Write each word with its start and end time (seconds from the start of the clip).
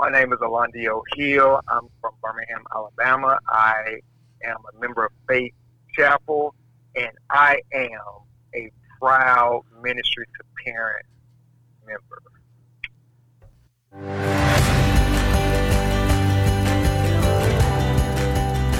My 0.00 0.08
name 0.08 0.32
is 0.32 0.38
Alondio 0.38 1.02
Hill. 1.14 1.60
I'm 1.68 1.86
from 2.00 2.14
Birmingham, 2.22 2.64
Alabama. 2.74 3.38
I 3.48 4.00
am 4.42 4.56
a 4.74 4.80
member 4.80 5.04
of 5.04 5.12
Faith 5.28 5.52
Chapel, 5.94 6.54
and 6.96 7.10
I 7.30 7.60
am 7.74 8.00
a 8.54 8.70
proud 8.98 9.60
ministry 9.82 10.24
to 10.24 10.44
parents 10.64 11.06
member. 11.86 12.22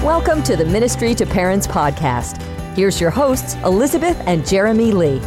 Welcome 0.03 0.41
to 0.41 0.55
the 0.55 0.65
Ministry 0.65 1.13
to 1.13 1.27
Parents 1.27 1.67
podcast. 1.67 2.41
Here's 2.75 2.99
your 2.99 3.11
hosts, 3.11 3.53
Elizabeth 3.63 4.19
and 4.25 4.43
Jeremy 4.47 4.91
Lee. 4.91 5.19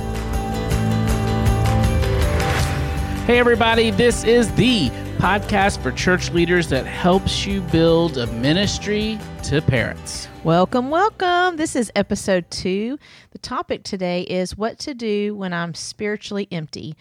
Hey, 3.27 3.39
everybody, 3.39 3.93
this 3.93 4.25
is 4.25 4.53
the 4.57 4.91
podcast 5.25 5.83
for 5.83 5.91
church 5.91 6.31
leaders 6.33 6.69
that 6.69 6.85
helps 6.85 7.47
you 7.47 7.63
build 7.73 8.19
a 8.19 8.27
ministry 8.27 9.19
to 9.43 9.63
parents. 9.63 10.29
Welcome, 10.45 10.91
welcome. 10.91 11.57
This 11.57 11.75
is 11.75 11.91
episode 11.97 12.51
two. 12.51 12.99
The 13.31 13.39
topic 13.39 13.85
today 13.85 14.25
is 14.25 14.55
what 14.55 14.79
to 14.81 14.93
do 14.93 15.35
when 15.35 15.55
I'm 15.55 15.73
spiritually 15.73 16.47
empty. 16.53 16.95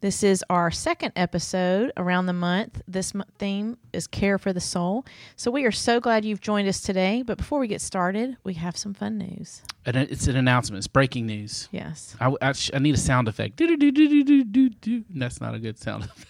This 0.00 0.24
is 0.24 0.44
our 0.50 0.72
second 0.72 1.12
episode 1.14 1.92
around 1.96 2.26
the 2.26 2.32
month. 2.32 2.82
This 2.88 3.12
theme 3.38 3.78
is 3.92 4.08
care 4.08 4.38
for 4.38 4.52
the 4.52 4.60
soul. 4.60 5.06
So 5.36 5.52
we 5.52 5.64
are 5.64 5.70
so 5.70 6.00
glad 6.00 6.24
you've 6.24 6.40
joined 6.40 6.66
us 6.66 6.80
today. 6.80 7.22
But 7.22 7.38
before 7.38 7.60
we 7.60 7.68
get 7.68 7.80
started, 7.80 8.38
we 8.42 8.54
have 8.54 8.76
some 8.76 8.92
fun 8.92 9.18
news. 9.18 9.62
And 9.86 9.96
it's 9.96 10.26
an 10.26 10.34
announcement. 10.34 10.78
It's 10.78 10.88
breaking 10.88 11.26
news. 11.26 11.68
Yes. 11.70 12.16
I, 12.18 12.34
I, 12.42 12.54
I 12.74 12.80
need 12.80 12.96
a 12.96 12.98
sound 12.98 13.28
effect. 13.28 13.56
That's 13.56 15.40
not 15.40 15.54
a 15.54 15.60
good 15.60 15.78
sound 15.78 16.02
effect. 16.02 16.26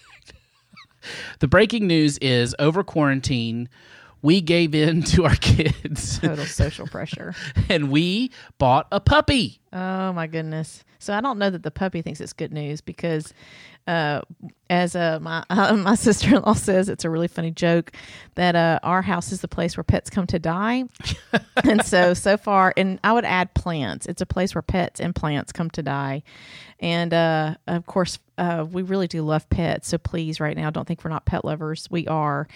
The 1.39 1.47
breaking 1.47 1.87
news 1.87 2.17
is 2.19 2.55
over 2.59 2.83
quarantine 2.83 3.69
we 4.21 4.41
gave 4.41 4.75
in 4.75 5.01
to 5.03 5.25
our 5.25 5.35
kids. 5.41 6.19
Total 6.19 6.45
social 6.45 6.87
pressure. 6.87 7.33
and 7.69 7.89
we 7.89 8.31
bought 8.57 8.87
a 8.91 8.99
puppy. 8.99 9.59
Oh 9.71 10.13
my 10.13 10.27
goodness. 10.27 10.83
So 10.97 11.13
I 11.13 11.21
don't 11.21 11.37
know 11.37 11.49
that 11.49 11.63
the 11.63 11.71
puppy 11.71 12.01
thinks 12.01 12.19
it's 12.19 12.33
good 12.33 12.51
news 12.51 12.81
because 12.81 13.33
uh, 13.89 14.21
as 14.69 14.95
uh, 14.95 15.17
my 15.19 15.43
uh, 15.49 15.75
my 15.75 15.95
sister 15.95 16.35
in 16.35 16.41
law 16.43 16.53
says, 16.53 16.89
it's 16.89 17.05
a 17.05 17.09
really 17.09 17.27
funny 17.27 17.49
joke 17.49 17.91
that 18.35 18.55
uh, 18.55 18.79
our 18.83 19.01
house 19.01 19.31
is 19.31 19.41
the 19.41 19.47
place 19.47 19.75
where 19.75 19.83
pets 19.83 20.09
come 20.09 20.27
to 20.27 20.37
die, 20.37 20.83
and 21.63 21.83
so 21.83 22.13
so 22.13 22.37
far, 22.37 22.73
and 22.77 22.99
I 23.03 23.13
would 23.13 23.25
add 23.25 23.53
plants. 23.55 24.05
It's 24.05 24.21
a 24.21 24.27
place 24.27 24.53
where 24.53 24.61
pets 24.61 24.99
and 24.99 25.15
plants 25.15 25.51
come 25.51 25.71
to 25.71 25.81
die, 25.81 26.21
and 26.79 27.13
uh, 27.13 27.55
of 27.65 27.87
course, 27.87 28.19
uh, 28.37 28.65
we 28.69 28.83
really 28.83 29.07
do 29.07 29.23
love 29.23 29.49
pets. 29.49 29.87
So 29.87 29.97
please, 29.97 30.39
right 30.39 30.55
now, 30.55 30.69
don't 30.69 30.87
think 30.87 31.03
we're 31.03 31.09
not 31.09 31.25
pet 31.25 31.43
lovers. 31.43 31.87
We 31.89 32.07
are. 32.07 32.47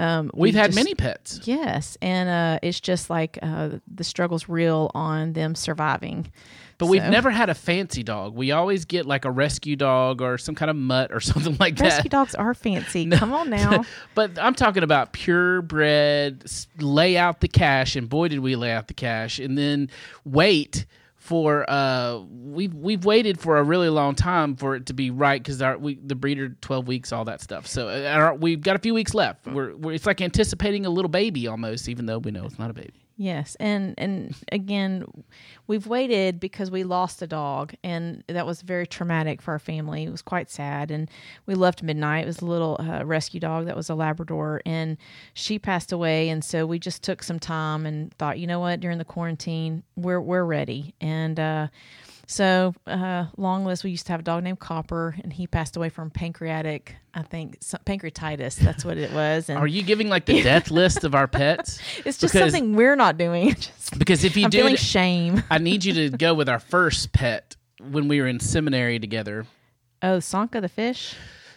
Um, 0.00 0.30
we've, 0.34 0.40
we've 0.40 0.54
had 0.54 0.72
just, 0.72 0.76
many 0.76 0.96
pets. 0.96 1.40
Yes, 1.44 1.98
and 2.02 2.58
it's 2.64 2.80
just 2.80 3.10
like 3.10 3.38
the 3.40 3.80
struggle's 4.02 4.48
real 4.48 4.90
on 4.94 5.34
them 5.34 5.54
surviving. 5.54 6.32
But 6.80 6.86
so. 6.86 6.92
we've 6.92 7.04
never 7.04 7.30
had 7.30 7.50
a 7.50 7.54
fancy 7.54 8.02
dog. 8.02 8.34
We 8.34 8.52
always 8.52 8.86
get 8.86 9.04
like 9.04 9.26
a 9.26 9.30
rescue 9.30 9.76
dog 9.76 10.22
or 10.22 10.38
some 10.38 10.54
kind 10.54 10.70
of 10.70 10.76
mutt 10.76 11.12
or 11.12 11.20
something 11.20 11.56
like 11.60 11.74
rescue 11.74 11.82
that. 11.82 11.94
Rescue 11.96 12.08
dogs 12.08 12.34
are 12.34 12.54
fancy. 12.54 13.04
No. 13.04 13.18
Come 13.18 13.34
on 13.34 13.50
now. 13.50 13.84
but 14.14 14.38
I'm 14.38 14.54
talking 14.54 14.82
about 14.82 15.12
purebred, 15.12 16.42
lay 16.78 17.18
out 17.18 17.40
the 17.40 17.48
cash, 17.48 17.96
and 17.96 18.08
boy, 18.08 18.28
did 18.28 18.40
we 18.40 18.56
lay 18.56 18.72
out 18.72 18.88
the 18.88 18.94
cash, 18.94 19.38
and 19.38 19.58
then 19.58 19.90
wait 20.24 20.86
for 21.16 21.68
uh 21.70 22.18
we've 22.30 22.72
we've 22.72 23.04
waited 23.04 23.38
for 23.38 23.58
a 23.58 23.62
really 23.62 23.90
long 23.90 24.14
time 24.14 24.56
for 24.56 24.74
it 24.74 24.86
to 24.86 24.94
be 24.94 25.10
right 25.10 25.42
because 25.42 25.60
our 25.60 25.76
we 25.76 25.96
the 25.96 26.14
breeder 26.14 26.48
12 26.62 26.88
weeks 26.88 27.12
all 27.12 27.26
that 27.26 27.42
stuff 27.42 27.66
so 27.66 27.88
uh, 27.88 28.08
our, 28.08 28.34
we've 28.34 28.62
got 28.62 28.74
a 28.74 28.78
few 28.78 28.94
weeks 28.94 29.12
left 29.12 29.46
we're, 29.46 29.76
we're, 29.76 29.92
it's 29.92 30.06
like 30.06 30.22
anticipating 30.22 30.86
a 30.86 30.90
little 30.90 31.10
baby 31.10 31.46
almost 31.46 31.90
even 31.90 32.06
though 32.06 32.18
we 32.18 32.30
know 32.30 32.46
it's 32.46 32.58
not 32.58 32.70
a 32.70 32.72
baby 32.72 33.04
Yes, 33.22 33.54
and 33.60 33.92
and 33.98 34.34
again, 34.50 35.04
we've 35.66 35.86
waited 35.86 36.40
because 36.40 36.70
we 36.70 36.84
lost 36.84 37.20
a 37.20 37.26
dog, 37.26 37.74
and 37.84 38.24
that 38.28 38.46
was 38.46 38.62
very 38.62 38.86
traumatic 38.86 39.42
for 39.42 39.50
our 39.52 39.58
family. 39.58 40.04
It 40.04 40.10
was 40.10 40.22
quite 40.22 40.48
sad, 40.48 40.90
and 40.90 41.06
we 41.44 41.54
left 41.54 41.82
Midnight. 41.82 42.24
It 42.24 42.28
was 42.28 42.40
a 42.40 42.46
little 42.46 42.78
uh, 42.80 43.04
rescue 43.04 43.38
dog 43.38 43.66
that 43.66 43.76
was 43.76 43.90
a 43.90 43.94
Labrador, 43.94 44.62
and 44.64 44.96
she 45.34 45.58
passed 45.58 45.92
away. 45.92 46.30
And 46.30 46.42
so 46.42 46.64
we 46.64 46.78
just 46.78 47.02
took 47.02 47.22
some 47.22 47.38
time 47.38 47.84
and 47.84 48.10
thought, 48.14 48.38
you 48.38 48.46
know 48.46 48.58
what, 48.58 48.80
during 48.80 48.96
the 48.96 49.04
quarantine, 49.04 49.82
we're 49.96 50.22
we're 50.22 50.44
ready, 50.44 50.94
and. 50.98 51.38
Uh, 51.38 51.66
so, 52.30 52.72
uh, 52.86 53.26
long 53.36 53.64
list, 53.64 53.82
we 53.82 53.90
used 53.90 54.06
to 54.06 54.12
have 54.12 54.20
a 54.20 54.22
dog 54.22 54.44
named 54.44 54.60
Copper, 54.60 55.16
and 55.24 55.32
he 55.32 55.48
passed 55.48 55.76
away 55.76 55.88
from 55.88 56.10
pancreatic, 56.10 56.94
I 57.12 57.22
think, 57.22 57.58
pancreatitis. 57.58 58.54
That's 58.54 58.84
what 58.84 58.98
it 58.98 59.12
was. 59.12 59.48
And 59.48 59.58
Are 59.58 59.66
you 59.66 59.82
giving 59.82 60.08
like 60.08 60.26
the 60.26 60.40
death 60.40 60.70
list 60.70 61.02
of 61.02 61.16
our 61.16 61.26
pets? 61.26 61.80
It's 62.04 62.18
just 62.18 62.32
because, 62.32 62.52
something 62.52 62.76
we're 62.76 62.94
not 62.94 63.18
doing. 63.18 63.54
just, 63.56 63.98
because 63.98 64.22
if 64.22 64.36
you 64.36 64.44
I'm 64.44 64.50
do, 64.50 64.58
feeling 64.58 64.76
shame. 64.76 65.42
I 65.50 65.58
need 65.58 65.84
you 65.84 66.08
to 66.08 66.16
go 66.16 66.32
with 66.32 66.48
our 66.48 66.60
first 66.60 67.12
pet 67.12 67.56
when 67.80 68.06
we 68.06 68.20
were 68.20 68.28
in 68.28 68.38
seminary 68.38 69.00
together. 69.00 69.46
Oh, 70.00 70.20
Sanka 70.20 70.60
the 70.60 70.68
fish. 70.68 71.16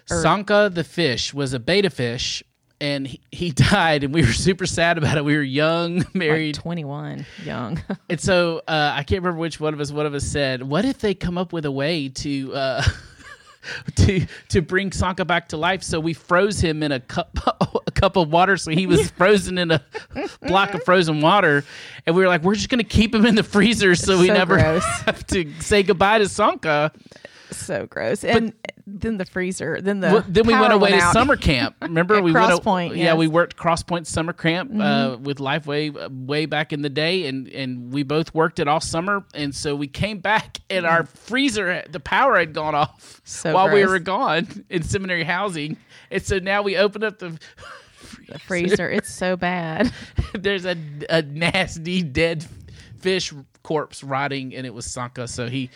Or- 0.10 0.24
Sanka 0.24 0.72
the 0.74 0.84
fish 0.84 1.36
was 1.36 1.54
a 1.54 1.60
betta 1.60 1.92
fish 1.92 2.42
and 2.84 3.08
he, 3.08 3.22
he, 3.32 3.52
died 3.72 4.04
and 4.04 4.14
we 4.14 4.22
were 4.22 4.34
super 4.34 4.66
sad 4.66 4.98
about 4.98 5.18
it. 5.18 5.24
We 5.24 5.36
were 5.36 5.42
young 5.42 6.06
married. 6.14 6.58
like 6.58 6.64
21 6.64 7.26
young. 7.44 7.82
And 8.10 8.20
so 8.20 8.62
uh, 8.68 8.94
i 8.96 9.04
can't 9.04 9.24
remember 9.24 9.40
which 9.40 9.60
one 9.60 9.74
of 9.74 9.80
us 9.80 9.92
one 9.92 10.06
of 10.06 10.14
us 10.14 10.26
said 10.26 10.62
what 10.62 10.86
if 10.86 11.00
they 11.00 11.14
come 11.14 11.38
up 11.38 11.54
with 11.54 11.66
a 11.66 11.72
way 11.72 12.10
to 12.10 12.54
uh, 12.54 12.84
to 13.96 14.26
to 14.50 14.62
bring 14.62 14.92
Sanka 14.92 15.24
back 15.26 15.50
to 15.50 15.58
life? 15.58 15.84
So 15.84 16.00
we 16.00 16.14
froze 16.14 16.60
him 16.60 16.84
in 16.84 16.92
a 16.92 17.00
cup 17.00 17.38
a 17.88 17.92
cup 17.92 18.18
of 18.18 18.32
water. 18.32 18.58
So 18.58 18.72
he 18.72 18.86
was 18.86 19.10
frozen 19.12 19.58
in 19.58 19.72
a 19.72 19.82
block 20.42 20.74
of 20.74 20.84
frozen 20.84 21.22
water. 21.22 21.64
And 22.06 22.16
we 22.16 22.22
were 22.22 22.28
like 22.28 22.44
we're 22.44 22.56
just 22.56 22.70
going 22.70 22.84
to 22.84 22.90
keep 22.90 23.16
him 23.16 23.26
in 23.26 23.36
the 23.36 23.44
freezer 23.44 23.96
so 23.96 24.20
we 24.20 24.28
never 24.28 24.58
gross. 24.58 24.86
have 25.06 25.26
to 25.28 25.50
say 25.62 25.82
goodbye 25.82 26.20
to 26.20 26.28
Sanka. 26.28 26.92
So 27.52 27.86
gross. 27.88 28.24
And 28.24 28.54
then 28.86 29.18
the 29.18 29.26
freezer, 29.26 29.80
then 29.82 30.02
the 30.02 30.08
well, 30.08 30.26
then 30.28 30.46
we 30.46 30.54
went 30.54 30.74
away 30.74 30.92
went 30.92 31.02
to 31.02 31.12
summer 31.12 31.38
camp. 31.38 31.76
Remember 31.82 32.22
we 32.22 32.34
Cross 32.34 32.50
went 32.50 32.64
Point. 32.64 32.96
Yeah, 32.96 33.14
we 33.16 33.28
worked 33.28 33.56
Cross 33.56 33.84
Point 33.84 34.08
summer 34.08 34.34
camp 34.34 34.72
uh, 34.72 34.74
mm-hmm. 34.74 34.82
uh, 34.82 35.18
with 35.18 35.38
Lifeway 35.38 36.10
way 36.26 36.46
back 36.46 36.74
in 36.74 36.82
the 36.82 36.90
day, 36.90 37.28
and 37.28 37.48
and 37.48 37.94
we 37.94 38.04
both 38.04 38.34
worked 38.34 38.60
it 38.60 38.68
all 38.68 38.82
summer. 38.82 39.24
And 39.34 39.56
so 39.56 39.76
we 39.76 39.88
came 39.88 40.20
back, 40.20 40.60
and 40.70 40.86
our 40.86 41.06
freezer, 41.06 41.84
the 41.90 42.02
power 42.02 42.38
had 42.38 42.54
gone 42.54 42.76
off 42.76 43.22
so 43.24 43.54
while 43.54 43.68
gross. 43.68 43.76
we 43.76 43.86
were 43.86 44.00
gone 44.00 44.66
in 44.70 44.84
seminary 44.84 45.24
housing, 45.24 45.78
and 46.12 46.22
so 46.22 46.40
now 46.40 46.62
we 46.62 46.78
opened 46.78 47.04
up 47.04 47.20
the. 47.20 47.40
The 48.28 48.40
freezer, 48.40 48.90
it's 48.90 49.12
so 49.12 49.36
bad. 49.36 49.92
There's 50.34 50.66
a, 50.66 50.78
a 51.10 51.24
nasty 51.24 52.04
dead 52.04 52.46
fish 53.00 53.34
corpse 53.64 54.04
rotting, 54.04 54.56
and 54.56 54.66
it 54.66 54.74
was 54.74 54.86
Sanka. 54.86 55.28
So 55.28 55.50
he 55.50 55.70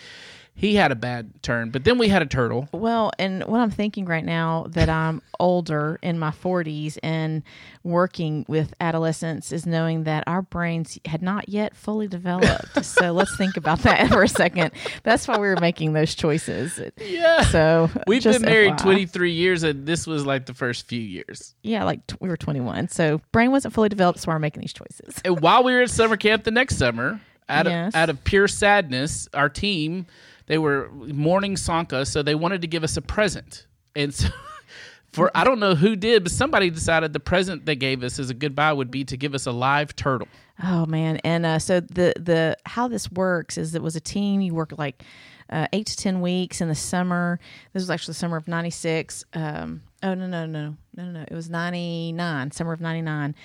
he 0.57 0.73
had 0.73 0.91
a 0.91 0.95
bad 0.95 1.43
turn, 1.43 1.69
but 1.69 1.83
then 1.83 1.99
we 1.99 2.07
had 2.07 2.23
a 2.23 2.25
turtle. 2.25 2.67
Well, 2.71 3.11
and 3.19 3.43
what 3.43 3.59
I'm 3.59 3.69
thinking 3.69 4.05
right 4.05 4.25
now 4.25 4.65
that 4.69 4.89
I'm 4.89 5.21
older 5.39 5.99
in 6.01 6.17
my 6.17 6.31
40s 6.31 6.97
and 7.03 7.43
working 7.83 8.43
with 8.47 8.73
adolescents 8.81 9.51
is 9.51 9.67
knowing 9.67 10.05
that 10.05 10.23
our 10.25 10.41
brains 10.41 10.97
had 11.05 11.21
not 11.21 11.47
yet 11.47 11.75
fully 11.75 12.07
developed. 12.07 12.83
so 12.83 13.11
let's 13.11 13.37
think 13.37 13.55
about 13.55 13.79
that 13.81 14.09
for 14.09 14.23
a 14.23 14.27
second. 14.27 14.71
That's 15.03 15.27
why 15.27 15.37
we 15.37 15.47
were 15.47 15.59
making 15.61 15.93
those 15.93 16.15
choices. 16.15 16.81
Yeah. 16.97 17.43
So 17.43 17.91
we've 18.07 18.23
been 18.23 18.41
married 18.41 18.73
FYI. 18.73 18.81
23 18.81 19.31
years, 19.31 19.61
and 19.61 19.85
this 19.85 20.07
was 20.07 20.25
like 20.25 20.47
the 20.47 20.55
first 20.55 20.87
few 20.87 20.99
years. 20.99 21.53
Yeah, 21.61 21.83
like 21.83 22.05
t- 22.07 22.17
we 22.19 22.29
were 22.29 22.37
21. 22.37 22.87
So 22.87 23.21
brain 23.31 23.51
wasn't 23.51 23.75
fully 23.75 23.89
developed, 23.89 24.21
so 24.21 24.31
we're 24.31 24.39
making 24.39 24.61
these 24.61 24.73
choices. 24.73 25.21
And 25.23 25.39
while 25.39 25.63
we 25.63 25.73
were 25.73 25.81
at 25.81 25.91
summer 25.91 26.17
camp 26.17 26.45
the 26.45 26.51
next 26.51 26.77
summer, 26.77 27.21
out 27.47 27.67
yes. 27.67 27.89
of 27.89 27.95
out 27.95 28.09
of 28.09 28.23
pure 28.23 28.47
sadness, 28.47 29.29
our 29.35 29.49
team 29.49 30.07
they 30.47 30.57
were 30.57 30.89
mourning 30.91 31.55
Sanka, 31.55 32.05
so 32.05 32.23
they 32.23 32.35
wanted 32.35 32.61
to 32.61 32.67
give 32.67 32.83
us 32.83 32.97
a 32.97 33.01
present. 33.01 33.67
And 33.95 34.13
so 34.13 34.29
for 35.13 35.31
I 35.35 35.43
don't 35.43 35.59
know 35.59 35.75
who 35.75 35.95
did, 35.95 36.23
but 36.23 36.31
somebody 36.31 36.69
decided 36.69 37.13
the 37.13 37.19
present 37.19 37.65
they 37.65 37.75
gave 37.75 38.03
us 38.03 38.19
as 38.19 38.29
a 38.29 38.33
goodbye 38.33 38.73
would 38.73 38.91
be 38.91 39.03
to 39.05 39.17
give 39.17 39.35
us 39.35 39.45
a 39.45 39.51
live 39.51 39.95
turtle. 39.95 40.27
Oh 40.63 40.85
man! 40.85 41.17
And 41.17 41.45
uh, 41.45 41.59
so 41.59 41.79
the 41.79 42.13
the 42.17 42.57
how 42.65 42.87
this 42.87 43.11
works 43.11 43.57
is 43.57 43.75
it 43.75 43.83
was 43.83 43.95
a 43.95 44.01
team. 44.01 44.41
You 44.41 44.55
work 44.55 44.73
like 44.77 45.03
uh, 45.49 45.67
eight 45.73 45.87
to 45.87 45.95
ten 45.95 46.21
weeks 46.21 46.61
in 46.61 46.67
the 46.67 46.75
summer. 46.75 47.39
This 47.73 47.81
was 47.81 47.89
actually 47.89 48.13
the 48.13 48.19
summer 48.19 48.37
of 48.37 48.47
'96. 48.47 49.23
Um, 49.33 49.83
oh 50.03 50.13
no 50.13 50.27
no 50.27 50.45
no 50.45 50.77
no, 50.97 51.05
no, 51.05 51.11
no. 51.11 51.25
It 51.29 51.33
was 51.35 51.47
99, 51.47 52.51
summer 52.51 52.73
of 52.73 52.81
99. 52.81 53.35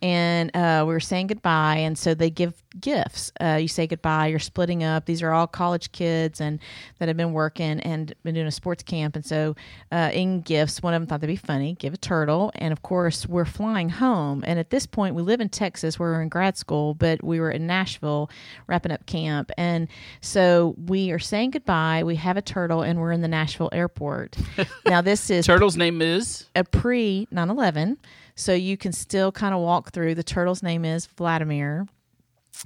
And 0.00 0.56
uh, 0.56 0.84
we 0.86 0.94
were 0.94 1.00
saying 1.00 1.26
goodbye. 1.26 1.76
And 1.76 1.98
so 1.98 2.14
they 2.14 2.30
give 2.30 2.54
gifts. 2.80 3.30
Uh, 3.38 3.58
you 3.60 3.68
say 3.68 3.86
goodbye, 3.86 4.28
you're 4.28 4.38
splitting 4.38 4.82
up. 4.82 5.04
These 5.04 5.22
are 5.22 5.30
all 5.30 5.46
college 5.46 5.92
kids 5.92 6.40
and 6.40 6.58
that 6.98 7.08
have 7.08 7.16
been 7.18 7.34
working 7.34 7.80
and 7.80 8.14
been 8.24 8.34
doing 8.34 8.46
a 8.46 8.50
sports 8.52 8.82
camp. 8.82 9.14
And 9.14 9.26
so 9.26 9.54
uh, 9.92 10.10
in 10.14 10.40
gifts, 10.40 10.82
one 10.82 10.94
of 10.94 11.02
them 11.02 11.06
thought 11.06 11.20
they'd 11.20 11.26
be 11.26 11.36
funny, 11.36 11.74
give 11.74 11.92
a 11.92 11.98
turtle. 11.98 12.50
And 12.54 12.72
of 12.72 12.80
course, 12.80 13.26
we're 13.28 13.44
flying 13.44 13.90
home. 13.90 14.42
And 14.46 14.58
at 14.58 14.70
this 14.70 14.86
point, 14.86 15.14
we 15.14 15.20
live 15.20 15.42
in 15.42 15.50
Texas. 15.50 15.98
We're 15.98 16.22
in 16.22 16.30
grad 16.30 16.56
school, 16.56 16.94
but 16.94 17.22
we 17.22 17.40
were 17.40 17.50
in 17.50 17.66
Nashville 17.66 18.30
wrapping 18.66 18.90
up 18.90 19.04
camp. 19.04 19.50
And 19.58 19.86
so 20.22 20.74
we 20.86 21.10
are 21.10 21.18
saying 21.18 21.50
goodbye. 21.50 22.04
We 22.04 22.16
have 22.16 22.38
a 22.38 22.42
turtle 22.42 22.80
and 22.80 22.98
we're 22.98 23.12
in 23.12 23.20
the 23.20 23.28
Nashville 23.28 23.68
airport. 23.70 24.38
now, 24.86 25.02
this 25.02 25.28
is. 25.28 25.44
Turtle's 25.44 25.76
name 25.76 26.00
is? 26.00 26.48
A 26.56 26.64
pre 26.64 27.01
pre 27.02 27.28
9 27.30 27.50
11. 27.50 27.98
So 28.34 28.52
you 28.52 28.76
can 28.76 28.92
still 28.92 29.32
kind 29.32 29.54
of 29.54 29.60
walk 29.60 29.92
through. 29.92 30.14
The 30.14 30.22
turtle's 30.22 30.62
name 30.62 30.84
is 30.84 31.06
Vladimir. 31.06 31.86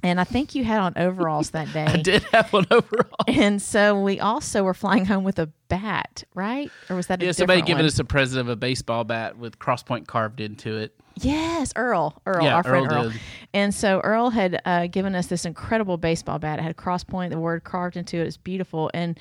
And 0.03 0.19
I 0.19 0.25
think 0.25 0.53
you 0.53 0.63
had 0.63 0.79
on 0.79 0.93
overalls 0.95 1.51
that 1.51 1.71
day. 1.73 1.85
I 1.85 1.97
did 1.97 2.23
have 2.25 2.53
one 2.53 2.67
overall. 2.69 3.25
And 3.27 3.61
so 3.61 3.99
we 3.99 4.19
also 4.19 4.63
were 4.63 4.73
flying 4.73 5.05
home 5.05 5.23
with 5.23 5.39
a 5.39 5.47
bat, 5.69 6.23
right? 6.35 6.71
Or 6.89 6.95
was 6.95 7.07
that 7.07 7.21
a 7.21 7.25
Yeah, 7.25 7.31
somebody 7.31 7.61
giving 7.61 7.85
us 7.85 7.97
a 7.99 8.05
present 8.05 8.41
of 8.41 8.49
a 8.49 8.55
baseball 8.55 9.03
bat 9.03 9.37
with 9.37 9.59
crosspoint 9.59 10.07
carved 10.07 10.39
into 10.39 10.77
it. 10.77 10.93
Yes, 11.23 11.73
Earl. 11.75 12.21
Earl, 12.25 12.43
Yeah, 12.43 12.55
our 12.55 12.63
friend 12.63 12.91
Earl. 12.91 13.11
And 13.53 13.73
so 13.73 14.01
Earl 14.01 14.29
had 14.29 14.61
uh, 14.65 14.87
given 14.87 15.15
us 15.15 15.27
this 15.27 15.45
incredible 15.45 15.97
baseball 15.97 16.37
bat. 16.37 16.59
It 16.59 16.63
had 16.63 16.77
cross 16.77 17.03
point, 17.03 17.31
the 17.31 17.39
word 17.39 17.63
carved 17.63 17.97
into 17.97 18.17
it. 18.17 18.27
It's 18.27 18.37
beautiful. 18.37 18.91
And 18.93 19.19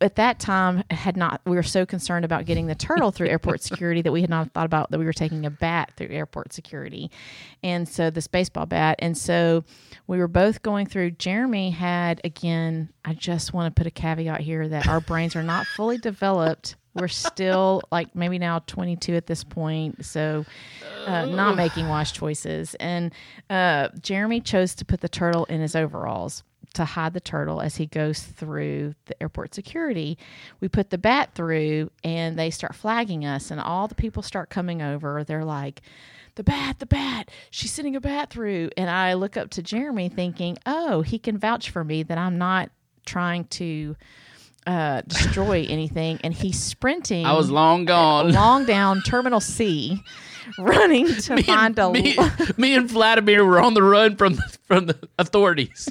at 0.00 0.16
that 0.16 0.40
time, 0.40 0.82
had 0.90 1.16
not 1.16 1.40
we 1.44 1.56
were 1.56 1.62
so 1.62 1.86
concerned 1.86 2.24
about 2.24 2.46
getting 2.46 2.66
the 2.66 2.74
turtle 2.74 3.10
through 3.10 3.28
airport 3.28 3.62
security 3.62 4.02
that 4.02 4.12
we 4.12 4.22
had 4.22 4.30
not 4.30 4.52
thought 4.52 4.66
about 4.66 4.90
that 4.90 4.98
we 4.98 5.04
were 5.04 5.12
taking 5.12 5.46
a 5.46 5.50
bat 5.50 5.92
through 5.96 6.08
airport 6.08 6.52
security. 6.52 7.10
And 7.62 7.88
so 7.88 8.10
this 8.10 8.26
baseball 8.26 8.66
bat. 8.66 8.96
And 8.98 9.16
so 9.16 9.64
we 10.06 10.18
were 10.18 10.28
both 10.28 10.62
going 10.62 10.86
through. 10.86 11.12
Jeremy 11.12 11.70
had 11.70 12.20
again. 12.24 12.88
I 13.04 13.14
just 13.14 13.54
want 13.54 13.74
to 13.74 13.78
put 13.78 13.86
a 13.86 13.90
caveat 13.90 14.40
here 14.40 14.68
that 14.68 14.86
our 14.88 15.00
brains 15.00 15.36
are 15.36 15.42
not 15.42 15.66
fully 15.66 15.98
developed. 15.98 16.76
We're 16.94 17.08
still 17.08 17.82
like 17.92 18.14
maybe 18.16 18.38
now 18.38 18.60
22 18.60 19.14
at 19.14 19.26
this 19.26 19.44
point, 19.44 20.04
so 20.04 20.44
uh, 21.06 21.26
not 21.26 21.56
making 21.56 21.88
wise 21.88 22.10
choices. 22.10 22.74
And 22.80 23.12
uh, 23.48 23.88
Jeremy 24.00 24.40
chose 24.40 24.74
to 24.76 24.84
put 24.84 25.00
the 25.00 25.08
turtle 25.08 25.44
in 25.44 25.60
his 25.60 25.76
overalls 25.76 26.42
to 26.74 26.84
hide 26.84 27.12
the 27.14 27.20
turtle 27.20 27.60
as 27.60 27.76
he 27.76 27.86
goes 27.86 28.22
through 28.22 28.94
the 29.06 29.20
airport 29.22 29.54
security. 29.54 30.18
We 30.60 30.68
put 30.68 30.90
the 30.90 30.98
bat 30.98 31.30
through, 31.34 31.90
and 32.04 32.38
they 32.38 32.50
start 32.50 32.74
flagging 32.74 33.24
us, 33.24 33.50
and 33.50 33.60
all 33.60 33.88
the 33.88 33.94
people 33.94 34.22
start 34.22 34.50
coming 34.50 34.82
over. 34.82 35.24
They're 35.24 35.44
like, 35.44 35.82
the 36.36 36.44
bat, 36.44 36.78
the 36.78 36.86
bat, 36.86 37.30
she's 37.50 37.72
sending 37.72 37.96
a 37.96 38.00
bat 38.00 38.30
through. 38.30 38.70
And 38.76 38.88
I 38.88 39.14
look 39.14 39.36
up 39.36 39.50
to 39.50 39.62
Jeremy 39.62 40.08
thinking, 40.08 40.58
oh, 40.64 41.02
he 41.02 41.18
can 41.18 41.38
vouch 41.38 41.70
for 41.70 41.84
me 41.84 42.02
that 42.04 42.18
I'm 42.18 42.38
not 42.38 42.70
trying 43.04 43.44
to 43.44 43.96
uh, 44.70 45.02
destroy 45.06 45.66
anything. 45.68 46.20
And 46.22 46.32
he's 46.32 46.62
sprinting. 46.62 47.26
I 47.26 47.32
was 47.32 47.50
long 47.50 47.84
gone. 47.84 48.32
long 48.32 48.64
down 48.64 49.02
Terminal 49.02 49.40
C, 49.40 50.02
running 50.58 51.06
to 51.22 51.42
find 51.42 51.78
a. 51.78 51.90
me, 51.92 52.16
me 52.56 52.74
and 52.74 52.88
Vladimir 52.88 53.44
were 53.44 53.60
on 53.60 53.74
the 53.74 53.82
run 53.82 54.16
from 54.16 54.34
the, 54.34 54.58
from 54.64 54.86
the 54.86 54.96
authorities. 55.18 55.88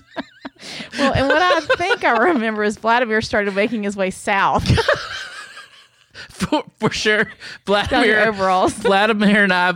Well, 0.98 1.14
and 1.14 1.28
what 1.28 1.42
I 1.42 1.62
think 1.76 2.04
I 2.04 2.18
remember 2.30 2.64
is 2.64 2.78
Vladimir 2.78 3.22
started 3.22 3.56
making 3.56 3.84
his 3.84 3.96
way 3.96 4.12
south 4.12 4.66
for, 6.30 6.64
for 6.80 6.90
sure. 6.92 7.32
Vladimir 7.66 8.28
overalls. 8.28 8.74
Vladimir 8.78 9.44
and 9.44 9.54
I, 9.54 9.74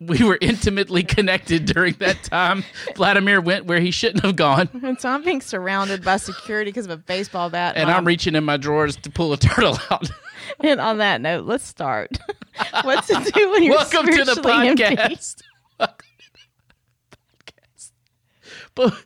we 0.00 0.24
were 0.24 0.38
intimately 0.40 1.02
connected 1.02 1.66
during 1.66 1.94
that 1.94 2.22
time. 2.24 2.64
Vladimir 2.96 3.40
went 3.40 3.66
where 3.66 3.80
he 3.80 3.90
shouldn't 3.90 4.24
have 4.24 4.36
gone, 4.36 4.68
And 4.82 5.00
so 5.00 5.08
I'm 5.10 5.22
being 5.22 5.40
surrounded 5.40 6.04
by 6.04 6.16
security 6.16 6.70
because 6.70 6.86
of 6.86 6.90
a 6.90 6.96
baseball 6.96 7.50
bat. 7.50 7.76
and 7.76 7.90
I'm 7.90 8.04
reaching 8.06 8.34
in 8.34 8.44
my 8.44 8.56
drawers 8.56 8.96
to 8.96 9.10
pull 9.10 9.32
a 9.32 9.36
turtle 9.36 9.78
out. 9.90 10.10
and 10.60 10.80
on 10.80 10.98
that 10.98 11.20
note, 11.20 11.44
let's 11.44 11.64
start. 11.66 12.18
What's 12.82 13.06
to 13.08 13.30
do 13.32 13.50
when 13.50 13.62
you're 13.62 13.76
Welcome 13.76 14.06
to 14.06 14.24
the 14.24 14.32
podcast. 14.40 15.42
Welcome 15.78 16.06
to 16.18 16.30
the 17.10 17.16
podcast. 17.52 17.90
But, 18.74 19.04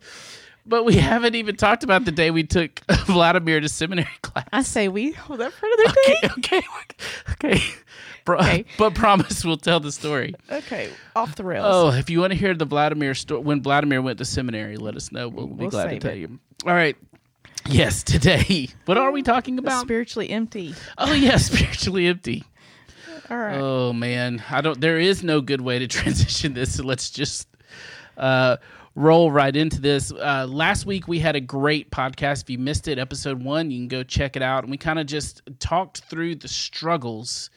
but 0.66 0.84
we 0.84 0.96
haven't 0.96 1.34
even 1.34 1.56
talked 1.56 1.84
about 1.84 2.04
the 2.04 2.12
day 2.12 2.30
we 2.30 2.42
took 2.44 2.80
Vladimir 3.06 3.60
to 3.60 3.68
seminary 3.68 4.08
class. 4.22 4.46
I 4.52 4.62
say 4.62 4.88
we 4.88 5.12
hold 5.12 5.40
that 5.40 5.52
for 5.52 5.66
another 5.66 5.94
day. 6.06 6.14
Okay, 6.38 6.58
okay, 6.60 6.62
okay. 7.32 7.62
Pro- 8.24 8.38
Okay. 8.38 8.64
But 8.78 8.94
promise 8.96 9.44
we'll 9.44 9.56
tell 9.56 9.78
the 9.78 9.92
story. 9.92 10.34
Okay, 10.50 10.90
off 11.14 11.36
the 11.36 11.44
rails. 11.44 11.66
Oh, 11.68 11.90
if 11.92 12.10
you 12.10 12.20
want 12.20 12.32
to 12.32 12.38
hear 12.38 12.54
the 12.54 12.64
Vladimir 12.64 13.14
story, 13.14 13.40
when 13.40 13.62
Vladimir 13.62 14.02
went 14.02 14.18
to 14.18 14.24
seminary, 14.24 14.76
let 14.76 14.96
us 14.96 15.12
know. 15.12 15.28
We'll, 15.28 15.46
be 15.46 15.54
We'll 15.54 15.70
glad 15.70 15.90
to 15.90 15.98
tell 16.00 16.10
it. 16.12 16.16
you. 16.18 16.40
All 16.66 16.72
right. 16.74 16.96
Yes, 17.68 18.02
today. 18.02 18.68
What 18.86 18.98
are 18.98 19.12
we 19.12 19.22
talking 19.22 19.58
about? 19.60 19.80
spiritually 19.82 20.30
empty. 20.30 20.74
oh, 20.98 21.12
yeah, 21.12 21.36
spiritually 21.36 22.06
empty. 22.08 22.42
All 23.30 23.36
right. 23.36 23.58
Oh 23.60 23.92
man, 23.92 24.42
I 24.50 24.60
don't. 24.60 24.80
There 24.80 24.98
is 24.98 25.22
no 25.24 25.40
good 25.40 25.60
way 25.60 25.78
to 25.80 25.86
transition 25.88 26.54
this. 26.54 26.76
So 26.76 26.84
let's 26.84 27.10
just 27.10 27.48
uh, 28.16 28.56
roll 28.96 29.30
right 29.30 29.54
into 29.54 29.80
this. 29.80 30.10
Uh, 30.10 30.46
last 30.48 30.86
week 30.86 31.06
we 31.06 31.20
had 31.20 31.36
a 31.36 31.40
great 31.40 31.90
podcast. 31.90 32.42
If 32.42 32.50
you 32.50 32.58
missed 32.58 32.88
it, 32.88 32.98
episode 32.98 33.42
one, 33.42 33.70
you 33.70 33.78
can 33.78 33.88
go 33.88 34.02
check 34.02 34.34
it 34.34 34.42
out. 34.42 34.64
And 34.64 34.70
we 34.70 34.78
kind 34.78 34.98
of 34.98 35.06
just 35.06 35.42
talked 35.60 36.00
through 36.00 36.36
the 36.36 36.48
struggles. 36.48 37.50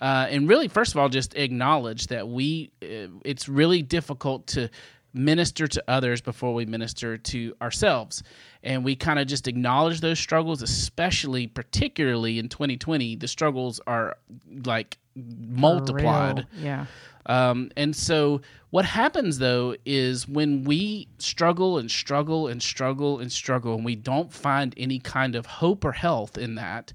Uh, 0.00 0.26
and 0.28 0.48
really, 0.48 0.68
first 0.68 0.94
of 0.94 0.98
all, 0.98 1.08
just 1.08 1.34
acknowledge 1.34 2.08
that 2.08 2.28
we, 2.28 2.70
uh, 2.82 3.08
it's 3.24 3.48
really 3.48 3.82
difficult 3.82 4.46
to 4.48 4.68
minister 5.14 5.66
to 5.66 5.84
others 5.88 6.20
before 6.20 6.54
we 6.54 6.64
minister 6.64 7.18
to 7.18 7.54
ourselves. 7.60 8.22
And 8.62 8.84
we 8.84 8.96
kind 8.96 9.18
of 9.18 9.26
just 9.26 9.48
acknowledge 9.48 10.00
those 10.00 10.18
struggles, 10.18 10.62
especially, 10.62 11.46
particularly 11.46 12.38
in 12.38 12.48
2020, 12.48 13.16
the 13.16 13.28
struggles 13.28 13.80
are 13.86 14.16
like 14.64 14.98
multiplied. 15.14 16.46
Yeah. 16.58 16.86
Um, 17.26 17.70
and 17.76 17.94
so, 17.94 18.40
what 18.70 18.84
happens 18.84 19.38
though 19.38 19.76
is 19.84 20.26
when 20.26 20.64
we 20.64 21.08
struggle 21.18 21.78
and 21.78 21.90
struggle 21.90 22.48
and 22.48 22.60
struggle 22.62 23.20
and 23.20 23.30
struggle, 23.30 23.74
and 23.74 23.84
we 23.84 23.94
don't 23.94 24.32
find 24.32 24.74
any 24.76 24.98
kind 24.98 25.36
of 25.36 25.46
hope 25.46 25.84
or 25.84 25.92
health 25.92 26.36
in 26.36 26.56
that, 26.56 26.92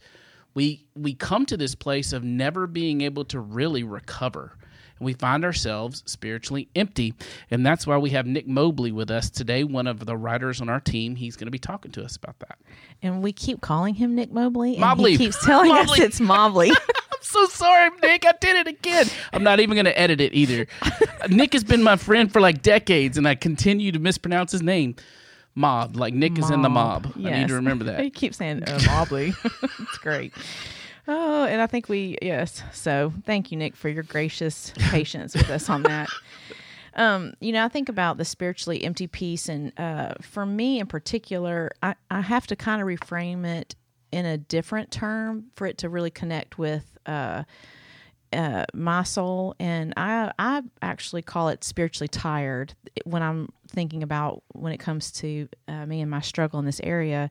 we 0.53 0.85
we 0.95 1.13
come 1.13 1.45
to 1.45 1.55
this 1.55 1.75
place 1.75 2.11
of 2.13 2.23
never 2.23 2.67
being 2.67 3.01
able 3.01 3.23
to 3.25 3.39
really 3.39 3.83
recover. 3.83 4.57
And 4.99 5.05
we 5.05 5.13
find 5.13 5.43
ourselves 5.43 6.03
spiritually 6.05 6.69
empty. 6.75 7.13
And 7.51 7.65
that's 7.65 7.85
why 7.87 7.97
we 7.97 8.09
have 8.11 8.25
Nick 8.25 8.47
Mobley 8.47 8.91
with 8.91 9.11
us 9.11 9.29
today, 9.29 9.63
one 9.63 9.87
of 9.87 10.05
the 10.05 10.17
writers 10.17 10.61
on 10.61 10.69
our 10.69 10.79
team. 10.79 11.15
He's 11.15 11.35
going 11.35 11.47
to 11.47 11.51
be 11.51 11.59
talking 11.59 11.91
to 11.91 12.03
us 12.03 12.15
about 12.15 12.39
that. 12.39 12.57
And 13.01 13.21
we 13.21 13.31
keep 13.31 13.61
calling 13.61 13.95
him 13.95 14.15
Nick 14.15 14.31
Mobley. 14.31 14.71
And 14.71 14.81
Mobley. 14.81 15.11
he 15.11 15.17
keeps 15.17 15.43
telling 15.45 15.71
us 15.71 15.97
it's 15.99 16.19
Mobley. 16.19 16.69
I'm 17.17 17.21
so 17.21 17.45
sorry, 17.47 17.89
Nick. 18.01 18.25
I 18.25 18.33
did 18.39 18.55
it 18.55 18.67
again. 18.67 19.07
I'm 19.33 19.43
not 19.43 19.59
even 19.59 19.75
going 19.75 19.85
to 19.85 19.99
edit 19.99 20.21
it 20.21 20.33
either. 20.33 20.67
Nick 21.29 21.53
has 21.53 21.63
been 21.63 21.83
my 21.83 21.95
friend 21.95 22.31
for 22.31 22.41
like 22.41 22.61
decades, 22.61 23.17
and 23.17 23.27
I 23.27 23.35
continue 23.35 23.91
to 23.91 23.99
mispronounce 23.99 24.51
his 24.51 24.61
name. 24.61 24.95
Mob, 25.55 25.95
like 25.95 26.13
Nick 26.13 26.37
is 26.37 26.51
in 26.51 26.61
the 26.61 26.69
mob. 26.69 27.11
I 27.17 27.31
need 27.31 27.47
to 27.47 27.55
remember 27.55 27.83
that. 27.85 27.99
He 27.99 28.11
keeps 28.11 28.37
saying 28.37 28.63
uh, 28.63 28.79
Mobley. 28.85 29.33
it's 29.43 29.97
great. 29.97 30.31
Oh, 31.07 31.45
and 31.45 31.61
I 31.61 31.67
think 31.67 31.87
we 31.87 32.17
yes. 32.21 32.63
So 32.73 33.13
thank 33.25 33.51
you, 33.51 33.57
Nick, 33.57 33.75
for 33.75 33.89
your 33.89 34.03
gracious 34.03 34.73
patience 34.77 35.35
with 35.35 35.49
us 35.49 35.69
on 35.69 35.83
that. 35.83 36.09
Um, 36.95 37.33
you 37.39 37.51
know, 37.53 37.63
I 37.63 37.69
think 37.69 37.89
about 37.89 38.17
the 38.17 38.25
spiritually 38.25 38.83
empty 38.83 39.07
piece, 39.07 39.47
and 39.47 39.71
uh, 39.79 40.15
for 40.21 40.45
me 40.45 40.79
in 40.79 40.87
particular, 40.87 41.71
I, 41.83 41.95
I 42.09 42.21
have 42.21 42.47
to 42.47 42.55
kind 42.55 42.81
of 42.81 42.87
reframe 42.87 43.45
it 43.45 43.75
in 44.11 44.25
a 44.25 44.37
different 44.37 44.91
term 44.91 45.45
for 45.55 45.67
it 45.67 45.77
to 45.79 45.89
really 45.89 46.09
connect 46.09 46.57
with 46.57 46.97
uh, 47.05 47.43
uh, 48.33 48.65
my 48.73 49.03
soul, 49.03 49.55
and 49.59 49.93
I 49.95 50.31
I 50.37 50.63
actually 50.81 51.21
call 51.21 51.49
it 51.49 51.63
spiritually 51.63 52.09
tired 52.09 52.73
when 53.05 53.21
I'm 53.21 53.49
thinking 53.69 54.03
about 54.03 54.43
when 54.53 54.73
it 54.73 54.79
comes 54.79 55.11
to 55.13 55.47
uh, 55.67 55.85
me 55.85 56.01
and 56.01 56.11
my 56.11 56.21
struggle 56.21 56.59
in 56.59 56.65
this 56.65 56.81
area, 56.83 57.29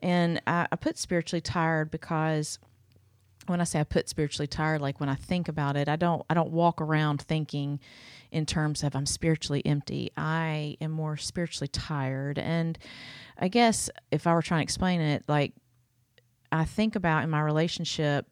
and 0.00 0.40
I, 0.46 0.68
I 0.72 0.76
put 0.76 0.96
spiritually 0.96 1.42
tired 1.42 1.90
because 1.90 2.58
when 3.46 3.60
I 3.60 3.64
say 3.64 3.80
I 3.80 3.84
put 3.84 4.08
spiritually 4.08 4.46
tired, 4.46 4.80
like 4.80 5.00
when 5.00 5.08
I 5.08 5.14
think 5.14 5.48
about 5.48 5.76
it, 5.76 5.88
I 5.88 5.96
don't 5.96 6.22
I 6.30 6.34
don't 6.34 6.50
walk 6.50 6.80
around 6.80 7.22
thinking 7.22 7.80
in 8.30 8.46
terms 8.46 8.82
of 8.82 8.94
I'm 8.94 9.06
spiritually 9.06 9.62
empty. 9.64 10.10
I 10.16 10.76
am 10.80 10.90
more 10.90 11.16
spiritually 11.16 11.68
tired, 11.68 12.38
and 12.38 12.78
I 13.38 13.48
guess 13.48 13.90
if 14.10 14.26
I 14.26 14.34
were 14.34 14.42
trying 14.42 14.60
to 14.60 14.64
explain 14.64 15.00
it, 15.00 15.24
like 15.28 15.52
I 16.50 16.64
think 16.64 16.96
about 16.96 17.24
in 17.24 17.30
my 17.30 17.40
relationship 17.40 18.30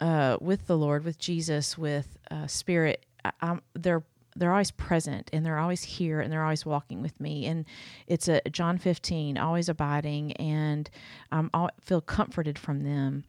uh, 0.00 0.38
with 0.40 0.66
the 0.66 0.76
Lord, 0.76 1.04
with 1.04 1.18
Jesus, 1.18 1.76
with 1.76 2.16
uh, 2.30 2.46
Spirit, 2.46 3.04
I, 3.24 3.58
they're 3.74 4.04
they're 4.36 4.52
always 4.52 4.70
present 4.70 5.28
and 5.32 5.44
they're 5.44 5.58
always 5.58 5.82
here 5.82 6.20
and 6.20 6.32
they're 6.32 6.44
always 6.44 6.64
walking 6.64 7.02
with 7.02 7.20
me. 7.20 7.46
And 7.46 7.64
it's 8.06 8.28
a 8.28 8.40
John 8.50 8.78
15, 8.78 9.36
always 9.36 9.68
abiding, 9.68 10.32
and 10.34 10.88
I 11.32 11.68
feel 11.80 12.00
comforted 12.00 12.58
from 12.58 12.84
them. 12.84 13.24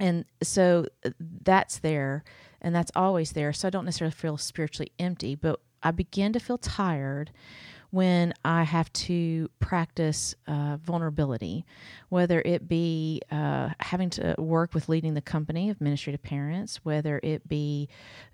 And 0.00 0.24
so 0.42 0.86
uh, 1.04 1.10
that's 1.42 1.78
there 1.78 2.24
and 2.60 2.74
that's 2.74 2.90
always 2.96 3.32
there. 3.32 3.52
So 3.52 3.68
I 3.68 3.70
don't 3.70 3.84
necessarily 3.84 4.14
feel 4.14 4.36
spiritually 4.36 4.92
empty, 4.98 5.34
but 5.34 5.60
I 5.82 5.92
begin 5.92 6.32
to 6.32 6.40
feel 6.40 6.58
tired 6.58 7.30
when 7.90 8.32
I 8.44 8.62
have 8.62 8.92
to 8.92 9.50
practice 9.58 10.34
uh, 10.46 10.76
vulnerability, 10.80 11.64
whether 12.08 12.40
it 12.40 12.68
be 12.68 13.20
uh, 13.32 13.70
having 13.80 14.10
to 14.10 14.36
work 14.38 14.74
with 14.74 14.88
leading 14.88 15.14
the 15.14 15.20
company 15.20 15.70
of 15.70 15.80
ministry 15.80 16.12
to 16.12 16.18
parents, 16.18 16.84
whether 16.84 17.18
it 17.22 17.48
be 17.48 17.88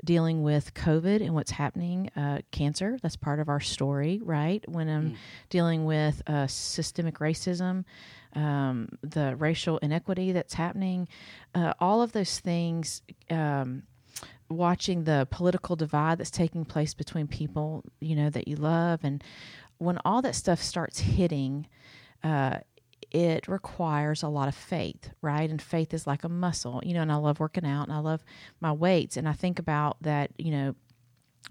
dealing 0.05 0.43
with 0.43 0.75
COVID 0.75 1.23
and 1.23 1.35
what's 1.35 1.53
happening, 1.53 2.11
uh, 2.17 2.41
cancer, 2.51 2.99
that's 3.03 3.17
part 3.17 3.41
of 3.41 3.49
our 3.49 3.61
story, 3.61 4.21
right? 4.23 4.63
When 4.69 4.89
I'm 4.89 5.17
dealing 5.49 5.87
with 5.87 6.23
uh, 6.27 6.47
systemic 6.47 7.19
racism, 7.21 7.85
um, 8.37 8.89
the 9.03 9.35
racial 9.37 9.79
inequity 9.79 10.31
that's 10.31 10.55
happening, 10.55 11.09
uh, 11.55 11.75
all 11.81 12.03
of 12.03 12.13
those 12.13 12.39
things. 12.39 13.03
Um, 13.31 13.83
watching 14.49 15.03
the 15.03 15.27
political 15.31 15.75
divide 15.75 16.19
that's 16.19 16.31
taking 16.31 16.65
place 16.65 16.95
between 16.95 17.27
people, 17.27 17.85
you 18.01 18.15
know, 18.15 18.31
that 18.31 18.47
you 18.47 18.55
love. 18.55 19.01
And 19.03 19.23
when 19.79 19.99
all 20.05 20.23
that 20.23 20.37
stuff 20.37 20.63
starts 20.63 21.01
hitting, 21.01 21.67
uh, 22.23 22.59
it 23.11 23.49
requires 23.49 24.23
a 24.23 24.29
lot 24.29 24.49
of 24.49 24.55
faith, 24.55 25.11
right? 25.23 25.49
And 25.49 25.61
faith 25.61 25.95
is 25.95 26.07
like 26.07 26.25
a 26.25 26.29
muscle, 26.29 26.81
you 26.85 26.95
know, 26.95 27.03
and 27.03 27.13
I 27.13 27.17
love 27.17 27.41
working 27.41 27.67
out 27.67 27.85
and 27.85 27.93
I 27.93 27.99
love 27.99 28.25
my 28.61 28.73
weights. 28.73 29.17
And 29.17 29.29
I 29.29 29.33
think 29.33 29.59
about 29.59 29.97
that, 30.03 30.31
you 30.39 30.51
know, 30.51 30.75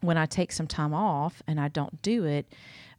when 0.01 0.17
I 0.17 0.25
take 0.25 0.51
some 0.51 0.67
time 0.67 0.93
off 0.93 1.41
and 1.47 1.59
I 1.59 1.69
don't 1.69 2.01
do 2.01 2.25
it, 2.25 2.47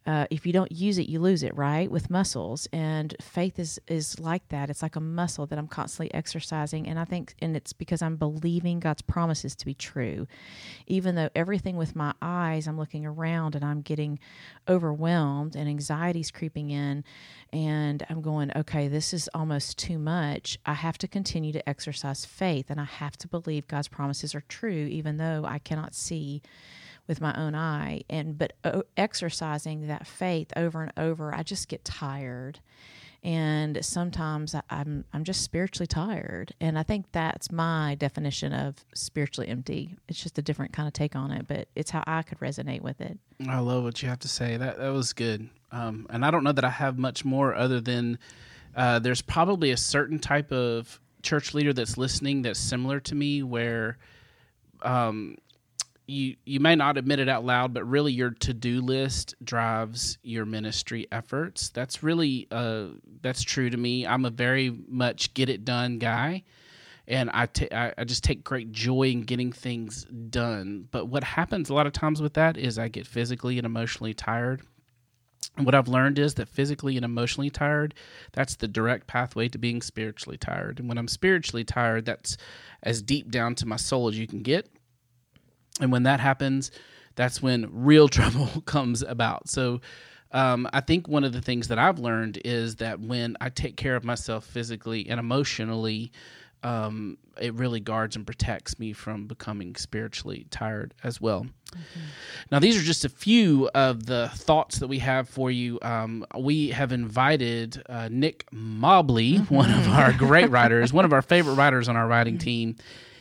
uh, 0.07 0.25
if 0.29 0.45
you 0.45 0.53
don't 0.53 0.71
use 0.71 0.97
it, 0.97 1.09
you 1.09 1.19
lose 1.19 1.43
it, 1.43 1.53
right? 1.57 1.91
With 1.91 2.09
muscles, 2.09 2.65
and 2.71 3.13
faith 3.19 3.59
is 3.59 3.77
is 3.87 4.19
like 4.21 4.47
that. 4.47 4.69
It's 4.69 4.81
like 4.81 4.95
a 4.95 5.01
muscle 5.01 5.45
that 5.47 5.59
I'm 5.59 5.67
constantly 5.67 6.13
exercising, 6.13 6.87
and 6.87 6.97
I 6.97 7.03
think, 7.03 7.35
and 7.41 7.57
it's 7.57 7.73
because 7.73 8.01
I'm 8.01 8.15
believing 8.15 8.79
God's 8.79 9.01
promises 9.01 9.53
to 9.57 9.65
be 9.65 9.73
true, 9.73 10.25
even 10.87 11.15
though 11.15 11.29
everything 11.35 11.75
with 11.75 11.93
my 11.93 12.13
eyes, 12.21 12.67
I'm 12.67 12.77
looking 12.77 13.05
around 13.05 13.53
and 13.53 13.65
I'm 13.65 13.81
getting 13.81 14.17
overwhelmed, 14.69 15.57
and 15.57 15.67
anxiety's 15.67 16.31
creeping 16.31 16.69
in, 16.69 17.03
and 17.51 18.05
I'm 18.09 18.21
going, 18.21 18.49
okay, 18.55 18.87
this 18.87 19.13
is 19.13 19.29
almost 19.33 19.77
too 19.77 19.99
much. 19.99 20.57
I 20.65 20.73
have 20.73 20.97
to 20.99 21.07
continue 21.09 21.51
to 21.51 21.67
exercise 21.67 22.23
faith, 22.23 22.69
and 22.69 22.79
I 22.79 22.85
have 22.85 23.17
to 23.17 23.27
believe 23.27 23.67
God's 23.67 23.89
promises 23.89 24.33
are 24.33 24.43
true, 24.47 24.87
even 24.89 25.17
though 25.17 25.43
I 25.45 25.59
cannot 25.59 25.93
see 25.93 26.41
with 27.07 27.21
my 27.21 27.33
own 27.35 27.55
eye 27.55 28.03
and 28.09 28.37
but 28.37 28.53
uh, 28.63 28.81
exercising 28.95 29.87
that 29.87 30.05
faith 30.05 30.51
over 30.55 30.83
and 30.83 30.93
over 30.97 31.33
i 31.33 31.43
just 31.43 31.67
get 31.67 31.83
tired 31.85 32.59
and 33.23 33.83
sometimes 33.83 34.53
I, 34.53 34.61
I'm 34.69 35.03
I'm 35.11 35.23
just 35.23 35.41
spiritually 35.41 35.87
tired, 35.87 36.53
and 36.61 36.77
I 36.77 36.83
think 36.83 37.07
that's 37.11 37.51
my 37.51 37.95
definition 37.95 38.53
of 38.53 38.85
spiritually 38.93 39.49
empty. 39.49 39.97
It's 40.07 40.21
just 40.21 40.37
a 40.37 40.41
different 40.41 40.71
kind 40.71 40.87
of 40.87 40.93
take 40.93 41.15
on 41.15 41.31
it, 41.31 41.47
but 41.47 41.67
it's 41.75 41.91
how 41.91 42.03
I 42.05 42.21
could 42.21 42.39
resonate 42.39 42.81
with 42.81 43.01
it. 43.01 43.17
I 43.47 43.59
love 43.59 43.83
what 43.83 44.01
you 44.01 44.09
have 44.09 44.19
to 44.19 44.27
say. 44.27 44.57
That 44.57 44.77
that 44.77 44.89
was 44.89 45.13
good, 45.13 45.49
um, 45.71 46.07
and 46.09 46.23
I 46.23 46.31
don't 46.31 46.43
know 46.43 46.51
that 46.51 46.63
I 46.63 46.69
have 46.69 46.97
much 46.97 47.25
more 47.25 47.55
other 47.55 47.81
than 47.81 48.19
uh, 48.75 48.99
there's 48.99 49.21
probably 49.21 49.71
a 49.71 49.77
certain 49.77 50.19
type 50.19 50.51
of 50.51 51.01
church 51.23 51.53
leader 51.53 51.73
that's 51.73 51.97
listening 51.97 52.43
that's 52.43 52.59
similar 52.59 52.99
to 53.01 53.15
me, 53.15 53.41
where 53.41 53.97
um, 54.83 55.37
you 56.07 56.37
you 56.45 56.59
may 56.59 56.75
not 56.75 56.97
admit 56.97 57.19
it 57.19 57.27
out 57.27 57.45
loud, 57.45 57.73
but 57.73 57.83
really 57.83 58.13
your 58.13 58.31
to 58.31 58.53
do 58.53 58.81
list 58.81 59.35
drives 59.43 60.17
your 60.23 60.45
ministry 60.45 61.05
efforts. 61.11 61.69
That's 61.69 62.01
really 62.01 62.47
uh, 62.49 62.87
that's 63.21 63.43
true 63.43 63.69
to 63.69 63.77
me. 63.77 64.07
I'm 64.07 64.25
a 64.25 64.29
very 64.29 64.69
much 64.87 65.33
get 65.33 65.49
it 65.49 65.65
done 65.65 65.99
guy, 65.99 66.43
and 67.07 67.29
I, 67.33 67.45
t- 67.47 67.71
I, 67.71 68.03
just 68.05 68.23
take 68.23 68.43
great 68.43 68.71
joy 68.71 69.09
in 69.09 69.23
getting 69.23 69.51
things 69.51 70.05
done. 70.29 70.87
But 70.91 71.07
what 71.07 71.25
happens 71.25 71.69
a 71.69 71.73
lot 71.73 71.87
of 71.87 71.93
times 71.93 72.21
with 72.21 72.33
that 72.35 72.57
is 72.57 72.79
I 72.79 72.87
get 72.87 73.05
physically 73.05 73.57
and 73.57 73.65
emotionally 73.65 74.13
tired. 74.13 74.61
And 75.57 75.65
what 75.65 75.75
I've 75.75 75.87
learned 75.87 76.19
is 76.19 76.35
that 76.35 76.47
physically 76.47 76.97
and 76.97 77.05
emotionally 77.05 77.49
tired, 77.49 77.95
that's 78.31 78.55
the 78.55 78.67
direct 78.67 79.07
pathway 79.07 79.47
to 79.49 79.57
being 79.57 79.81
spiritually 79.81 80.37
tired. 80.37 80.79
And 80.79 80.87
when 80.87 80.97
I'm 80.97 81.07
spiritually 81.07 81.63
tired, 81.63 82.05
that's 82.05 82.37
as 82.83 83.01
deep 83.01 83.31
down 83.31 83.55
to 83.55 83.65
my 83.65 83.75
soul 83.75 84.07
as 84.07 84.19
you 84.19 84.27
can 84.27 84.43
get 84.43 84.69
and 85.79 85.91
when 85.91 86.03
that 86.03 86.19
happens, 86.19 86.71
that's 87.15 87.41
when 87.41 87.67
real 87.71 88.07
trouble 88.09 88.47
comes 88.65 89.01
about. 89.01 89.49
So, 89.49 89.81
um, 90.33 90.67
I 90.73 90.81
think 90.81 91.07
one 91.07 91.23
of 91.23 91.31
the 91.31 91.41
things 91.41 91.69
that 91.69 91.79
I've 91.79 91.99
learned 91.99 92.41
is 92.43 92.75
that 92.77 92.99
when 92.99 93.37
I 93.39 93.47
take 93.47 93.77
care 93.77 93.95
of 93.95 94.03
myself 94.03 94.43
physically 94.43 95.07
and 95.07 95.21
emotionally, 95.21 96.11
um, 96.63 97.17
it 97.39 97.53
really 97.53 97.79
guards 97.79 98.17
and 98.17 98.25
protects 98.25 98.77
me 98.77 98.91
from 98.91 99.25
becoming 99.27 99.75
spiritually 99.75 100.45
tired 100.49 100.93
as 101.01 101.21
well. 101.21 101.45
Mm-hmm. 101.71 101.99
Now, 102.51 102.59
these 102.59 102.77
are 102.77 102.83
just 102.83 103.05
a 103.05 103.09
few 103.09 103.69
of 103.73 104.05
the 104.05 104.29
thoughts 104.33 104.79
that 104.79 104.87
we 104.87 104.99
have 104.99 105.29
for 105.29 105.49
you. 105.49 105.79
Um, 105.81 106.25
we 106.37 106.69
have 106.69 106.91
invited 106.91 107.81
uh, 107.87 108.09
Nick 108.11 108.47
Mobley, 108.51 109.35
mm-hmm. 109.35 109.53
one 109.55 109.71
of 109.71 109.87
our 109.87 110.11
great 110.11 110.49
writers, 110.49 110.91
one 110.91 111.05
of 111.05 111.13
our 111.13 111.21
favorite 111.21 111.53
writers 111.53 111.87
on 111.87 111.95
our 111.95 112.07
writing 112.07 112.37
team 112.37 112.75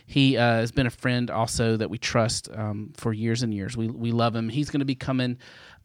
he 0.06 0.36
uh, 0.36 0.40
has 0.40 0.72
been 0.72 0.86
a 0.86 0.90
friend 0.90 1.30
also 1.30 1.76
that 1.76 1.90
we 1.90 1.98
trust 1.98 2.48
um, 2.54 2.92
for 2.96 3.12
years 3.12 3.42
and 3.42 3.52
years. 3.52 3.76
We 3.76 3.88
we 3.88 4.12
love 4.12 4.34
him. 4.34 4.48
He's 4.48 4.70
going 4.70 4.80
to 4.80 4.86
be 4.86 4.94
coming 4.94 5.38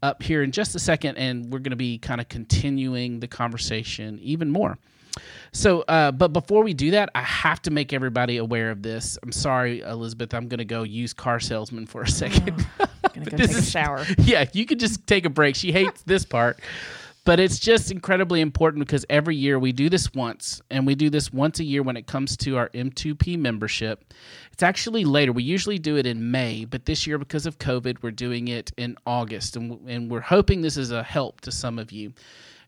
up 0.04 0.22
here 0.22 0.44
in 0.44 0.52
just 0.52 0.76
a 0.76 0.80
second, 0.80 1.18
and 1.18 1.52
we're 1.52 1.60
going 1.60 1.72
to 1.72 1.76
be 1.76 1.98
kind 1.98 2.22
of 2.22 2.30
continuing 2.30 3.20
the 3.20 3.28
conversation 3.28 4.20
even 4.22 4.50
more. 4.52 4.78
So, 5.52 5.82
uh, 5.82 6.12
but 6.12 6.30
before 6.30 6.64
we 6.64 6.74
do 6.74 6.92
that, 6.92 7.10
I 7.14 7.22
have 7.22 7.62
to 7.64 7.72
make 7.72 7.92
everybody 7.92 8.38
aware 8.38 8.72
of 8.72 8.82
this. 8.82 9.18
I'm 9.22 9.32
sorry, 9.32 9.82
Elizabeth. 9.82 10.34
I'm 10.34 10.48
going 10.48 10.60
to 10.60 10.66
go 10.66 10.84
use 10.84 11.14
car 11.14 11.40
salesman 11.40 11.86
for 11.86 12.04
a 12.04 12.08
second. 12.08 12.66
Oh, 12.80 12.86
gonna 13.14 13.26
go 13.26 13.38
take 13.48 13.52
a 13.52 13.62
shower. 13.62 14.06
Yeah, 14.20 14.46
you 14.54 14.66
could 14.66 14.80
just 14.80 15.06
take 15.08 15.26
a 15.26 15.30
break. 15.30 15.56
She 15.56 15.72
hates 15.72 16.04
this 16.04 16.26
part 16.26 16.60
but 17.24 17.40
it's 17.40 17.60
just 17.60 17.92
incredibly 17.92 18.42
important 18.42 18.86
because 18.86 19.06
every 19.10 19.36
year 19.36 19.60
we 19.60 19.72
do 19.72 19.90
this 19.90 20.14
once 20.14 20.62
and 20.72 20.88
we 20.88 20.96
do 20.96 21.10
this 21.10 21.32
once 21.32 21.60
a 21.60 21.64
year 21.64 21.84
when 21.84 21.96
it 21.96 22.08
comes 22.08 22.36
to 22.38 22.58
our 22.58 22.70
m2p 22.70 23.38
membership. 23.38 24.14
It's 24.52 24.64
actually 24.64 25.06
later. 25.06 25.32
We 25.32 25.44
usually 25.44 25.78
do 25.78 25.98
it 25.98 26.08
in 26.08 26.32
may 26.32 26.66
but 26.66 26.86
this 26.86 27.06
year 27.06 27.18
because 27.18 27.46
of 27.46 27.60
covid 27.60 27.98
we're 28.02 28.12
doing 28.12 28.48
it 28.48 28.72
in 28.78 28.98
august 29.06 29.56
and, 29.56 29.80
and 29.88 30.10
we're 30.10 30.22
hoping 30.22 30.62
this 30.62 30.78
is 30.78 30.92
a 30.92 31.04
help 31.04 31.42
to 31.42 31.52
some 31.52 31.78
of 31.78 31.92
you. 31.92 32.14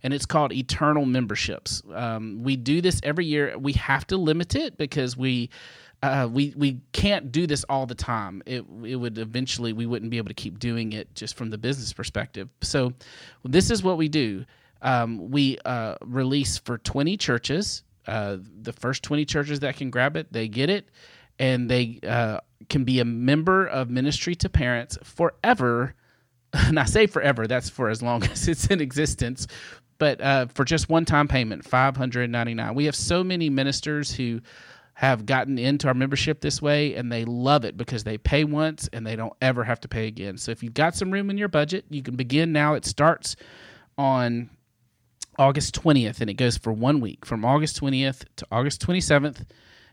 And 0.03 0.13
it's 0.13 0.25
called 0.25 0.51
eternal 0.51 1.05
memberships. 1.05 1.81
Um, 1.93 2.43
we 2.43 2.57
do 2.57 2.81
this 2.81 2.99
every 3.03 3.25
year. 3.25 3.57
We 3.57 3.71
have 3.73 4.05
to 4.07 4.17
limit 4.17 4.53
it 4.53 4.77
because 4.77 5.15
we 5.15 5.49
uh, 6.03 6.27
we 6.29 6.53
we 6.57 6.81
can't 6.91 7.31
do 7.31 7.47
this 7.47 7.63
all 7.69 7.85
the 7.85 7.95
time. 7.95 8.43
It 8.45 8.65
it 8.83 8.97
would 8.97 9.17
eventually 9.17 9.71
we 9.71 9.85
wouldn't 9.85 10.11
be 10.11 10.17
able 10.17 10.27
to 10.27 10.33
keep 10.33 10.59
doing 10.59 10.91
it 10.91 11.15
just 11.15 11.37
from 11.37 11.49
the 11.49 11.57
business 11.57 11.93
perspective. 11.93 12.49
So 12.61 12.91
this 13.45 13.71
is 13.71 13.83
what 13.83 13.97
we 13.97 14.09
do. 14.09 14.43
Um, 14.81 15.31
we 15.31 15.57
uh, 15.63 15.95
release 16.01 16.57
for 16.57 16.77
20 16.77 17.15
churches. 17.15 17.83
Uh, 18.05 18.35
the 18.61 18.73
first 18.73 19.01
20 19.03 19.23
churches 19.23 19.61
that 19.61 19.77
can 19.77 19.89
grab 19.89 20.17
it, 20.17 20.31
they 20.33 20.49
get 20.49 20.69
it, 20.69 20.89
and 21.39 21.71
they 21.71 22.01
uh, 22.05 22.39
can 22.69 22.83
be 22.83 22.99
a 22.99 23.05
member 23.05 23.65
of 23.65 23.89
Ministry 23.89 24.35
to 24.35 24.49
Parents 24.49 24.97
forever. 25.03 25.95
And 26.55 26.79
I 26.79 26.85
say 26.85 27.07
forever, 27.07 27.47
that's 27.47 27.67
for 27.67 27.89
as 27.89 28.03
long 28.03 28.23
as 28.31 28.47
it's 28.47 28.67
in 28.67 28.79
existence. 28.79 29.47
But 29.97 30.21
uh, 30.21 30.47
for 30.53 30.65
just 30.65 30.89
one 30.89 31.05
time 31.05 31.27
payment, 31.27 31.65
599 31.65 32.75
We 32.75 32.85
have 32.85 32.95
so 32.95 33.23
many 33.23 33.49
ministers 33.49 34.11
who 34.13 34.41
have 34.95 35.25
gotten 35.25 35.57
into 35.57 35.87
our 35.87 35.93
membership 35.93 36.41
this 36.41 36.61
way 36.61 36.93
and 36.95 37.11
they 37.11 37.25
love 37.25 37.65
it 37.65 37.75
because 37.75 38.03
they 38.03 38.17
pay 38.17 38.43
once 38.43 38.87
and 38.93 39.05
they 39.05 39.15
don't 39.15 39.33
ever 39.41 39.63
have 39.63 39.79
to 39.81 39.87
pay 39.87 40.07
again. 40.07 40.37
So 40.37 40.51
if 40.51 40.61
you've 40.61 40.73
got 40.73 40.95
some 40.95 41.11
room 41.11 41.29
in 41.29 41.37
your 41.37 41.47
budget, 41.47 41.85
you 41.89 42.03
can 42.03 42.15
begin 42.15 42.51
now. 42.51 42.75
It 42.75 42.85
starts 42.85 43.35
on 43.97 44.49
August 45.39 45.73
20th 45.81 46.21
and 46.21 46.29
it 46.29 46.35
goes 46.35 46.57
for 46.57 46.71
one 46.71 46.99
week 46.99 47.25
from 47.25 47.43
August 47.43 47.81
20th 47.81 48.23
to 48.35 48.47
August 48.51 48.85
27th. 48.85 49.45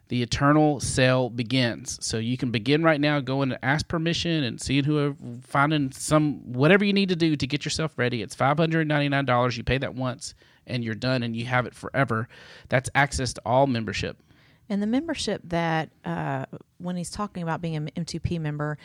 The 0.08 0.22
eternal 0.22 0.80
sale 0.80 1.30
begins. 1.30 1.96
So 2.04 2.18
you 2.18 2.36
can 2.36 2.50
begin 2.50 2.82
right 2.82 3.00
now, 3.00 3.20
going 3.20 3.48
to 3.50 3.64
ask 3.64 3.86
permission 3.86 4.42
and 4.42 4.60
seeing 4.60 4.84
who, 4.84 4.98
are 4.98 5.16
finding 5.40 5.92
some, 5.92 6.52
whatever 6.52 6.84
you 6.84 6.92
need 6.92 7.10
to 7.10 7.16
do 7.16 7.36
to 7.36 7.46
get 7.46 7.64
yourself 7.64 7.96
ready. 7.96 8.20
It's 8.20 8.34
$599. 8.34 9.56
You 9.56 9.62
pay 9.62 9.78
that 9.78 9.94
once 9.94 10.34
and 10.66 10.84
you're 10.84 10.96
done 10.96 11.22
and 11.22 11.36
you 11.36 11.46
have 11.46 11.64
it 11.64 11.74
forever. 11.74 12.28
That's 12.68 12.90
access 12.94 13.32
to 13.34 13.42
all 13.46 13.68
membership. 13.68 14.20
And 14.70 14.80
the 14.80 14.86
membership 14.86 15.42
that, 15.44 15.90
uh, 16.04 16.46
when 16.78 16.96
he's 16.96 17.10
talking 17.10 17.42
about 17.42 17.60
being 17.60 17.76
an 17.76 17.90
M2P 17.96 18.40
member, 18.40 18.78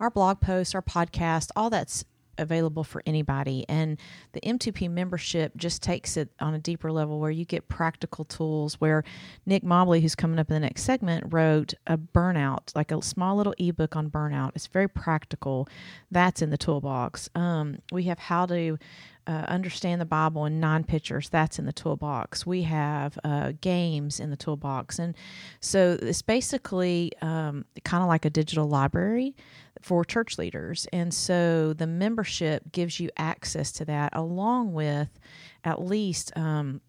our 0.00 0.08
blog 0.08 0.40
posts, 0.40 0.74
our 0.74 0.82
podcast, 0.82 1.50
all 1.56 1.68
that's 1.68 2.04
available 2.38 2.84
for 2.84 3.02
anybody. 3.06 3.64
And 3.68 3.98
the 4.32 4.40
M2P 4.40 4.90
membership 4.90 5.56
just 5.56 5.82
takes 5.82 6.16
it 6.16 6.30
on 6.40 6.54
a 6.54 6.58
deeper 6.58 6.90
level 6.90 7.20
where 7.20 7.30
you 7.30 7.44
get 7.44 7.68
practical 7.68 8.24
tools. 8.24 8.80
Where 8.80 9.04
Nick 9.44 9.62
Mobley, 9.62 10.00
who's 10.00 10.14
coming 10.14 10.38
up 10.38 10.48
in 10.48 10.54
the 10.54 10.60
next 10.60 10.82
segment, 10.82 11.32
wrote 11.32 11.74
a 11.86 11.98
burnout, 11.98 12.74
like 12.74 12.90
a 12.90 13.02
small 13.02 13.36
little 13.36 13.54
ebook 13.58 13.96
on 13.96 14.10
burnout. 14.10 14.52
It's 14.54 14.66
very 14.66 14.88
practical. 14.88 15.68
That's 16.10 16.40
in 16.40 16.50
the 16.50 16.58
toolbox. 16.58 17.28
Um, 17.34 17.78
we 17.90 18.04
have 18.04 18.18
how 18.18 18.46
to 18.46 18.78
uh, 19.26 19.44
understand 19.48 20.00
the 20.00 20.06
Bible 20.06 20.44
in 20.46 20.60
nine 20.60 20.84
pictures. 20.84 21.28
That's 21.28 21.58
in 21.58 21.66
the 21.66 21.72
toolbox. 21.72 22.46
We 22.46 22.62
have 22.62 23.18
uh, 23.24 23.52
games 23.60 24.20
in 24.20 24.30
the 24.30 24.36
toolbox, 24.36 24.98
and 24.98 25.14
so 25.60 25.98
it's 26.00 26.22
basically 26.22 27.12
um, 27.20 27.64
kind 27.84 28.02
of 28.02 28.08
like 28.08 28.24
a 28.24 28.30
digital 28.30 28.68
library 28.68 29.34
for 29.80 30.04
church 30.04 30.38
leaders. 30.38 30.86
And 30.92 31.12
so 31.12 31.72
the 31.72 31.86
membership 31.86 32.70
gives 32.72 33.00
you 33.00 33.10
access 33.16 33.72
to 33.72 33.84
that, 33.86 34.10
along 34.14 34.72
with 34.72 35.08
at 35.64 35.82
least. 35.82 36.36
Um, 36.36 36.80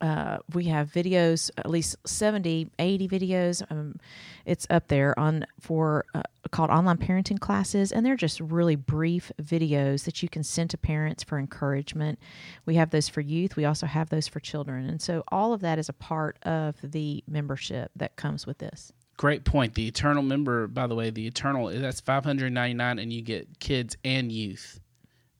uh, 0.00 0.38
we 0.52 0.64
have 0.64 0.90
videos, 0.90 1.50
at 1.56 1.68
least 1.68 1.96
70, 2.06 2.70
80 2.78 3.08
videos. 3.08 3.62
Um, 3.70 3.98
it's 4.44 4.66
up 4.70 4.88
there 4.88 5.18
on 5.18 5.46
for 5.60 6.04
uh, 6.14 6.22
called 6.50 6.70
online 6.70 6.98
parenting 6.98 7.40
classes, 7.40 7.92
and 7.92 8.04
they're 8.04 8.16
just 8.16 8.40
really 8.40 8.76
brief 8.76 9.32
videos 9.42 10.04
that 10.04 10.22
you 10.22 10.28
can 10.28 10.42
send 10.42 10.70
to 10.70 10.78
parents 10.78 11.22
for 11.22 11.38
encouragement. 11.38 12.18
We 12.64 12.76
have 12.76 12.90
those 12.90 13.08
for 13.08 13.20
youth. 13.20 13.56
We 13.56 13.64
also 13.64 13.86
have 13.86 14.10
those 14.10 14.28
for 14.28 14.40
children, 14.40 14.88
and 14.88 15.00
so 15.00 15.24
all 15.28 15.52
of 15.52 15.60
that 15.60 15.78
is 15.78 15.88
a 15.88 15.94
part 15.94 16.38
of 16.44 16.76
the 16.82 17.24
membership 17.26 17.90
that 17.96 18.16
comes 18.16 18.46
with 18.46 18.58
this. 18.58 18.92
Great 19.16 19.44
point. 19.44 19.74
The 19.74 19.88
eternal 19.88 20.22
member, 20.22 20.66
by 20.66 20.86
the 20.86 20.94
way, 20.94 21.10
the 21.10 21.26
eternal 21.26 21.68
that's 21.68 22.00
five 22.00 22.24
hundred 22.24 22.52
ninety 22.52 22.74
nine, 22.74 22.98
and 22.98 23.12
you 23.12 23.22
get 23.22 23.58
kids 23.58 23.96
and 24.04 24.30
youth. 24.30 24.80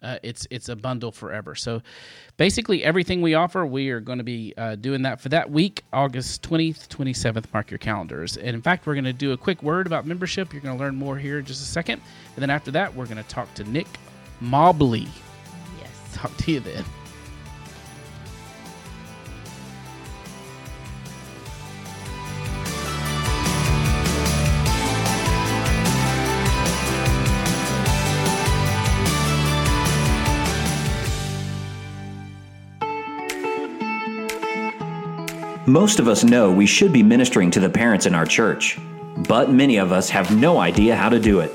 Uh, 0.02 0.18
it's 0.22 0.46
it's 0.50 0.68
a 0.68 0.76
bundle 0.76 1.10
forever. 1.10 1.54
So 1.54 1.80
basically, 2.36 2.84
everything 2.84 3.22
we 3.22 3.34
offer, 3.34 3.64
we 3.64 3.88
are 3.90 4.00
going 4.00 4.18
to 4.18 4.24
be 4.24 4.52
uh, 4.56 4.76
doing 4.76 5.02
that 5.02 5.20
for 5.20 5.30
that 5.30 5.50
week, 5.50 5.82
August 5.92 6.42
twentieth, 6.42 6.88
twenty 6.88 7.14
seventh. 7.14 7.52
Mark 7.52 7.70
your 7.70 7.78
calendars. 7.78 8.36
And 8.36 8.54
in 8.54 8.60
fact, 8.60 8.86
we're 8.86 8.94
going 8.94 9.04
to 9.04 9.12
do 9.12 9.32
a 9.32 9.36
quick 9.36 9.62
word 9.62 9.86
about 9.86 10.06
membership. 10.06 10.52
You're 10.52 10.62
going 10.62 10.76
to 10.76 10.84
learn 10.84 10.96
more 10.96 11.16
here 11.16 11.38
in 11.38 11.44
just 11.46 11.62
a 11.62 11.66
second, 11.66 12.02
and 12.34 12.42
then 12.42 12.50
after 12.50 12.70
that, 12.72 12.94
we're 12.94 13.06
going 13.06 13.16
to 13.16 13.28
talk 13.28 13.52
to 13.54 13.64
Nick 13.64 13.88
Mobley. 14.40 15.08
Yes. 15.80 15.90
Talk 16.14 16.36
to 16.36 16.52
you 16.52 16.60
then. 16.60 16.84
Most 35.68 35.98
of 35.98 36.06
us 36.06 36.22
know 36.22 36.52
we 36.52 36.64
should 36.64 36.92
be 36.92 37.02
ministering 37.02 37.50
to 37.50 37.58
the 37.58 37.68
parents 37.68 38.06
in 38.06 38.14
our 38.14 38.24
church, 38.24 38.78
but 39.26 39.50
many 39.50 39.78
of 39.78 39.90
us 39.90 40.08
have 40.10 40.36
no 40.36 40.60
idea 40.60 40.94
how 40.94 41.08
to 41.08 41.18
do 41.18 41.40
it. 41.40 41.50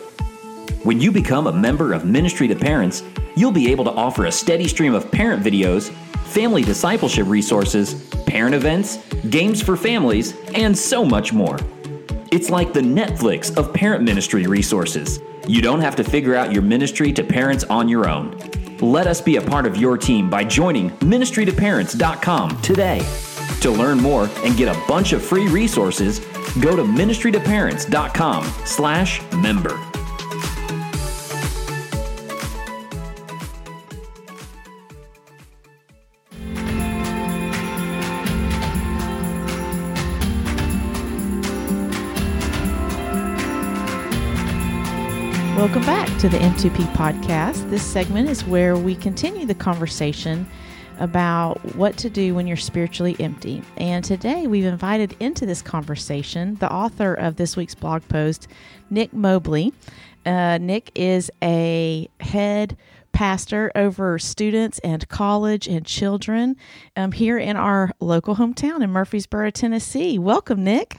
When 0.84 1.00
you 1.00 1.13
become 1.13 1.48
a 1.48 1.53
member 1.53 1.94
of 1.94 2.03
Ministry 2.03 2.50
to 2.50 2.56
Parents, 2.56 3.03
you'll 3.38 3.53
be 3.53 3.72
able 3.72 3.86
to 3.86 3.91
offer 3.91 4.25
a 4.25 4.32
steady 4.32 4.68
stream 4.68 4.94
of 4.94 5.10
parent 5.13 5.41
videos, 5.41 5.91
family 6.25 6.62
discipleship 6.62 7.25
resources, 7.25 8.06
parent 8.25 8.53
events, 8.53 8.98
games 9.30 9.62
for 9.62 9.77
families, 9.77 10.36
and 10.56 10.77
so 10.77 11.06
much 11.06 11.32
more. 11.32 11.58
It's 12.34 12.50
like 12.50 12.74
the 12.74 12.82
Netflix 12.82 13.56
of 13.56 13.74
parent 13.74 14.03
ministry 14.03 14.46
resources. 14.46 15.22
You 15.48 15.62
don't 15.62 15.80
have 15.80 15.96
to 15.96 16.03
figure 16.03 16.36
out 16.36 16.51
your 16.51 16.63
ministry 16.63 17.13
to 17.13 17.24
parents 17.24 17.63
on 17.63 17.88
your 17.88 18.10
own. 18.10 18.38
Let 18.82 19.08
us 19.08 19.22
be 19.22 19.38
a 19.38 19.41
part 19.41 19.65
of 19.65 19.77
your 19.77 19.98
team 19.98 20.30
by 20.30 20.44
joining 20.44 20.89
ministrytoparents.com 21.00 22.62
today. 22.62 23.30
To 23.62 23.70
learn 23.70 24.00
more 24.00 24.27
and 24.38 24.58
get 24.58 24.75
a 24.75 24.88
bunch 24.88 25.13
of 25.13 25.24
free 25.24 25.48
resources, 25.48 26.20
go 26.60 26.75
to 26.75 26.82
ministrytoparents.com 26.82 28.44
slash 28.65 29.22
member. 29.34 29.80
Welcome 45.56 45.84
back 45.84 46.08
to 46.18 46.27
the 46.27 46.39
M2P 46.39 46.91
podcast. 46.96 47.70
This 47.70 47.84
segment 47.84 48.27
is 48.27 48.44
where 48.44 48.75
we 48.75 48.96
continue 48.96 49.46
the 49.46 49.53
conversation 49.53 50.50
about 51.01 51.58
what 51.75 51.98
to 51.98 52.10
do 52.10 52.36
when 52.36 52.46
you're 52.46 52.55
spiritually 52.55 53.15
empty. 53.20 53.63
And 53.75 54.05
today 54.05 54.46
we've 54.46 54.65
invited 54.65 55.15
into 55.20 55.46
this 55.48 55.62
conversation 55.62 56.55
the 56.55 56.72
author 56.72 57.15
of 57.15 57.36
this 57.36 57.58
week's 57.58 57.75
blog 57.75 58.08
post, 58.08 58.48
Nick 58.91 59.12
Mobley. 59.12 59.74
Uh, 60.25 60.60
Nick 60.60 60.91
is 60.93 61.31
a 61.43 62.08
head 62.20 62.77
pastor 63.13 63.72
over 63.75 64.20
students 64.20 64.79
and 64.79 65.10
college 65.10 65.67
and 65.67 65.86
children 65.86 66.55
um, 66.96 67.12
here 67.12 67.38
in 67.38 67.58
our 67.58 67.91
local 68.00 68.36
hometown 68.36 68.84
in 68.84 68.91
Murfreesboro, 68.91 69.50
Tennessee. 69.50 70.20
Welcome, 70.20 70.63
Nick. 70.63 70.98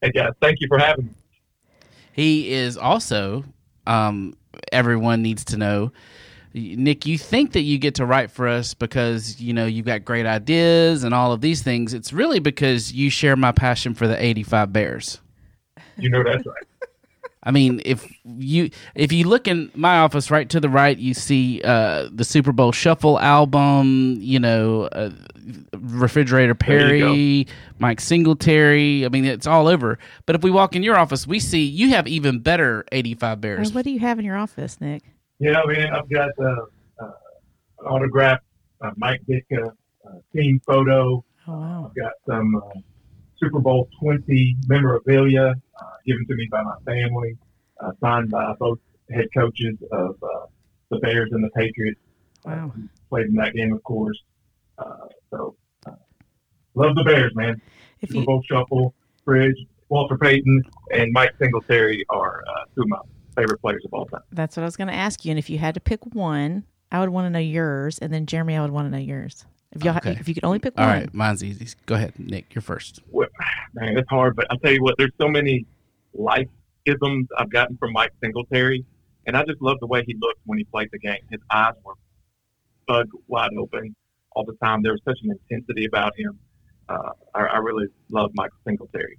Hey 0.00 0.10
guys, 0.10 0.32
thank 0.40 0.60
you 0.60 0.68
for 0.68 0.78
having 0.78 1.04
me. 1.04 1.10
He 2.12 2.52
is 2.52 2.78
also, 2.78 3.44
um, 3.86 4.34
everyone 4.72 5.22
needs 5.22 5.44
to 5.46 5.58
know, 5.58 5.92
Nick, 6.54 7.06
you 7.06 7.16
think 7.16 7.52
that 7.52 7.62
you 7.62 7.78
get 7.78 7.94
to 7.96 8.06
write 8.06 8.30
for 8.30 8.46
us 8.46 8.74
because, 8.74 9.40
you 9.40 9.54
know, 9.54 9.66
you've 9.66 9.86
got 9.86 10.04
great 10.04 10.26
ideas 10.26 11.02
and 11.02 11.14
all 11.14 11.32
of 11.32 11.40
these 11.40 11.62
things. 11.62 11.94
It's 11.94 12.12
really 12.12 12.40
because 12.40 12.92
you 12.92 13.10
share 13.10 13.36
my 13.36 13.52
passion 13.52 13.94
for 13.94 14.06
the 14.06 14.22
85 14.22 14.72
Bears. 14.72 15.20
You 15.96 16.10
know 16.10 16.22
that's 16.22 16.46
right. 16.46 16.66
I 17.44 17.50
mean, 17.50 17.82
if 17.84 18.08
you 18.24 18.70
if 18.94 19.10
you 19.10 19.26
look 19.26 19.48
in 19.48 19.70
my 19.74 19.98
office 19.98 20.30
right 20.30 20.48
to 20.50 20.60
the 20.60 20.68
right, 20.68 20.96
you 20.96 21.12
see 21.12 21.60
uh, 21.62 22.08
the 22.12 22.22
Super 22.24 22.52
Bowl 22.52 22.70
Shuffle 22.70 23.18
album. 23.18 24.16
You 24.20 24.38
know, 24.38 24.84
uh, 24.84 25.10
Refrigerator 25.76 26.54
Perry, 26.54 27.48
Mike 27.80 28.00
Singletary. 28.00 29.04
I 29.04 29.08
mean, 29.08 29.24
it's 29.24 29.48
all 29.48 29.66
over. 29.66 29.98
But 30.24 30.36
if 30.36 30.44
we 30.44 30.52
walk 30.52 30.76
in 30.76 30.84
your 30.84 30.96
office, 30.96 31.26
we 31.26 31.40
see 31.40 31.64
you 31.64 31.88
have 31.90 32.06
even 32.06 32.38
better 32.38 32.84
eighty-five 32.92 33.40
Bears. 33.40 33.68
Well, 33.68 33.78
what 33.78 33.84
do 33.84 33.90
you 33.90 33.98
have 33.98 34.20
in 34.20 34.24
your 34.24 34.36
office, 34.36 34.80
Nick? 34.80 35.02
Yeah, 35.42 35.60
man, 35.66 35.92
I've 35.92 36.08
got 36.08 36.30
uh, 36.38 36.54
uh, 37.00 37.10
an 37.80 37.86
autographed 37.86 38.44
uh, 38.80 38.92
Mike 38.96 39.22
Ditka 39.28 39.72
uh, 40.06 40.10
team 40.32 40.60
photo. 40.64 41.24
Oh, 41.48 41.52
wow. 41.52 41.90
I've 41.90 41.96
got 41.96 42.12
some 42.28 42.54
uh, 42.54 42.78
Super 43.40 43.58
Bowl 43.58 43.88
20 44.00 44.56
memorabilia 44.68 45.48
uh, 45.80 45.84
given 46.06 46.24
to 46.28 46.36
me 46.36 46.46
by 46.48 46.62
my 46.62 46.76
family, 46.86 47.36
uh, 47.80 47.90
signed 48.00 48.30
by 48.30 48.54
both 48.60 48.78
head 49.10 49.26
coaches 49.34 49.76
of 49.90 50.14
uh, 50.22 50.46
the 50.90 50.98
Bears 50.98 51.30
and 51.32 51.42
the 51.42 51.50
Patriots. 51.50 51.98
Wow. 52.44 52.72
Played 53.10 53.26
in 53.26 53.34
that 53.34 53.52
game, 53.52 53.72
of 53.72 53.82
course. 53.82 54.22
Uh, 54.78 55.08
so, 55.32 55.56
uh, 55.86 55.94
love 56.76 56.94
the 56.94 57.02
Bears, 57.02 57.34
man. 57.34 57.60
If 58.00 58.10
Super 58.10 58.20
you 58.20 58.26
Bowl 58.26 58.42
Shuffle, 58.48 58.94
Fridge, 59.24 59.58
Walter 59.88 60.16
Payton, 60.16 60.62
and 60.92 61.12
Mike 61.12 61.32
Singletary 61.40 62.04
are 62.10 62.44
uh, 62.46 62.64
two 62.76 62.82
of 62.82 62.88
favorite 63.36 63.60
players 63.60 63.82
of 63.84 63.92
all 63.94 64.06
time. 64.06 64.20
That's 64.32 64.56
what 64.56 64.62
I 64.62 64.66
was 64.66 64.76
going 64.76 64.88
to 64.88 64.94
ask 64.94 65.24
you. 65.24 65.30
And 65.30 65.38
if 65.38 65.48
you 65.50 65.58
had 65.58 65.74
to 65.74 65.80
pick 65.80 66.04
one, 66.14 66.64
I 66.90 67.00
would 67.00 67.08
want 67.08 67.26
to 67.26 67.30
know 67.30 67.38
yours, 67.38 67.98
and 67.98 68.12
then 68.12 68.26
Jeremy, 68.26 68.56
I 68.56 68.62
would 68.62 68.70
want 68.70 68.86
to 68.86 68.90
know 68.90 69.02
yours. 69.02 69.44
If 69.72 69.82
you 69.84 69.90
Okay. 69.90 70.16
if 70.20 70.28
you 70.28 70.34
could 70.34 70.44
only 70.44 70.58
pick 70.58 70.74
all 70.76 70.84
one, 70.84 70.94
All 70.94 71.00
right, 71.00 71.14
mine's 71.14 71.42
easy. 71.42 71.66
Go 71.86 71.94
ahead, 71.94 72.12
Nick. 72.18 72.54
You're 72.54 72.60
first. 72.62 73.00
Well, 73.10 73.28
man, 73.72 73.96
it's 73.96 74.08
hard, 74.10 74.36
but 74.36 74.46
I'll 74.50 74.58
tell 74.58 74.72
you 74.72 74.82
what, 74.82 74.96
there's 74.98 75.12
so 75.18 75.28
many 75.28 75.64
life 76.12 76.48
isms 76.84 77.26
I've 77.38 77.48
gotten 77.50 77.78
from 77.78 77.92
Mike 77.94 78.12
Singletary, 78.22 78.84
and 79.26 79.34
I 79.36 79.44
just 79.44 79.62
love 79.62 79.78
the 79.80 79.86
way 79.86 80.04
he 80.06 80.14
looked 80.20 80.40
when 80.44 80.58
he 80.58 80.64
played 80.64 80.88
the 80.92 80.98
game. 80.98 81.20
His 81.30 81.40
eyes 81.50 81.72
were 81.84 81.94
bug 82.86 83.06
wide 83.28 83.52
open 83.58 83.94
all 84.32 84.44
the 84.44 84.56
time. 84.62 84.82
There 84.82 84.92
was 84.92 85.00
such 85.06 85.18
an 85.24 85.30
intensity 85.48 85.86
about 85.86 86.12
him. 86.18 86.38
Uh, 86.90 87.12
I, 87.34 87.40
I 87.40 87.56
really 87.58 87.86
love 88.10 88.32
Mike 88.34 88.50
Singletary. 88.66 89.18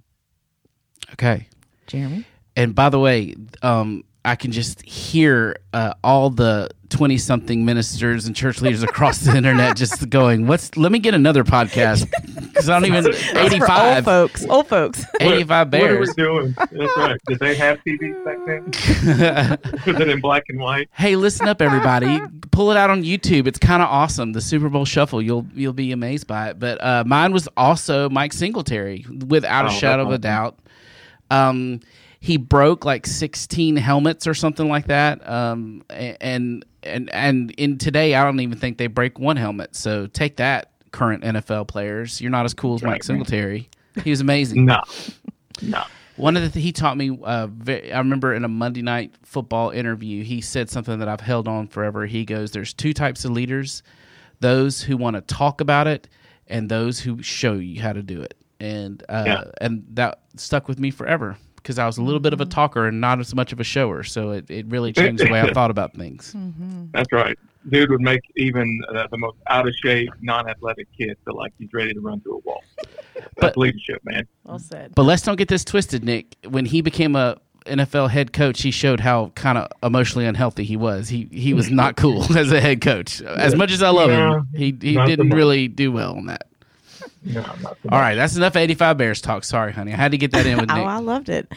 Okay. 1.14 1.48
Jeremy. 1.88 2.24
And 2.56 2.74
by 2.74 2.88
the 2.88 2.98
way, 3.00 3.34
um, 3.62 4.04
I 4.24 4.36
can 4.36 4.52
just 4.52 4.80
hear 4.82 5.56
uh, 5.72 5.94
all 6.02 6.30
the 6.30 6.70
twenty-something 6.88 7.64
ministers 7.64 8.26
and 8.26 8.34
church 8.36 8.62
leaders 8.62 8.82
across 8.82 9.18
the 9.18 9.36
internet 9.36 9.76
just 9.76 10.08
going, 10.08 10.46
"What's? 10.46 10.76
Let 10.76 10.92
me 10.92 10.98
get 10.98 11.12
another 11.14 11.44
podcast 11.44 12.08
because 12.48 12.68
I 12.70 12.78
don't 12.78 12.86
even 12.88 13.04
That's 13.04 13.22
for 13.22 13.38
old 13.38 13.52
eighty-five, 13.52 14.04
folks. 14.04 14.46
Old 14.46 14.68
folks. 14.68 15.04
eighty-five 15.20 15.70
What 15.72 15.82
are 15.82 15.88
we 16.00 16.06
bears." 16.06 16.14
doing? 16.14 16.52
That's 16.56 16.96
right. 16.96 17.20
Did 17.26 17.38
they 17.40 17.54
have 17.56 17.80
TVs 17.84 18.24
back 18.24 18.38
then? 18.46 19.58
Was 19.86 20.00
it 20.00 20.08
in 20.08 20.20
black 20.20 20.44
and 20.48 20.58
white? 20.60 20.88
hey, 20.92 21.16
listen 21.16 21.46
up, 21.48 21.60
everybody! 21.60 22.18
Pull 22.50 22.70
it 22.70 22.76
out 22.78 22.88
on 22.90 23.02
YouTube. 23.02 23.46
It's 23.46 23.58
kind 23.58 23.82
of 23.82 23.88
awesome. 23.90 24.32
The 24.32 24.40
Super 24.40 24.68
Bowl 24.70 24.84
Shuffle. 24.86 25.20
You'll 25.20 25.44
you'll 25.54 25.72
be 25.74 25.92
amazed 25.92 26.26
by 26.28 26.50
it. 26.50 26.58
But 26.58 26.82
uh, 26.82 27.04
mine 27.04 27.32
was 27.32 27.46
also 27.58 28.08
Mike 28.08 28.32
Singletary, 28.32 29.04
without 29.26 29.64
Oh, 29.66 29.68
a 29.68 29.70
shadow 29.72 30.02
of 30.04 30.08
a 30.08 30.12
awesome. 30.12 30.20
doubt. 30.22 30.58
Um, 31.30 31.80
he 32.24 32.38
broke 32.38 32.86
like 32.86 33.06
16 33.06 33.76
helmets 33.76 34.26
or 34.26 34.32
something 34.32 34.66
like 34.66 34.86
that. 34.86 35.28
Um, 35.28 35.84
and 35.90 36.64
and 36.82 37.10
and 37.12 37.50
in 37.52 37.76
today, 37.76 38.14
I 38.14 38.24
don't 38.24 38.40
even 38.40 38.56
think 38.56 38.78
they 38.78 38.86
break 38.86 39.18
one 39.18 39.36
helmet. 39.36 39.76
So 39.76 40.06
take 40.06 40.36
that, 40.36 40.70
current 40.90 41.22
NFL 41.22 41.68
players. 41.68 42.22
You're 42.22 42.30
not 42.30 42.46
as 42.46 42.54
cool 42.54 42.76
as 42.76 42.82
Mike 42.82 42.88
Right, 42.92 42.96
man. 42.96 43.02
Singletary. 43.02 43.68
He 44.02 44.08
was 44.08 44.22
amazing. 44.22 44.64
No. 44.64 44.80
No. 45.60 45.84
One 46.16 46.34
of 46.38 46.42
the 46.44 46.48
th- 46.48 46.62
he 46.64 46.72
taught 46.72 46.96
me. 46.96 47.10
Uh, 47.22 47.48
I 47.68 47.98
remember 47.98 48.32
in 48.32 48.42
a 48.42 48.48
Monday 48.48 48.80
night 48.80 49.14
football 49.22 49.68
interview, 49.68 50.24
he 50.24 50.40
said 50.40 50.70
something 50.70 51.00
that 51.00 51.08
I've 51.08 51.20
held 51.20 51.46
on 51.46 51.66
forever. 51.68 52.06
He 52.06 52.24
goes, 52.24 52.52
"There's 52.52 52.72
two 52.72 52.94
types 52.94 53.26
of 53.26 53.32
leaders: 53.32 53.82
those 54.40 54.80
who 54.80 54.96
want 54.96 55.16
to 55.16 55.20
talk 55.20 55.60
about 55.60 55.86
it, 55.88 56.08
and 56.46 56.70
those 56.70 57.00
who 57.00 57.22
show 57.22 57.52
you 57.52 57.82
how 57.82 57.92
to 57.92 58.02
do 58.02 58.22
it." 58.22 58.34
And 58.60 59.02
uh, 59.10 59.24
Yeah. 59.26 59.44
and 59.60 59.84
that 59.90 60.20
stuck 60.36 60.68
with 60.68 60.78
me 60.78 60.90
forever 60.90 61.36
because 61.64 61.78
I 61.78 61.86
was 61.86 61.96
a 61.96 62.02
little 62.02 62.20
bit 62.20 62.34
of 62.34 62.42
a 62.42 62.44
talker 62.44 62.86
and 62.86 63.00
not 63.00 63.18
as 63.18 63.34
much 63.34 63.50
of 63.50 63.58
a 63.58 63.64
shower. 63.64 64.02
So 64.02 64.32
it, 64.32 64.50
it 64.50 64.66
really 64.66 64.92
changed 64.92 65.24
the 65.24 65.32
way 65.32 65.40
I 65.40 65.50
thought 65.54 65.70
about 65.70 65.94
things. 65.94 66.36
That's 66.92 67.10
right. 67.10 67.38
Dude 67.70 67.90
would 67.90 68.02
make 68.02 68.20
even 68.36 68.82
uh, 68.94 69.06
the 69.10 69.16
most 69.16 69.38
out 69.48 69.66
of 69.66 69.74
shape, 69.82 70.10
non-athletic 70.20 70.86
kid 70.96 71.16
feel 71.24 71.34
like 71.34 71.54
he's 71.58 71.70
ready 71.72 71.94
to 71.94 72.00
run 72.00 72.20
through 72.20 72.34
a 72.36 72.38
wall. 72.40 72.62
That's 73.14 73.26
But- 73.36 73.56
leadership, 73.56 74.02
man. 74.04 74.26
Well 74.44 74.58
said. 74.58 74.94
But 74.94 75.04
let's 75.04 75.22
don't 75.22 75.36
get 75.36 75.48
this 75.48 75.64
twisted, 75.64 76.04
Nick. 76.04 76.36
When 76.46 76.66
he 76.66 76.82
became 76.82 77.16
a 77.16 77.38
NFL 77.64 78.10
head 78.10 78.34
coach, 78.34 78.60
he 78.60 78.70
showed 78.70 79.00
how 79.00 79.32
kind 79.34 79.56
of 79.56 79.68
emotionally 79.82 80.26
unhealthy 80.26 80.64
he 80.64 80.76
was. 80.76 81.08
He 81.08 81.30
he 81.32 81.54
was 81.54 81.70
not 81.70 81.96
cool 81.96 82.22
as 82.36 82.52
a 82.52 82.60
head 82.60 82.82
coach. 82.82 83.22
As 83.22 83.54
much 83.54 83.72
as 83.72 83.82
I 83.82 83.88
love 83.88 84.10
him, 84.10 84.48
he 84.54 84.66
he 84.66 85.02
didn't 85.06 85.30
really 85.30 85.68
do 85.68 85.90
well 85.90 86.14
on 86.16 86.26
that. 86.26 86.46
No, 87.24 87.42
All 87.90 87.98
right, 87.98 88.14
that's 88.14 88.36
enough 88.36 88.54
85 88.54 88.98
Bears 88.98 89.20
talk. 89.22 89.44
Sorry, 89.44 89.72
honey. 89.72 89.92
I 89.92 89.96
had 89.96 90.12
to 90.12 90.18
get 90.18 90.32
that 90.32 90.44
in 90.44 90.58
with 90.58 90.68
Nick. 90.74 90.76
oh, 90.76 90.84
I 90.84 90.98
loved 90.98 91.30
it. 91.30 91.50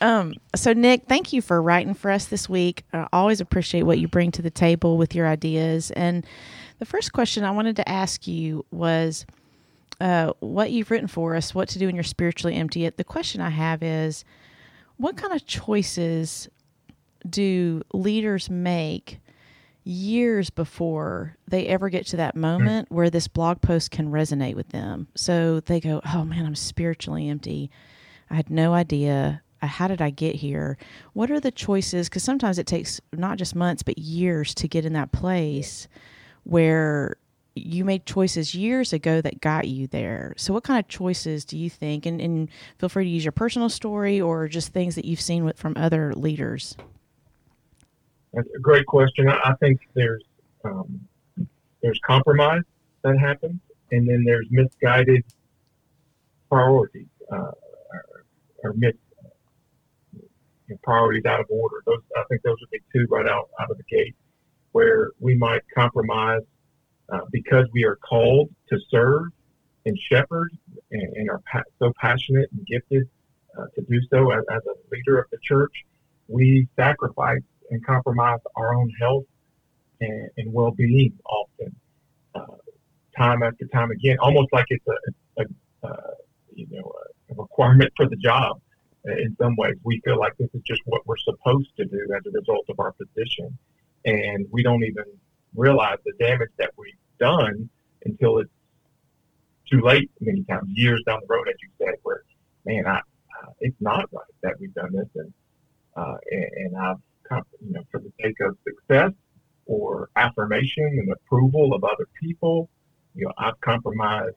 Um, 0.00 0.34
so, 0.54 0.72
Nick, 0.72 1.06
thank 1.08 1.32
you 1.32 1.42
for 1.42 1.60
writing 1.60 1.94
for 1.94 2.10
us 2.10 2.26
this 2.26 2.48
week. 2.48 2.84
I 2.92 3.08
always 3.12 3.40
appreciate 3.40 3.82
what 3.82 3.98
you 3.98 4.06
bring 4.06 4.30
to 4.32 4.42
the 4.42 4.50
table 4.50 4.96
with 4.96 5.14
your 5.16 5.26
ideas. 5.26 5.90
And 5.90 6.24
the 6.78 6.84
first 6.84 7.12
question 7.12 7.42
I 7.42 7.50
wanted 7.50 7.76
to 7.76 7.88
ask 7.88 8.28
you 8.28 8.64
was 8.70 9.26
uh, 10.00 10.32
what 10.38 10.70
you've 10.70 10.90
written 10.90 11.08
for 11.08 11.34
us, 11.34 11.52
what 11.52 11.68
to 11.70 11.78
do 11.80 11.86
when 11.86 11.96
you're 11.96 12.04
spiritually 12.04 12.54
empty. 12.54 12.88
The 12.88 13.02
question 13.02 13.40
I 13.40 13.50
have 13.50 13.82
is 13.82 14.24
what 14.98 15.16
kind 15.16 15.32
of 15.32 15.44
choices 15.46 16.48
do 17.28 17.82
leaders 17.92 18.48
make 18.48 19.18
years 19.88 20.50
before 20.50 21.36
they 21.48 21.66
ever 21.66 21.88
get 21.88 22.06
to 22.06 22.16
that 22.16 22.36
moment 22.36 22.86
mm-hmm. 22.86 22.94
where 22.94 23.10
this 23.10 23.28
blog 23.28 23.60
post 23.60 23.90
can 23.90 24.10
resonate 24.10 24.54
with 24.54 24.68
them. 24.68 25.08
So 25.14 25.60
they 25.60 25.80
go, 25.80 26.00
"Oh 26.14 26.24
man, 26.24 26.44
I'm 26.46 26.54
spiritually 26.54 27.28
empty. 27.28 27.70
I 28.30 28.34
had 28.34 28.50
no 28.50 28.74
idea. 28.74 29.42
How 29.60 29.88
did 29.88 30.00
I 30.00 30.10
get 30.10 30.36
here? 30.36 30.76
What 31.14 31.30
are 31.30 31.40
the 31.40 31.50
choices? 31.50 32.08
Because 32.08 32.22
sometimes 32.22 32.58
it 32.58 32.66
takes 32.66 33.00
not 33.12 33.38
just 33.38 33.56
months, 33.56 33.82
but 33.82 33.98
years 33.98 34.54
to 34.56 34.68
get 34.68 34.84
in 34.84 34.92
that 34.92 35.10
place 35.10 35.88
where 36.44 37.16
you 37.54 37.84
made 37.84 38.06
choices 38.06 38.54
years 38.54 38.92
ago 38.92 39.20
that 39.20 39.40
got 39.40 39.66
you 39.66 39.86
there. 39.88 40.34
So, 40.36 40.52
what 40.52 40.64
kind 40.64 40.78
of 40.78 40.86
choices 40.88 41.44
do 41.44 41.58
you 41.58 41.70
think? 41.70 42.06
And, 42.06 42.20
and 42.20 42.48
feel 42.78 42.88
free 42.88 43.04
to 43.04 43.10
use 43.10 43.24
your 43.24 43.32
personal 43.32 43.68
story 43.68 44.20
or 44.20 44.46
just 44.48 44.72
things 44.72 44.94
that 44.94 45.04
you've 45.04 45.20
seen 45.20 45.44
with, 45.44 45.58
from 45.58 45.74
other 45.76 46.14
leaders. 46.14 46.76
That's 48.32 48.48
a 48.54 48.60
great 48.60 48.86
question. 48.86 49.28
I 49.28 49.54
think 49.60 49.80
there's 49.94 50.24
um, 50.64 51.00
there's 51.82 52.00
compromise 52.04 52.62
that 53.02 53.18
happens, 53.18 53.60
and 53.90 54.08
then 54.08 54.24
there's 54.24 54.46
misguided 54.50 55.24
priorities 56.50 57.06
uh, 57.30 57.36
or, 57.36 58.24
or 58.64 58.72
mis, 58.74 58.94
you 60.12 60.22
know, 60.68 60.76
priorities 60.82 61.24
out 61.24 61.40
of 61.40 61.46
order. 61.48 61.76
Those 61.86 62.00
I 62.16 62.24
think 62.28 62.42
those 62.42 62.56
would 62.60 62.70
be 62.70 62.80
two 62.92 63.06
right 63.10 63.26
out 63.26 63.48
out 63.60 63.70
of 63.70 63.76
the 63.76 63.84
gate, 63.84 64.14
where 64.72 65.12
we 65.20 65.34
might 65.36 65.62
compromise 65.74 66.42
uh, 67.12 67.20
because 67.30 67.66
we 67.72 67.84
are 67.84 67.96
called 67.96 68.50
to 68.68 68.78
serve 68.90 69.26
and 69.86 69.98
shepherd, 70.10 70.50
and, 70.90 71.02
and 71.14 71.30
are 71.30 71.40
pa- 71.50 71.62
so 71.78 71.92
passionate 71.98 72.50
and 72.52 72.66
gifted 72.66 73.08
uh, 73.58 73.64
to 73.74 73.80
do 73.82 74.00
so 74.10 74.30
as, 74.32 74.44
as 74.50 74.60
a 74.66 74.94
leader 74.94 75.18
of 75.18 75.24
the 75.30 75.38
church. 75.42 75.72
We 76.26 76.68
sacrifice 76.76 77.40
and 77.70 77.84
compromise 77.84 78.40
our 78.56 78.74
own 78.74 78.90
health 79.00 79.24
and, 80.00 80.30
and 80.36 80.52
well-being 80.52 81.12
often, 81.24 81.74
uh, 82.34 82.56
time 83.16 83.42
after 83.42 83.66
time 83.66 83.90
again, 83.90 84.16
almost 84.20 84.52
like 84.52 84.66
it's 84.68 84.84
a, 84.86 85.42
a, 85.42 85.88
a 85.88 85.96
you 86.54 86.66
know 86.70 86.92
a 87.30 87.34
requirement 87.34 87.92
for 87.96 88.08
the 88.08 88.16
job. 88.16 88.60
In 89.04 89.34
some 89.40 89.54
ways, 89.56 89.76
we 89.84 90.00
feel 90.04 90.18
like 90.18 90.36
this 90.38 90.50
is 90.52 90.60
just 90.66 90.82
what 90.84 91.06
we're 91.06 91.16
supposed 91.18 91.70
to 91.76 91.84
do 91.84 92.06
as 92.14 92.22
a 92.26 92.30
result 92.30 92.66
of 92.68 92.78
our 92.78 92.92
position, 92.92 93.56
and 94.04 94.46
we 94.50 94.62
don't 94.62 94.84
even 94.84 95.04
realize 95.54 95.98
the 96.04 96.12
damage 96.18 96.50
that 96.58 96.72
we've 96.76 96.92
done 97.18 97.70
until 98.04 98.38
it's 98.38 98.50
too 99.70 99.80
late. 99.80 100.10
Many 100.20 100.42
times, 100.44 100.68
years 100.72 101.02
down 101.06 101.20
the 101.26 101.34
road, 101.34 101.48
as 101.48 101.54
you 101.62 101.68
said, 101.78 101.94
where 102.02 102.22
man, 102.64 102.86
I, 102.86 102.98
uh, 102.98 103.50
it's 103.60 103.80
not 103.80 104.08
right 104.12 104.24
that 104.42 104.60
we've 104.60 104.74
done 104.74 104.92
this, 104.92 105.08
and 105.14 105.32
uh, 105.96 106.16
and, 106.30 106.50
and 106.56 106.76
I've 106.76 106.98
you 107.30 107.72
know, 107.72 107.82
for 107.90 108.00
the 108.00 108.12
sake 108.22 108.36
of 108.40 108.56
success 108.66 109.12
or 109.66 110.08
affirmation 110.16 110.84
and 110.84 111.12
approval 111.12 111.74
of 111.74 111.84
other 111.84 112.06
people. 112.20 112.68
You 113.14 113.26
know, 113.26 113.32
I've 113.38 113.60
compromised 113.60 114.36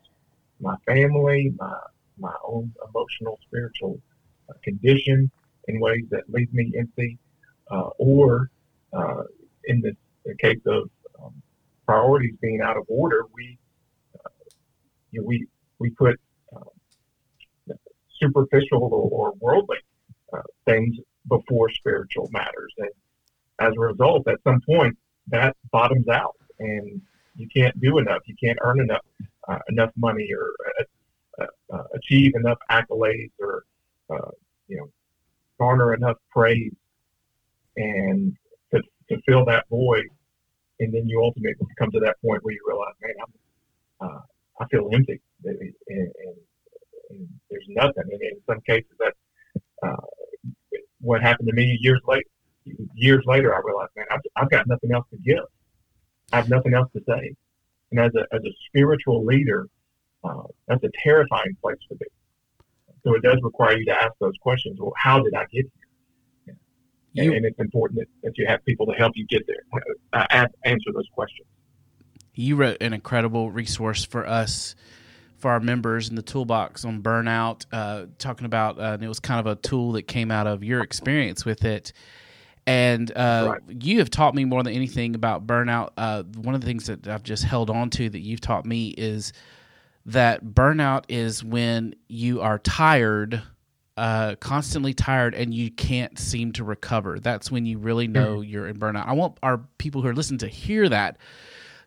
my 0.60 0.76
family, 0.86 1.54
my 1.58 1.76
my 2.18 2.34
own 2.46 2.72
emotional, 2.88 3.40
spiritual 3.48 4.00
uh, 4.50 4.54
condition 4.64 5.32
in 5.68 5.80
ways 5.80 6.04
that 6.12 6.24
leave 6.30 6.54
me 6.54 6.72
empty, 6.78 7.18
uh, 7.72 7.90
or 7.98 8.50
uh, 8.94 9.24
in 9.66 9.82
this 9.82 9.96
the 10.26 10.36
case 10.36 10.60
of 10.68 10.90
um, 11.22 11.34
priorities 11.86 12.36
being 12.42 12.62
out 12.62 12.78
of 12.78 12.84
order, 12.88 13.26
we 13.34 13.58
uh, 14.16 14.30
you 15.12 15.22
know, 15.22 15.28
we 15.28 15.48
we 15.80 15.90
put 15.92 16.20
um, 16.56 17.78
superficial 18.20 18.84
or, 18.84 19.30
or 19.30 19.34
worldly 19.40 19.78
uh, 20.34 20.42
things 20.66 20.98
before 21.28 21.70
spiritual 21.70 22.30
matters. 22.32 22.74
And 22.78 22.90
as 23.60 23.74
a 23.76 23.80
result, 23.80 24.28
at 24.28 24.40
some 24.44 24.62
point, 24.62 24.98
that 25.28 25.56
bottoms 25.72 26.08
out, 26.08 26.36
and 26.60 27.02
you 27.36 27.48
can't 27.48 27.80
do 27.80 27.98
enough. 27.98 28.22
You 28.26 28.36
can't 28.42 28.60
earn 28.62 28.82
enough 28.82 29.06
uh, 29.48 29.60
enough 29.70 29.92
money 29.96 30.30
or 30.34 30.54
uh, 31.40 31.46
uh, 31.74 31.84
achieve 31.94 32.34
enough 32.36 32.60
accolades 32.70 33.32
or 33.40 33.64
uh, 34.10 34.32
you 34.68 34.78
know 34.78 34.90
garner 35.60 35.94
enough 35.94 36.18
praise, 36.32 36.74
and 37.78 38.36
to, 38.74 38.82
to 39.10 39.22
fill 39.28 39.46
that 39.46 39.66
void. 39.70 40.06
And 40.80 40.92
then 40.92 41.08
you 41.08 41.22
ultimately 41.24 41.68
come 41.78 41.92
to 41.92 42.00
that 42.00 42.16
point 42.26 42.44
where 42.44 42.56
you 42.56 42.62
realize, 42.68 42.96
man, 43.04 43.14
I'm, 43.22 44.08
uh, 44.08 44.22
I 44.60 44.66
feel 44.66 44.90
empty, 44.92 45.22
and, 45.46 45.74
and, 45.88 46.12
and, 47.12 47.28
there's 47.52 47.66
nothing. 47.68 48.06
And 48.10 48.22
in 48.22 48.42
some 48.48 48.62
cases, 48.62 48.90
that's 48.98 49.18
uh, 49.84 50.08
what 51.02 51.22
happened 51.22 51.48
to 51.50 51.56
me 51.56 51.78
years 51.82 52.02
later. 52.08 52.28
Years 52.94 53.24
later, 53.26 53.56
I 53.56 53.60
realized, 53.64 53.92
man, 53.96 54.06
I've, 54.12 54.20
I've 54.36 54.50
got 54.50 54.68
nothing 54.68 54.94
else 54.94 55.06
to 55.12 55.18
give. 55.18 55.44
I 56.32 56.38
have 56.38 56.50
nothing 56.50 56.74
else 56.74 56.90
to 56.94 57.02
say. 57.08 57.36
And 57.90 58.00
as 58.00 58.12
a, 58.16 58.22
as 58.34 58.42
a 58.44 58.54
spiritual 58.68 59.26
leader, 59.26 59.68
uh, 60.24 60.44
that's 60.68 60.84
a 60.84 60.90
terrifying 61.04 61.58
place 61.62 61.78
to 61.90 61.96
be. 61.96 62.06
So 63.04 63.16
it 63.16 63.24
does 63.24 63.40
require 63.42 63.78
you 63.78 63.86
to 63.86 64.04
ask 64.04 64.14
those 64.20 64.36
questions. 64.42 64.80
Well, 64.80 64.94
how 64.96 65.22
did 65.22 65.34
I 65.34 65.46
get 65.52 65.66
here? 66.46 66.58
Yeah. 67.14 67.24
You, 67.24 67.34
and, 67.34 67.46
it's 67.46 67.60
important 67.60 68.00
that, 68.00 68.08
that 68.24 68.38
you 68.38 68.46
have 68.48 68.64
people 68.64 68.86
to 68.86 68.94
help 68.94 69.14
you 69.16 69.26
get 69.26 69.46
there, 69.48 69.64
uh, 70.14 70.48
answer 70.64 70.92
those 70.94 71.08
questions. 71.14 71.48
You 72.34 72.56
wrote 72.56 72.78
an 72.80 72.94
incredible 72.94 73.52
resource 73.52 74.06
for 74.06 74.26
us 74.26 74.76
for 75.42 75.52
our 75.52 75.60
members 75.60 76.10
in 76.10 76.16
the 76.16 76.22
toolbox 76.22 76.86
on 76.86 77.02
burnout, 77.02 77.66
uh, 77.72 78.06
talking 78.20 78.46
about, 78.46 78.80
uh, 78.80 78.94
and 78.94 79.04
it 79.04 79.08
was 79.08 79.20
kind 79.20 79.40
of 79.40 79.48
a 79.48 79.56
tool 79.56 79.94
that 79.94 80.04
came 80.04 80.32
out 80.32 80.48
of 80.48 80.64
your 80.64 80.82
experience 80.82 81.44
with 81.44 81.66
it. 81.66 81.94
And 82.68 83.12
uh, 83.16 83.54
right. 83.54 83.84
you 83.84 84.00
have 84.00 84.12
taught 84.12 84.36
me 84.36 84.46
more 84.46 84.62
than 84.62 84.74
anything 84.74 85.16
about 85.16 85.48
burnout. 85.48 85.90
Uh, 85.98 86.24
one 86.24 86.54
of 86.54 86.62
the 86.62 86.68
things 86.68 86.86
that 86.86 87.08
I've 87.08 87.24
just 87.24 87.44
held 87.44 87.72
on 87.72 87.90
to 87.92 88.10
that 88.10 88.20
you've 88.20 88.42
taught 88.42 88.66
me 88.66 88.90
is 88.90 89.34
that 90.06 90.46
burnout 90.46 91.06
is 91.10 91.44
when 91.44 91.96
you 92.08 92.42
are 92.42 92.60
tired, 92.60 93.42
uh, 93.98 94.36
constantly 94.36 94.94
tired, 94.94 95.34
and 95.34 95.54
you 95.54 95.72
can't 95.72 96.18
seem 96.20 96.52
to 96.54 96.64
recover. 96.64 97.20
That's 97.20 97.52
when 97.52 97.66
you 97.66 97.80
really 97.80 98.08
know 98.08 98.38
mm-hmm. 98.38 98.50
you're 98.50 98.68
in 98.68 98.78
burnout. 98.78 99.08
I 99.08 99.14
want 99.14 99.38
our 99.42 99.58
people 99.80 100.04
who 100.04 100.08
are 100.08 100.16
listening 100.16 100.40
to 100.40 100.48
hear 100.48 100.88
that 100.88 101.18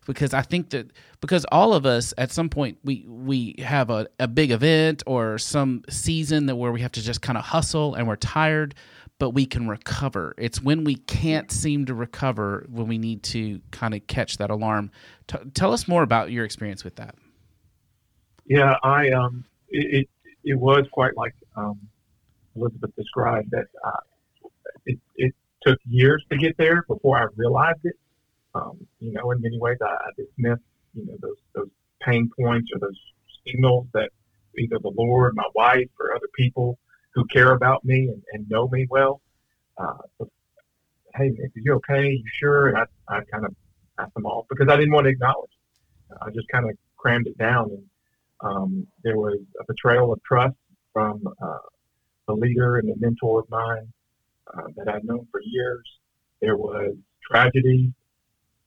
because 0.04 0.34
I 0.34 0.42
think 0.42 0.70
that 0.70 0.90
because 1.20 1.44
all 1.50 1.74
of 1.74 1.86
us 1.86 2.14
at 2.18 2.30
some 2.30 2.48
point 2.48 2.78
we 2.84 3.04
we 3.06 3.56
have 3.58 3.90
a, 3.90 4.06
a 4.18 4.28
big 4.28 4.50
event 4.50 5.02
or 5.06 5.38
some 5.38 5.82
season 5.88 6.46
that 6.46 6.56
where 6.56 6.72
we 6.72 6.80
have 6.80 6.92
to 6.92 7.02
just 7.02 7.22
kind 7.22 7.38
of 7.38 7.44
hustle 7.44 7.94
and 7.94 8.06
we're 8.06 8.16
tired, 8.16 8.74
but 9.18 9.30
we 9.30 9.46
can 9.46 9.68
recover. 9.68 10.34
It's 10.38 10.60
when 10.60 10.84
we 10.84 10.96
can't 10.96 11.50
seem 11.50 11.86
to 11.86 11.94
recover 11.94 12.66
when 12.68 12.88
we 12.88 12.98
need 12.98 13.22
to 13.24 13.60
kind 13.70 13.94
of 13.94 14.06
catch 14.06 14.38
that 14.38 14.50
alarm. 14.50 14.90
T- 15.26 15.38
tell 15.54 15.72
us 15.72 15.88
more 15.88 16.02
about 16.02 16.30
your 16.30 16.44
experience 16.44 16.84
with 16.84 16.96
that. 16.96 17.14
Yeah, 18.46 18.76
I 18.82 19.10
um, 19.10 19.44
it 19.68 20.08
it, 20.42 20.54
was 20.54 20.86
quite 20.92 21.16
like 21.16 21.34
um, 21.56 21.80
Elizabeth 22.54 22.94
described 22.96 23.50
that 23.52 23.66
uh, 23.82 24.48
it 24.84 24.98
it 25.16 25.34
took 25.62 25.78
years 25.88 26.22
to 26.30 26.36
get 26.36 26.56
there 26.58 26.84
before 26.86 27.18
I 27.18 27.26
realized 27.36 27.80
it 27.84 27.96
um, 28.54 28.86
you 29.04 29.12
know, 29.12 29.30
in 29.32 29.40
many 29.42 29.58
ways, 29.58 29.76
I, 29.82 29.92
I 29.92 30.10
dismiss, 30.16 30.58
you 30.94 31.06
know, 31.06 31.16
those 31.20 31.36
those 31.54 31.68
pain 32.00 32.30
points 32.38 32.70
or 32.72 32.78
those 32.80 32.98
signals 33.46 33.86
that 33.92 34.10
either 34.58 34.78
the 34.78 34.92
Lord, 34.96 35.34
my 35.34 35.48
wife, 35.54 35.90
or 36.00 36.14
other 36.14 36.28
people 36.34 36.78
who 37.14 37.24
care 37.26 37.52
about 37.52 37.84
me 37.84 38.08
and, 38.08 38.22
and 38.32 38.48
know 38.48 38.68
me 38.68 38.86
well. 38.88 39.20
Uh, 39.76 39.98
so, 40.18 40.30
hey, 41.14 41.26
are 41.26 41.50
you 41.54 41.74
okay? 41.74 42.10
You 42.12 42.24
sure? 42.38 42.68
And 42.68 42.78
I, 42.78 42.84
I 43.08 43.20
kind 43.30 43.44
of 43.44 43.54
asked 43.98 44.14
them 44.14 44.26
off 44.26 44.46
because 44.48 44.68
I 44.68 44.76
didn't 44.76 44.92
want 44.92 45.04
to 45.04 45.10
acknowledge. 45.10 45.50
I 46.22 46.30
just 46.30 46.48
kind 46.48 46.68
of 46.68 46.76
crammed 46.96 47.26
it 47.26 47.36
down, 47.36 47.70
and 47.70 47.84
um, 48.40 48.86
there 49.02 49.18
was 49.18 49.38
a 49.60 49.64
betrayal 49.66 50.12
of 50.12 50.22
trust 50.22 50.56
from 50.92 51.22
uh, 51.42 51.58
a 52.28 52.32
leader 52.32 52.76
and 52.76 52.88
a 52.88 52.94
mentor 52.98 53.40
of 53.40 53.50
mine 53.50 53.92
uh, 54.54 54.68
that 54.76 54.88
I'd 54.88 55.04
known 55.04 55.26
for 55.30 55.40
years. 55.44 55.84
There 56.40 56.56
was 56.56 56.94
tragedy 57.28 57.92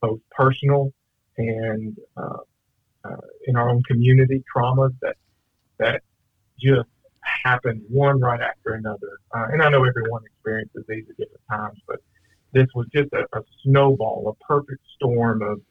both 0.01 0.19
personal 0.31 0.93
and 1.38 1.97
uh, 2.15 2.38
uh, 3.03 3.17
in 3.47 3.55
our 3.55 3.69
own 3.69 3.83
community 3.83 4.43
traumas 4.55 4.93
that 5.01 5.15
that 5.77 6.01
just 6.60 6.89
happened 7.43 7.81
one 7.89 8.19
right 8.19 8.41
after 8.41 8.73
another. 8.73 9.19
Uh, 9.36 9.45
and 9.51 9.62
I 9.62 9.69
know 9.69 9.83
everyone 9.83 10.23
experiences 10.25 10.83
these 10.88 11.05
at 11.10 11.17
different 11.17 11.41
times, 11.49 11.79
but 11.88 11.99
this 12.53 12.67
was 12.73 12.88
just 12.93 13.12
a, 13.13 13.27
a 13.38 13.43
snowball, 13.63 14.36
a 14.39 14.45
perfect 14.45 14.81
storm 14.95 15.41
of 15.41 15.62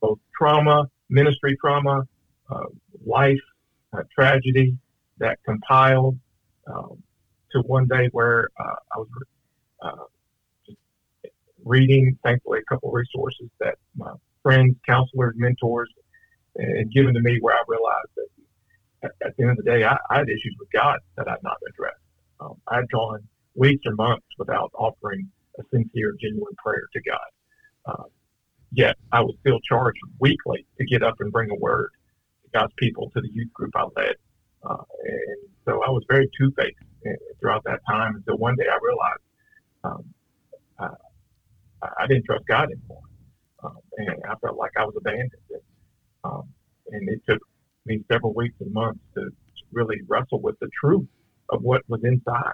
both 0.00 0.18
trauma, 0.36 0.88
ministry 1.08 1.56
trauma, 1.60 2.06
uh, 2.50 2.64
life 3.04 3.40
uh, 3.92 4.02
tragedy 4.14 4.76
that 5.18 5.38
compiled 5.44 6.18
um, 6.66 7.02
to 7.50 7.60
one 7.62 7.86
day 7.86 8.08
where 8.12 8.48
uh, 8.58 8.74
I 8.94 8.98
was 8.98 9.08
reading, 11.66 12.16
thankfully, 12.24 12.60
a 12.60 12.64
couple 12.72 12.88
of 12.88 12.94
resources 12.94 13.48
that 13.60 13.74
my 13.96 14.12
friends, 14.42 14.76
counselors, 14.86 15.34
mentors 15.36 15.90
had 16.58 16.90
given 16.92 17.12
to 17.14 17.20
me 17.20 17.38
where 17.40 17.54
I 17.54 17.62
realized 17.68 18.08
that 18.16 19.10
at, 19.24 19.36
the 19.36 19.42
end 19.42 19.50
of 19.50 19.56
the 19.58 19.62
day, 19.62 19.84
I, 19.84 19.96
I, 20.10 20.18
had 20.18 20.28
issues 20.28 20.56
with 20.58 20.70
God 20.72 20.98
that 21.16 21.28
I'd 21.28 21.42
not 21.42 21.58
addressed. 21.68 22.00
Um, 22.40 22.54
I 22.68 22.76
had 22.76 22.90
gone 22.90 23.20
weeks 23.54 23.82
or 23.84 23.94
months 23.94 24.26
without 24.38 24.70
offering 24.74 25.28
a 25.58 25.62
sincere, 25.70 26.14
genuine 26.20 26.54
prayer 26.56 26.88
to 26.92 27.00
God. 27.02 27.18
Uh, 27.84 28.04
yet 28.72 28.96
I 29.12 29.20
was 29.20 29.34
still 29.40 29.60
charged 29.60 29.98
weekly 30.18 30.66
to 30.78 30.86
get 30.86 31.02
up 31.02 31.16
and 31.20 31.30
bring 31.30 31.50
a 31.50 31.56
word 31.56 31.90
to 32.44 32.58
God's 32.58 32.72
people 32.78 33.10
to 33.10 33.20
the 33.20 33.28
youth 33.32 33.52
group 33.52 33.72
I 33.76 33.84
led. 33.96 34.14
Uh, 34.64 34.82
and 35.04 35.36
so 35.64 35.82
I 35.86 35.90
was 35.90 36.04
very 36.08 36.28
two 36.38 36.52
faced 36.56 36.76
throughout 37.40 37.62
that 37.64 37.80
time 37.88 38.16
until 38.16 38.38
one 38.38 38.56
day 38.56 38.66
I 38.70 38.78
realized 38.82 39.22
um, 39.84 40.04
I, 41.82 42.06
didn't 42.06 42.24
trust 42.24 42.46
God 42.46 42.64
anymore. 42.70 43.02
Um, 43.62 43.78
and 43.98 44.22
I 44.28 44.34
felt 44.36 44.56
like 44.56 44.72
I 44.76 44.84
was 44.84 44.94
abandoned. 44.96 45.30
And, 45.50 45.60
um, 46.24 46.48
and 46.90 47.08
it 47.08 47.20
took 47.28 47.40
me 47.84 48.02
several 48.10 48.34
weeks 48.34 48.56
and 48.60 48.72
months 48.72 49.00
to 49.14 49.30
really 49.72 50.00
wrestle 50.08 50.40
with 50.40 50.58
the 50.60 50.68
truth 50.80 51.06
of 51.50 51.62
what 51.62 51.82
was 51.88 52.00
inside. 52.04 52.52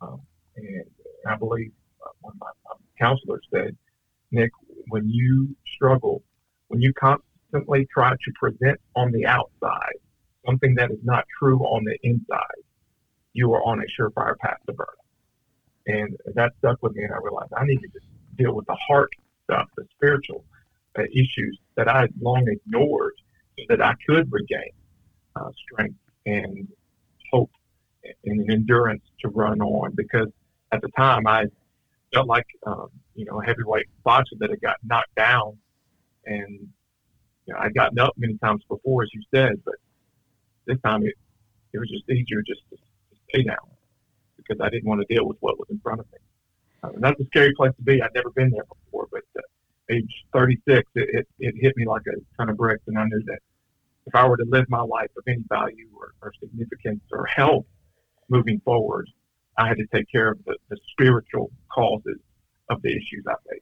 Um, 0.00 0.20
and 0.56 0.84
I 1.26 1.36
believe 1.36 1.72
uh, 2.04 2.10
one 2.20 2.34
of 2.34 2.40
my, 2.40 2.50
my 2.64 2.74
counselors 2.98 3.42
said, 3.52 3.76
Nick, 4.30 4.50
when 4.88 5.08
you 5.08 5.54
struggle, 5.74 6.22
when 6.68 6.80
you 6.80 6.92
constantly 6.94 7.86
try 7.92 8.10
to 8.10 8.32
present 8.40 8.80
on 8.94 9.12
the 9.12 9.26
outside 9.26 9.94
something 10.46 10.74
that 10.76 10.90
is 10.90 10.98
not 11.02 11.24
true 11.38 11.58
on 11.60 11.84
the 11.84 11.96
inside, 12.02 12.62
you 13.32 13.52
are 13.52 13.62
on 13.64 13.80
a 13.80 14.00
surefire 14.00 14.36
path 14.38 14.58
to 14.66 14.72
burn. 14.72 14.86
And 15.86 16.16
that 16.34 16.52
stuck 16.58 16.82
with 16.82 16.94
me, 16.94 17.04
and 17.04 17.12
I 17.12 17.18
realized 17.22 17.52
I 17.56 17.64
needed 17.64 17.92
to 17.92 18.00
deal 18.36 18.54
with 18.54 18.66
the 18.66 18.76
heart 18.88 19.10
stuff, 19.44 19.68
the 19.76 19.84
spiritual 19.96 20.44
uh, 20.98 21.02
issues 21.12 21.58
that 21.76 21.88
I 21.88 22.02
had 22.02 22.10
long 22.20 22.46
ignored 22.48 23.14
so 23.58 23.64
that 23.68 23.82
I 23.82 23.94
could 24.06 24.30
regain 24.32 24.70
uh, 25.34 25.50
strength 25.64 25.98
and 26.24 26.68
hope 27.32 27.50
and 28.24 28.50
endurance 28.50 29.02
to 29.20 29.28
run 29.28 29.60
on. 29.60 29.92
Because 29.94 30.28
at 30.72 30.80
the 30.80 30.88
time, 30.96 31.26
I 31.26 31.46
felt 32.12 32.26
like 32.26 32.46
um, 32.66 32.88
you 33.14 33.24
know 33.24 33.40
a 33.40 33.44
heavyweight 33.44 33.86
boxer 34.04 34.36
that 34.40 34.50
had 34.50 34.60
got 34.60 34.76
knocked 34.84 35.14
down, 35.14 35.56
and 36.24 36.68
you 37.46 37.54
know 37.54 37.58
I'd 37.58 37.74
gotten 37.74 37.98
up 37.98 38.14
many 38.16 38.36
times 38.38 38.62
before, 38.68 39.02
as 39.02 39.10
you 39.12 39.22
said, 39.34 39.60
but 39.64 39.74
this 40.66 40.78
time 40.84 41.04
it 41.04 41.14
it 41.72 41.78
was 41.78 41.90
just 41.90 42.08
easier 42.10 42.42
just 42.42 42.60
to, 42.70 42.76
just 43.10 43.26
pay 43.28 43.42
down 43.42 43.56
because 44.36 44.60
I 44.60 44.70
didn't 44.70 44.88
want 44.88 45.06
to 45.06 45.14
deal 45.14 45.26
with 45.26 45.36
what 45.40 45.58
was 45.58 45.68
in 45.70 45.80
front 45.80 46.00
of 46.00 46.06
me. 46.12 46.18
That's 46.98 47.20
a 47.20 47.24
scary 47.26 47.54
place 47.54 47.72
to 47.76 47.82
be. 47.82 48.02
I'd 48.02 48.14
never 48.14 48.30
been 48.30 48.50
there 48.50 48.64
before, 48.64 49.08
but 49.10 49.22
uh, 49.38 49.42
age 49.90 50.10
36, 50.32 50.90
it, 50.94 51.08
it, 51.12 51.28
it 51.38 51.54
hit 51.58 51.76
me 51.76 51.86
like 51.86 52.02
a 52.06 52.16
ton 52.36 52.48
of 52.48 52.56
bricks, 52.56 52.82
and 52.86 52.98
I 52.98 53.04
knew 53.04 53.22
that 53.26 53.38
if 54.06 54.14
I 54.14 54.26
were 54.28 54.36
to 54.36 54.46
live 54.48 54.66
my 54.68 54.82
life 54.82 55.10
of 55.16 55.24
any 55.26 55.42
value 55.48 55.88
or, 55.96 56.12
or 56.22 56.32
significance 56.40 57.02
or 57.12 57.26
health 57.26 57.66
moving 58.28 58.60
forward, 58.64 59.08
I 59.58 59.68
had 59.68 59.78
to 59.78 59.86
take 59.94 60.10
care 60.10 60.30
of 60.30 60.38
the, 60.44 60.56
the 60.68 60.76
spiritual 60.92 61.50
causes 61.72 62.18
of 62.70 62.82
the 62.82 62.90
issues 62.90 63.24
I 63.28 63.34
face. 63.50 63.60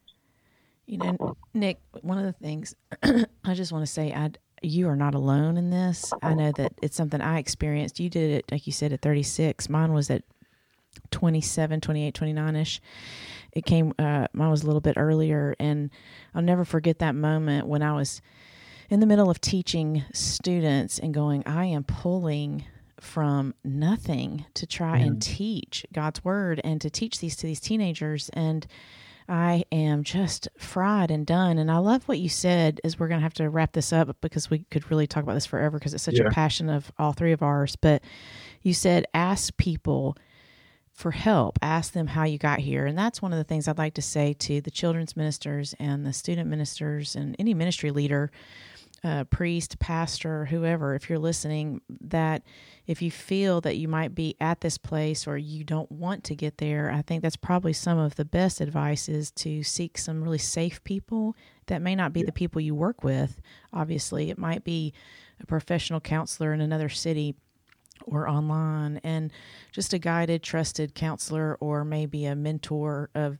You 0.87 0.99
know, 0.99 1.37
Nick, 1.55 1.79
one 2.03 2.19
of 2.19 2.25
the 2.25 2.33
things 2.33 2.75
I 3.45 3.55
just 3.55 3.73
want 3.73 3.87
to 3.87 3.91
say, 3.91 4.13
I 4.13 4.31
you 4.65 4.89
are 4.89 4.97
not 4.97 5.15
alone 5.15 5.57
in 5.57 5.71
this. 5.71 6.13
I 6.23 6.35
know 6.35 6.51
that 6.57 6.73
it's 6.81 6.97
something 6.97 7.21
I 7.21 7.39
experienced. 7.39 8.01
You 8.01 8.09
did 8.09 8.31
it, 8.31 8.45
like 8.51 8.67
you 8.67 8.73
said, 8.73 8.93
at 8.93 9.03
36. 9.03 9.69
Mine 9.69 9.93
was 9.93 10.11
at 10.11 10.23
27, 11.14 11.81
28, 11.81 12.12
29 12.12 12.57
ish. 12.57 12.81
It 13.53 13.64
came, 13.64 13.94
uh, 14.00 14.27
mine 14.33 14.50
was 14.50 14.64
a 14.64 14.66
little 14.66 14.81
bit 14.81 14.94
earlier. 14.96 15.55
And 15.61 15.90
I'll 16.35 16.42
never 16.42 16.64
forget 16.64 16.98
that 16.98 17.14
moment 17.14 17.68
when 17.68 17.83
I 17.83 17.92
was 17.92 18.20
in 18.90 18.98
the 18.98 19.07
middle 19.07 19.31
of 19.31 19.40
teaching 19.40 20.05
students 20.12 20.98
and 20.98 21.14
going, 21.14 21.46
I 21.46 21.66
am 21.66 21.85
pulling 21.85 22.64
from 23.00 23.55
nothing 23.62 24.44
to 24.55 24.66
try 24.66 24.98
mm. 24.98 25.07
and 25.07 25.22
teach 25.22 25.87
God's 25.92 26.24
word 26.24 26.61
and 26.64 26.81
to 26.81 26.90
teach 26.90 27.20
these 27.20 27.37
to 27.37 27.46
these 27.46 27.61
teenagers. 27.61 28.29
And 28.33 28.66
I 29.29 29.64
am 29.70 30.03
just 30.03 30.48
fried 30.59 31.12
and 31.12 31.24
done. 31.24 31.59
And 31.59 31.70
I 31.70 31.79
love 31.79 32.09
what 32.09 32.18
you 32.18 32.29
said 32.29 32.81
as 32.83 32.98
we're 32.98 33.09
going 33.09 33.20
to 33.20 33.24
have 33.24 33.35
to 33.35 33.48
wrap 33.48 33.72
this 33.72 33.92
up 33.92 34.16
because 34.20 34.50
we 34.50 34.64
could 34.70 34.90
really 34.90 35.07
talk 35.07 35.22
about 35.22 35.35
this 35.35 35.46
forever 35.46 35.79
because 35.79 35.94
it's 35.94 36.03
such 36.03 36.18
yeah. 36.18 36.27
a 36.27 36.31
passion 36.33 36.68
of 36.68 36.90
all 36.98 37.12
three 37.12 37.33
of 37.33 37.42
ours. 37.42 37.77
But 37.77 38.03
you 38.62 38.74
said, 38.74 39.07
ask 39.14 39.57
people 39.57 40.16
for 40.95 41.11
help, 41.11 41.59
ask 41.61 41.93
them 41.93 42.07
how 42.07 42.25
you 42.25 42.39
got 42.39 42.61
here. 42.61 42.87
And 42.87 42.97
that's 42.97 43.21
one 43.21 43.33
of 43.33 43.39
the 43.39 43.45
things 43.45 43.67
I'd 43.67 43.79
like 43.79 43.95
to 43.95 44.03
say 44.03 44.33
to 44.35 44.61
the 44.61 44.71
children's 44.71 45.17
ministers 45.17 45.75
and 45.81 46.07
the 46.07 46.13
student 46.13 46.49
ministers 46.49 47.17
and 47.17 47.35
any 47.39 47.53
ministry 47.53 47.91
leader 47.91 48.31
uh, 49.03 49.25
priest, 49.25 49.79
pastor, 49.79 50.47
whoever, 50.47 50.95
if 50.95 51.11
you're 51.11 51.19
listening, 51.19 51.83
that 52.01 52.43
if 52.87 53.03
you 53.03 53.11
feel 53.11 53.61
that 53.61 53.77
you 53.77 53.87
might 53.87 54.15
be 54.15 54.35
at 54.41 54.63
this 54.63 54.79
place 54.79 55.27
or 55.27 55.37
you 55.37 55.63
don't 55.63 55.93
want 55.93 56.25
to 56.25 56.35
get 56.35 56.57
there, 56.57 56.91
I 56.91 57.03
think 57.03 57.23
that's 57.23 57.37
probably 57.37 57.75
some 57.75 57.99
of 57.99 58.15
the 58.15 58.25
best 58.25 58.63
advice 58.63 59.09
is 59.09 59.31
to 59.33 59.63
seek 59.63 59.99
some 59.99 60.23
really 60.23 60.39
safe 60.39 60.83
people 60.85 61.37
that 61.67 61.83
may 61.83 61.95
not 61.95 62.15
be 62.15 62.21
yeah. 62.21 62.27
the 62.27 62.33
people 62.33 62.63
you 62.63 62.75
work 62.75 63.05
with. 63.05 63.43
Obviously, 63.75 64.31
it 64.31 64.39
might 64.39 64.65
be 64.65 64.95
a 65.39 65.45
professional 65.45 66.01
counselor 66.01 66.55
in 66.55 66.63
another 66.63 66.89
city 66.89 67.35
or 68.03 68.29
online 68.29 69.01
and 69.05 69.33
just 69.73 69.93
a 69.93 69.99
guided, 69.99 70.43
trusted 70.43 70.95
counselor 70.95 71.57
or 71.61 71.85
maybe 71.85 72.27
a 72.27 72.35
mentor 72.35 73.11
of 73.15 73.39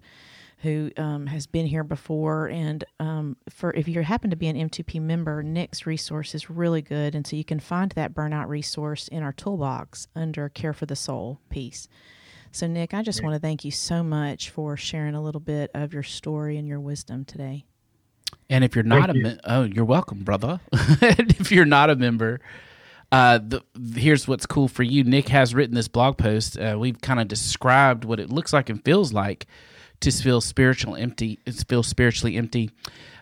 who 0.59 0.90
um, 0.97 1.27
has 1.27 1.47
been 1.47 1.67
here 1.67 1.85
before. 1.85 2.49
And 2.49 2.85
um, 2.99 3.37
for 3.51 3.73
if 3.75 3.87
you 3.87 4.01
happen 4.01 4.31
to 4.31 4.37
be 4.37 4.47
an 4.47 4.57
M2P 4.57 5.01
member, 5.01 5.43
Nick's 5.43 5.87
resource 5.87 6.35
is 6.35 6.49
really 6.49 6.81
good, 6.81 7.14
and 7.14 7.27
so 7.27 7.37
you 7.37 7.45
can 7.45 7.61
find 7.61 7.93
that 7.93 8.14
burnout 8.14 8.49
resource 8.49 9.07
in 9.09 9.23
our 9.23 9.33
toolbox 9.33 10.09
under 10.17 10.49
Care 10.49 10.73
for 10.73 10.87
the 10.87 10.97
Soul 10.97 11.38
piece. 11.51 11.87
So, 12.51 12.67
Nick, 12.67 12.95
I 12.95 13.03
just 13.03 13.23
want 13.23 13.35
to 13.35 13.40
thank 13.40 13.64
you 13.64 13.73
so 13.73 14.03
much 14.03 14.49
for 14.49 14.77
sharing 14.77 15.14
a 15.14 15.23
little 15.23 15.40
bit 15.40 15.71
of 15.75 15.93
your 15.93 16.05
story 16.05 16.57
and 16.57 16.67
your 16.67 16.81
wisdom 16.81 17.25
today. 17.25 17.67
And 18.49 18.62
if 18.64 18.75
you're 18.75 18.85
not 18.85 19.11
thank 19.11 19.27
a 19.27 19.29
you. 19.29 19.38
oh, 19.45 19.62
you're 19.64 19.85
welcome, 19.85 20.21
brother. 20.21 20.61
if 20.73 21.51
you're 21.51 21.64
not 21.64 21.90
a 21.90 21.97
member, 21.97 22.40
uh, 23.12 23.38
the, 23.38 23.62
here's 23.97 24.27
what's 24.27 24.47
cool 24.47 24.69
for 24.69 24.83
you. 24.83 25.05
Nick 25.05 25.29
has 25.29 25.55
written 25.55 25.75
this 25.75 25.88
blog 25.88 26.19
post. 26.19 26.59
Uh, 26.59 26.77
we've 26.79 27.01
kind 27.01 27.21
of 27.21 27.29
described 27.29 28.05
what 28.05 28.21
it 28.21 28.31
looks 28.31 28.53
like 28.53 28.69
and 28.69 28.85
feels 28.85 29.12
like 29.12 29.47
to 30.01 30.11
feel 30.11 30.40
spiritual 30.40 30.97
empty, 30.97 31.38
feel 31.69 31.83
spiritually 31.83 32.37
empty. 32.37 32.71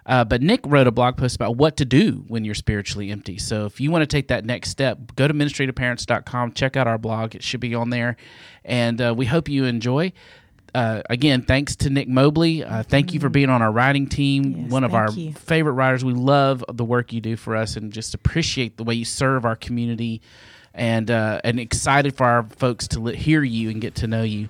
Uh, 0.04 0.24
but 0.24 0.42
Nick 0.42 0.60
wrote 0.66 0.86
a 0.86 0.90
blog 0.90 1.16
post 1.16 1.36
about 1.36 1.56
what 1.56 1.76
to 1.76 1.84
do 1.84 2.24
when 2.26 2.44
you're 2.44 2.54
spiritually 2.54 3.10
empty. 3.10 3.38
So 3.38 3.66
if 3.66 3.80
you 3.80 3.90
want 3.90 4.02
to 4.02 4.06
take 4.06 4.28
that 4.28 4.44
next 4.44 4.70
step, 4.70 5.14
go 5.14 5.28
to 5.28 5.34
ministrytoparents.com, 5.34 6.52
check 6.52 6.76
out 6.76 6.88
our 6.88 6.98
blog. 6.98 7.34
It 7.34 7.42
should 7.42 7.60
be 7.60 7.74
on 7.74 7.90
there. 7.90 8.16
And 8.64 9.00
uh, 9.00 9.14
we 9.16 9.26
hope 9.26 9.48
you 9.48 9.64
enjoy. 9.64 10.12
Uh, 10.74 11.02
again, 11.10 11.42
thanks 11.42 11.76
to 11.76 11.90
Nick 11.90 12.08
Mobley. 12.08 12.64
Uh, 12.64 12.82
thank 12.82 13.12
you 13.12 13.20
for 13.20 13.28
being 13.28 13.50
on 13.50 13.60
our 13.60 13.70
writing 13.70 14.06
team. 14.08 14.54
Yes, 14.62 14.70
One 14.70 14.84
of 14.84 14.94
our 14.94 15.10
you. 15.10 15.32
favorite 15.34 15.72
writers. 15.72 16.04
We 16.04 16.14
love 16.14 16.64
the 16.72 16.84
work 16.84 17.12
you 17.12 17.20
do 17.20 17.36
for 17.36 17.54
us 17.56 17.76
and 17.76 17.92
just 17.92 18.14
appreciate 18.14 18.78
the 18.78 18.84
way 18.84 18.94
you 18.94 19.04
serve 19.04 19.44
our 19.44 19.56
community 19.56 20.22
and 20.74 21.10
uh, 21.10 21.40
and 21.44 21.60
excited 21.60 22.16
for 22.16 22.24
our 22.24 22.44
folks 22.56 22.88
to 22.88 23.04
hear 23.06 23.42
you 23.42 23.68
and 23.70 23.80
get 23.80 23.96
to 23.96 24.06
know 24.06 24.22
you. 24.22 24.48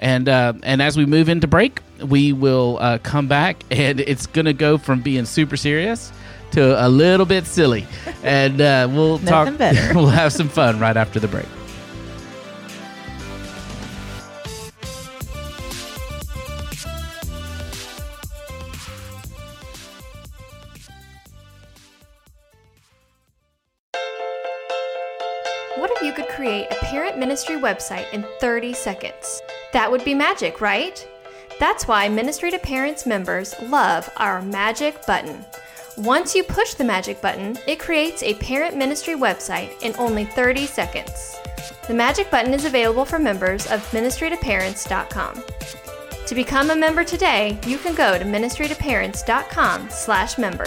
And 0.00 0.28
uh, 0.28 0.54
and 0.62 0.82
as 0.82 0.96
we 0.96 1.06
move 1.06 1.28
into 1.28 1.46
break, 1.46 1.80
we 2.04 2.32
will 2.32 2.78
uh, 2.80 2.98
come 2.98 3.28
back, 3.28 3.62
and 3.70 4.00
it's 4.00 4.26
gonna 4.26 4.52
go 4.52 4.78
from 4.78 5.02
being 5.02 5.24
super 5.24 5.56
serious 5.56 6.10
to 6.52 6.84
a 6.84 6.88
little 6.88 7.26
bit 7.26 7.46
silly, 7.46 7.86
and 8.24 8.60
uh, 8.60 8.88
we'll 8.90 9.18
talk. 9.20 9.46
We'll 9.94 10.06
have 10.08 10.32
some 10.32 10.48
fun 10.48 10.80
right 10.80 10.96
after 10.96 11.20
the 11.20 11.28
break. 11.28 11.46
Ministry 27.30 27.54
website 27.54 28.10
in 28.12 28.26
30 28.40 28.72
seconds? 28.72 29.40
That 29.72 29.88
would 29.88 30.04
be 30.04 30.14
magic, 30.14 30.60
right? 30.60 31.06
That's 31.60 31.86
why 31.86 32.08
Ministry 32.08 32.50
to 32.50 32.58
Parents 32.58 33.06
members 33.06 33.54
love 33.62 34.10
our 34.16 34.42
magic 34.42 35.06
button. 35.06 35.44
Once 35.96 36.34
you 36.34 36.42
push 36.42 36.74
the 36.74 36.82
magic 36.82 37.22
button, 37.22 37.56
it 37.68 37.78
creates 37.78 38.24
a 38.24 38.34
parent 38.34 38.76
ministry 38.76 39.14
website 39.14 39.80
in 39.82 39.94
only 39.96 40.24
30 40.24 40.66
seconds. 40.66 41.36
The 41.86 41.94
magic 41.94 42.32
button 42.32 42.52
is 42.52 42.64
available 42.64 43.04
for 43.04 43.20
members 43.20 43.68
of 43.68 43.88
ministrytoparents.com. 43.92 45.44
To 46.26 46.34
become 46.34 46.70
a 46.70 46.76
member 46.76 47.04
today, 47.04 47.60
you 47.64 47.78
can 47.78 47.94
go 47.94 48.18
to 48.18 48.24
ministrytoparents.com/member. 48.24 50.66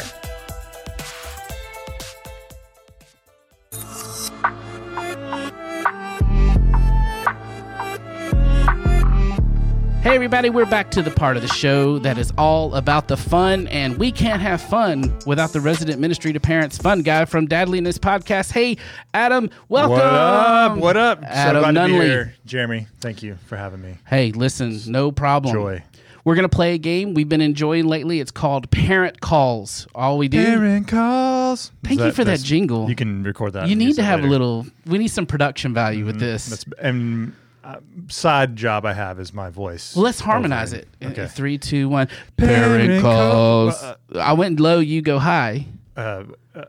everybody, 10.11 10.49
we're 10.49 10.65
back 10.65 10.91
to 10.91 11.01
the 11.01 11.09
part 11.09 11.37
of 11.37 11.41
the 11.41 11.47
show 11.47 11.97
that 11.99 12.17
is 12.17 12.31
all 12.37 12.75
about 12.75 13.07
the 13.07 13.15
fun, 13.15 13.67
and 13.67 13.97
we 13.97 14.11
can't 14.11 14.41
have 14.41 14.61
fun 14.61 15.17
without 15.25 15.53
the 15.53 15.61
resident 15.61 15.99
ministry 15.99 16.33
to 16.33 16.39
parents 16.39 16.77
fun 16.77 17.01
guy 17.01 17.25
from 17.25 17.47
Dadliness 17.47 17.97
Podcast. 17.97 18.51
Hey, 18.51 18.77
Adam, 19.13 19.49
welcome. 19.69 19.91
What 19.91 20.03
up? 20.03 20.77
What 20.77 20.97
up? 20.97 21.23
Adam 21.23 21.63
so 21.63 21.71
to 21.71 21.79
Nunley. 21.79 22.03
here. 22.03 22.35
Jeremy, 22.45 22.87
thank 22.99 23.23
you 23.23 23.37
for 23.47 23.55
having 23.55 23.81
me. 23.81 23.97
Hey, 24.05 24.31
listen, 24.31 24.77
no 24.87 25.11
problem. 25.11 25.53
Joy. 25.53 25.83
We're 26.25 26.35
gonna 26.35 26.49
play 26.49 26.73
a 26.73 26.77
game 26.77 27.13
we've 27.13 27.27
been 27.27 27.41
enjoying 27.41 27.85
lately. 27.85 28.19
It's 28.19 28.31
called 28.31 28.71
Parent 28.71 29.19
Calls. 29.19 29.87
All 29.95 30.17
we 30.17 30.27
do. 30.27 30.43
Parent 30.43 30.87
calls. 30.87 31.71
Thank 31.83 31.99
you 31.99 32.11
for 32.11 32.23
that 32.23 32.39
jingle. 32.39 32.89
You 32.89 32.95
can 32.95 33.23
record 33.23 33.53
that. 33.53 33.67
you 33.67 33.75
need 33.75 33.95
to 33.95 34.03
have 34.03 34.23
a 34.23 34.27
little. 34.27 34.65
We 34.85 34.97
need 34.97 35.09
some 35.09 35.25
production 35.25 35.73
value 35.73 36.05
with 36.05 36.15
mm-hmm. 36.15 36.25
this. 36.25 36.47
That's 36.47 36.65
and 36.79 37.35
uh, 37.63 37.75
side 38.09 38.55
job 38.55 38.85
I 38.85 38.93
have 38.93 39.19
is 39.19 39.33
my 39.33 39.49
voice. 39.49 39.95
Well, 39.95 40.03
let's 40.03 40.19
harmonize 40.19 40.73
it. 40.73 40.87
Okay. 41.01 41.23
Uh, 41.23 41.27
Three, 41.27 41.57
two, 41.57 41.87
one. 41.89 42.07
Parent 42.37 43.01
Parent 43.01 43.01
call- 43.01 43.95
I 44.19 44.33
went 44.33 44.59
low. 44.59 44.79
You 44.79 45.01
go 45.01 45.17
high. 45.19 45.65
Uh, 45.95 46.23
uh, 46.55 46.63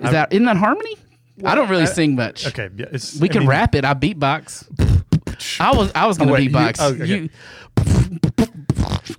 Is 0.00 0.10
that 0.12 0.32
isn't 0.32 0.44
that 0.46 0.56
harmony? 0.56 0.96
I 1.44 1.54
don't 1.54 1.68
really 1.68 1.82
I- 1.82 1.86
sing 1.86 2.14
much. 2.14 2.46
okay? 2.46 2.68
Yeah, 2.76 2.86
it's, 2.92 3.18
We 3.18 3.28
I 3.28 3.32
can 3.32 3.40
mean, 3.40 3.48
rap 3.50 3.74
it. 3.74 3.84
I 3.84 3.94
beatbox. 3.94 4.66
I 5.60 5.76
was 5.76 5.90
I 5.94 6.06
was 6.06 6.16
gonna 6.18 6.32
wait, 6.32 6.44
you- 6.44 6.50
beatbox. 6.50 6.76
oh, 6.80 6.92
okay. 6.94 7.06
You- 7.06 7.28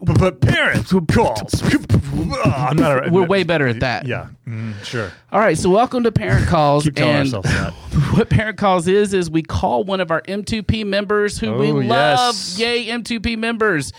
But, 0.02 0.20
but 0.20 0.42
parents 0.42 0.92
calls. 1.12 1.62
Oh, 1.64 2.42
I'm 2.46 2.78
not. 2.78 3.08
A, 3.08 3.12
we're 3.12 3.26
way 3.26 3.44
better 3.44 3.68
at 3.68 3.80
that. 3.82 4.06
Yeah, 4.08 4.28
mm, 4.48 4.74
sure. 4.84 5.12
All 5.32 5.40
right. 5.40 5.58
So 5.58 5.70
welcome 5.70 6.04
to 6.04 6.12
Parent 6.12 6.48
Calls. 6.50 6.84
Keep 6.84 6.96
telling 6.96 7.16
and 7.16 7.34
ourselves 7.34 7.50
that. 7.50 7.74
what 8.18 8.30
Parent 8.30 8.58
Calls 8.58 8.88
is 8.88 9.14
is 9.14 9.30
we 9.30 9.44
call 9.44 9.84
one 9.84 10.00
of 10.02 10.12
our 10.12 10.22
M2P 10.24 10.86
members 10.86 11.38
who 11.38 11.54
we 11.54 11.72
Oh, 11.72 11.76
love. 11.76 12.36
yes. 12.36 12.60
Yay, 12.60 12.86
M2P 12.88 13.38
members. 13.38 13.92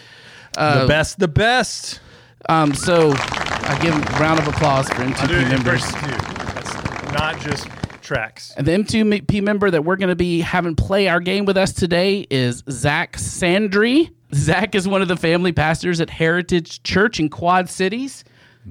the 0.55 0.85
best, 0.89 1.19
the 1.19 1.29
best. 1.29 2.01
Um. 2.49 2.75
So 2.75 3.13
I 3.17 3.79
give 3.83 3.95
a 3.95 4.19
round 4.21 4.39
of 4.41 4.49
applause 4.49 4.89
for 4.89 4.97
M2P 4.97 5.49
members. 5.51 5.83
That's 5.93 6.75
not 7.13 7.41
just 7.41 7.67
tracks. 8.09 8.53
And 8.57 8.67
the 8.67 8.73
M2P 8.73 9.43
member 9.43 9.71
that 9.71 9.85
we're 9.85 9.97
going 9.97 10.09
to 10.09 10.17
be 10.17 10.41
having 10.41 10.75
play 10.75 11.09
our 11.09 11.21
game 11.21 11.45
with 11.45 11.57
us 11.57 11.73
today 11.73 12.27
is 12.31 12.65
Zach 12.71 13.13
Sandry. 13.17 14.11
Zach 14.35 14.75
is 14.75 14.89
one 14.89 15.03
of 15.03 15.09
the 15.09 15.17
family 15.17 15.53
pastors 15.53 16.01
at 16.01 16.11
Heritage 16.11 16.83
Church 16.83 17.21
in 17.21 17.29
Quad 17.29 17.69
Cities. 17.69 18.25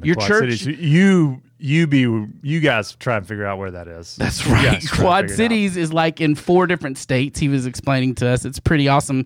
Your 0.03 0.15
Quad 0.15 0.27
church. 0.27 0.59
Cities. 0.59 0.79
You 0.81 1.41
you 1.59 1.87
be 1.87 2.01
you 2.43 2.59
guys 2.59 2.93
try 2.95 3.17
and 3.17 3.27
figure 3.27 3.45
out 3.45 3.57
where 3.57 3.71
that 3.71 3.87
is. 3.87 4.15
That's 4.17 4.45
You 4.45 4.53
right. 4.53 4.63
guys 4.73 4.85
try 4.85 4.97
and 4.97 5.05
Quad 5.05 5.21
figure 5.21 5.25
it 5.25 5.31
out. 5.31 5.37
Cities 5.37 5.77
is 5.77 5.91
like 5.93 6.21
in 6.21 6.35
four 6.35 6.67
different 6.67 6.97
states. 6.99 7.39
He 7.39 7.47
was 7.49 7.65
explaining 7.65 8.13
to 8.15 8.27
us. 8.27 8.45
It's 8.45 8.59
pretty 8.59 8.87
awesome. 8.87 9.25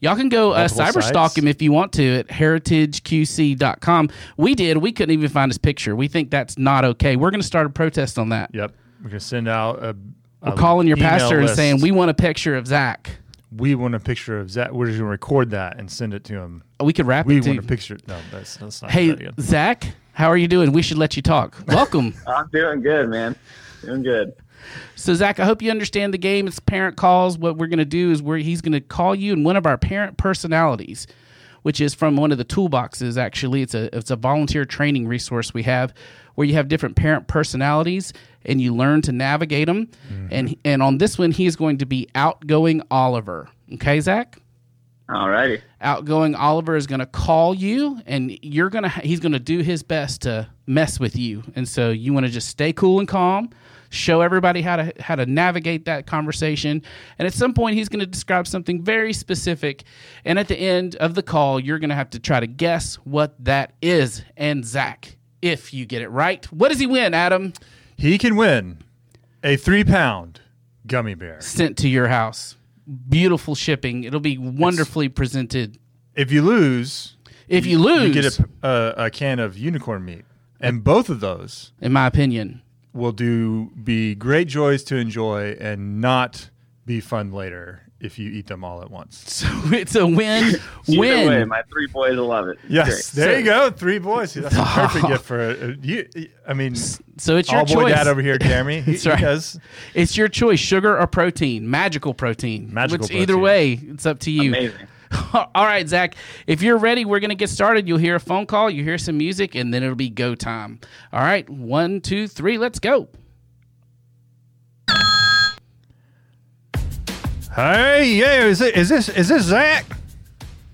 Y'all 0.00 0.16
can 0.16 0.28
go 0.28 0.52
uh, 0.52 0.68
cyber 0.68 1.02
stalk 1.02 1.36
him 1.38 1.46
if 1.48 1.62
you 1.62 1.72
want 1.72 1.92
to 1.94 2.18
at 2.18 2.28
heritageqc.com. 2.28 4.08
We 4.36 4.54
did. 4.54 4.78
We 4.78 4.92
couldn't 4.92 5.12
even 5.12 5.28
find 5.28 5.50
his 5.50 5.58
picture. 5.58 5.94
We 5.96 6.08
think 6.08 6.30
that's 6.30 6.58
not 6.58 6.84
okay. 6.84 7.16
We're 7.16 7.30
going 7.30 7.40
to 7.40 7.46
start 7.46 7.66
a 7.66 7.70
protest 7.70 8.18
on 8.18 8.28
that. 8.30 8.50
Yep. 8.54 8.72
We're 9.02 9.08
gonna 9.10 9.20
send 9.20 9.48
out 9.48 9.82
a. 9.82 9.96
We're 10.44 10.56
calling 10.56 10.88
your 10.88 10.96
pastor 10.96 11.38
and 11.40 11.48
saying 11.50 11.80
we 11.80 11.90
want 11.92 12.10
a 12.10 12.14
picture 12.14 12.56
of 12.56 12.66
Zach. 12.66 13.16
we 13.56 13.74
want 13.74 13.94
a 13.94 14.00
picture 14.00 14.38
of 14.40 14.50
Zach. 14.50 14.72
We're 14.72 14.86
just 14.86 14.98
gonna 14.98 15.10
record 15.10 15.50
that 15.50 15.78
and 15.78 15.90
send 15.90 16.14
it 16.14 16.24
to 16.24 16.34
him. 16.34 16.62
Oh, 16.80 16.84
we 16.84 16.92
could 16.92 17.06
rap 17.06 17.26
We 17.26 17.38
it 17.38 17.44
too. 17.44 17.50
want 17.50 17.60
a 17.60 17.62
picture. 17.62 17.98
No, 18.08 18.18
that's 18.32 18.56
that's 18.56 18.82
not 18.82 18.90
Hey, 18.90 19.14
good. 19.14 19.34
Zach, 19.40 19.86
how 20.12 20.28
are 20.28 20.36
you 20.36 20.48
doing? 20.48 20.72
We 20.72 20.82
should 20.82 20.98
let 20.98 21.14
you 21.16 21.22
talk. 21.22 21.62
Welcome. 21.68 22.14
I'm 22.26 22.48
doing 22.52 22.80
good, 22.82 23.08
man. 23.08 23.36
Doing 23.84 24.02
good. 24.02 24.32
so, 24.96 25.12
Zach, 25.14 25.38
I 25.40 25.44
hope 25.44 25.60
you 25.62 25.70
understand 25.70 26.12
the 26.14 26.18
game. 26.18 26.46
It's 26.46 26.58
parent 26.60 26.96
calls. 26.96 27.36
What 27.38 27.56
we're 27.56 27.66
going 27.66 27.78
to 27.80 27.84
do 27.84 28.10
is 28.12 28.22
where 28.22 28.38
he's 28.38 28.60
going 28.60 28.72
to 28.72 28.80
call 28.80 29.14
you 29.14 29.32
in 29.32 29.42
one 29.42 29.56
of 29.56 29.66
our 29.66 29.76
parent 29.76 30.16
personalities, 30.18 31.06
which 31.62 31.80
is 31.80 31.94
from 31.94 32.16
one 32.16 32.32
of 32.32 32.38
the 32.38 32.44
toolboxes. 32.44 33.16
Actually, 33.16 33.62
it's 33.62 33.74
a 33.74 33.94
it's 33.96 34.10
a 34.10 34.16
volunteer 34.16 34.64
training 34.64 35.06
resource 35.06 35.54
we 35.54 35.62
have 35.62 35.94
where 36.34 36.46
you 36.46 36.54
have 36.54 36.68
different 36.68 36.96
parent 36.96 37.26
personalities 37.26 38.12
and 38.44 38.60
you 38.60 38.74
learn 38.74 39.02
to 39.02 39.12
navigate 39.12 39.66
them. 39.66 39.88
Mm-hmm. 40.12 40.28
And 40.30 40.56
and 40.64 40.82
on 40.82 40.98
this 40.98 41.18
one, 41.18 41.32
he's 41.32 41.56
going 41.56 41.78
to 41.78 41.86
be 41.86 42.08
outgoing 42.14 42.82
Oliver. 42.90 43.48
Okay, 43.74 44.00
Zach. 44.00 44.38
Alrighty. 45.08 45.60
outgoing 45.80 46.34
Oliver 46.34 46.74
is 46.74 46.86
going 46.86 47.00
to 47.00 47.06
call 47.06 47.54
you 47.54 48.00
and 48.06 48.38
you're 48.40 48.70
going 48.70 48.84
to 48.84 48.88
he's 48.88 49.20
going 49.20 49.32
to 49.32 49.40
do 49.40 49.58
his 49.58 49.82
best 49.82 50.22
to 50.22 50.48
mess 50.66 50.98
with 50.98 51.16
you. 51.16 51.42
And 51.54 51.68
so 51.68 51.90
you 51.90 52.14
want 52.14 52.24
to 52.24 52.32
just 52.32 52.48
stay 52.48 52.72
cool 52.72 52.98
and 52.98 53.06
calm, 53.06 53.50
show 53.92 54.22
everybody 54.22 54.62
how 54.62 54.76
to 54.76 54.92
how 55.00 55.14
to 55.14 55.26
navigate 55.26 55.84
that 55.84 56.06
conversation. 56.06 56.82
And 57.18 57.26
at 57.26 57.34
some 57.34 57.54
point 57.54 57.76
he's 57.76 57.88
going 57.88 58.00
to 58.00 58.06
describe 58.06 58.46
something 58.46 58.82
very 58.82 59.12
specific 59.12 59.84
and 60.24 60.38
at 60.38 60.48
the 60.48 60.56
end 60.56 60.96
of 60.96 61.14
the 61.14 61.22
call 61.22 61.60
you're 61.60 61.78
going 61.78 61.90
to 61.90 61.96
have 61.96 62.10
to 62.10 62.18
try 62.18 62.40
to 62.40 62.46
guess 62.46 62.94
what 63.04 63.36
that 63.44 63.74
is. 63.82 64.24
And 64.36 64.64
Zach, 64.64 65.16
if 65.42 65.74
you 65.74 65.84
get 65.86 66.02
it 66.02 66.08
right, 66.08 66.44
what 66.52 66.68
does 66.68 66.78
he 66.78 66.86
win, 66.86 67.14
Adam? 67.14 67.52
He 67.96 68.18
can 68.18 68.34
win 68.36 68.78
a 69.44 69.56
three 69.56 69.84
pound 69.84 70.40
gummy 70.86 71.14
bear. 71.14 71.40
Sent 71.40 71.76
to 71.78 71.88
your 71.88 72.08
house. 72.08 72.56
Beautiful 73.08 73.54
shipping. 73.54 74.04
It'll 74.04 74.20
be 74.20 74.38
wonderfully 74.38 75.08
presented. 75.08 75.78
If 76.14 76.32
you 76.32 76.42
lose, 76.42 77.16
If 77.48 77.64
you 77.66 77.78
lose, 77.78 78.14
you 78.14 78.22
get 78.22 78.38
a, 78.38 78.48
a, 78.62 78.66
uh, 78.66 78.94
a 79.06 79.10
can 79.10 79.38
of 79.38 79.56
unicorn 79.56 80.04
meat, 80.04 80.24
and 80.60 80.82
both 80.82 81.08
of 81.08 81.20
those 81.20 81.72
in 81.80 81.92
my 81.92 82.06
opinion, 82.06 82.62
will 82.92 83.12
do 83.12 83.70
be 83.82 84.14
great 84.14 84.48
joys 84.48 84.82
to 84.84 84.96
enjoy 84.96 85.56
and 85.60 86.00
not 86.00 86.50
be 86.84 87.00
fun 87.00 87.32
later 87.32 87.82
if 88.02 88.18
you 88.18 88.30
eat 88.30 88.48
them 88.48 88.64
all 88.64 88.82
at 88.82 88.90
once. 88.90 89.22
So 89.42 89.48
it's 89.72 89.94
a 89.94 90.06
win 90.06 90.54
win. 90.88 91.28
way, 91.28 91.44
my 91.44 91.62
three 91.62 91.86
boys 91.86 92.16
will 92.16 92.26
love 92.26 92.48
it. 92.48 92.58
Yes, 92.68 93.14
Great. 93.14 93.24
there 93.24 93.38
you 93.38 93.44
go. 93.44 93.70
Three 93.70 93.98
boys. 93.98 94.34
That's 94.34 94.54
a 94.54 94.62
perfect 94.62 95.06
gift 95.06 95.24
for 95.24 95.50
a, 95.50 95.76
you. 95.76 96.08
I 96.46 96.52
mean, 96.52 96.74
so 96.74 97.36
it's 97.36 97.50
your 97.50 97.60
all 97.60 97.66
boy 97.66 97.88
dad 97.88 98.08
over 98.08 98.20
here, 98.20 98.38
Jeremy. 98.38 98.80
He, 98.82 98.92
That's 98.92 99.06
right. 99.06 99.18
he 99.18 99.24
does. 99.24 99.58
It's 99.94 100.16
your 100.16 100.28
choice, 100.28 100.58
sugar 100.60 100.98
or 100.98 101.06
protein, 101.06 101.70
magical 101.70 102.14
protein. 102.14 102.72
Magical 102.72 103.06
Which 103.06 103.12
either 103.12 103.38
way, 103.38 103.80
it's 103.82 104.06
up 104.06 104.18
to 104.20 104.30
you. 104.30 104.50
Amazing. 104.50 104.88
all 105.34 105.64
right, 105.64 105.88
Zach. 105.88 106.14
If 106.46 106.62
you're 106.62 106.78
ready, 106.78 107.04
we're 107.04 107.20
gonna 107.20 107.34
get 107.34 107.50
started. 107.50 107.88
You'll 107.88 107.98
hear 107.98 108.16
a 108.16 108.20
phone 108.20 108.46
call, 108.46 108.70
you 108.70 108.82
hear 108.84 108.98
some 108.98 109.18
music, 109.18 109.54
and 109.54 109.72
then 109.72 109.82
it'll 109.82 109.94
be 109.94 110.10
go 110.10 110.34
time. 110.34 110.80
All 111.12 111.20
right, 111.20 111.48
one, 111.48 112.00
two, 112.00 112.28
three, 112.28 112.58
let's 112.58 112.78
go. 112.78 113.08
Hey, 117.54 118.14
yeah, 118.14 118.44
is 118.44 118.62
it 118.62 118.74
is 118.76 118.88
this 118.88 119.10
is 119.10 119.28
this 119.28 119.44
Zach? 119.44 119.84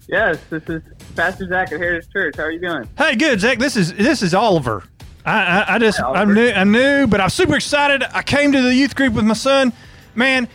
Yes, 0.07 0.39
this 0.49 0.63
is 0.69 0.81
Pastor 1.17 1.49
Zach 1.49 1.73
at 1.73 1.81
Heritage 1.81 2.09
Church. 2.13 2.37
How 2.37 2.45
are 2.45 2.53
you 2.53 2.61
doing? 2.61 2.89
Hey, 2.97 3.17
good 3.17 3.41
Zach. 3.41 3.59
This 3.59 3.77
is 3.77 3.93
this 3.95 4.23
is 4.23 4.33
Oliver. 4.33 4.85
I 5.27 5.43
I, 5.43 5.75
I 5.75 5.79
just 5.81 5.99
Hi, 5.99 6.13
I'm 6.13 6.33
new 6.33 6.51
I'm 6.51 6.71
new, 6.71 7.09
but 7.09 7.21
I'm 7.21 7.31
super 7.31 7.57
excited. 7.57 8.05
I 8.13 8.23
came 8.23 8.53
to 8.53 8.63
the 8.63 8.73
youth 8.73 8.95
group 8.95 9.15
with 9.15 9.25
my 9.25 9.35
son. 9.35 9.73
Man, 10.15 10.49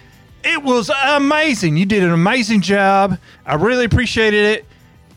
it 0.44 0.64
was 0.64 0.90
amazing. 0.90 1.78
You 1.78 1.86
did 1.86 2.04
an 2.04 2.12
amazing 2.12 2.62
job. 2.62 3.18
I 3.46 3.56
really 3.56 3.86
appreciated 3.86 4.46
it. 4.46 4.66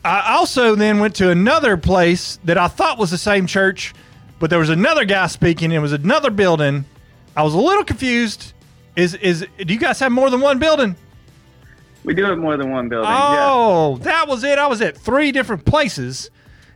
I 0.03 0.35
also 0.35 0.75
then 0.75 0.99
went 0.99 1.15
to 1.15 1.29
another 1.29 1.75
place 1.75 2.39
that 2.45 2.57
I 2.57 2.67
thought 2.67 2.97
was 2.97 3.11
the 3.11 3.17
same 3.17 3.45
church, 3.45 3.93
but 4.39 4.49
there 4.49 4.59
was 4.59 4.69
another 4.69 5.03
guy 5.03 5.27
speaking. 5.27 5.71
It 5.71 5.79
was 5.79 5.91
another 5.91 6.29
building. 6.29 6.85
I 7.35 7.43
was 7.43 7.53
a 7.53 7.59
little 7.59 7.83
confused. 7.83 8.53
Is 8.95 9.13
is 9.15 9.45
do 9.57 9.73
you 9.73 9.79
guys 9.79 9.99
have 9.99 10.11
more 10.11 10.29
than 10.29 10.39
one 10.39 10.59
building? 10.59 10.95
We 12.03 12.13
do 12.13 12.23
have 12.23 12.37
more 12.37 12.55
than 12.55 12.71
one 12.71 12.87
building. 12.87 13.09
Oh, 13.09 13.33
yeah. 13.33 13.47
Oh, 13.51 13.97
that 14.03 14.27
was 14.29 14.45
it. 14.45 14.57
I 14.57 14.67
was 14.67 14.81
at 14.81 14.97
three 14.97 15.33
different 15.33 15.65
places, 15.65 16.31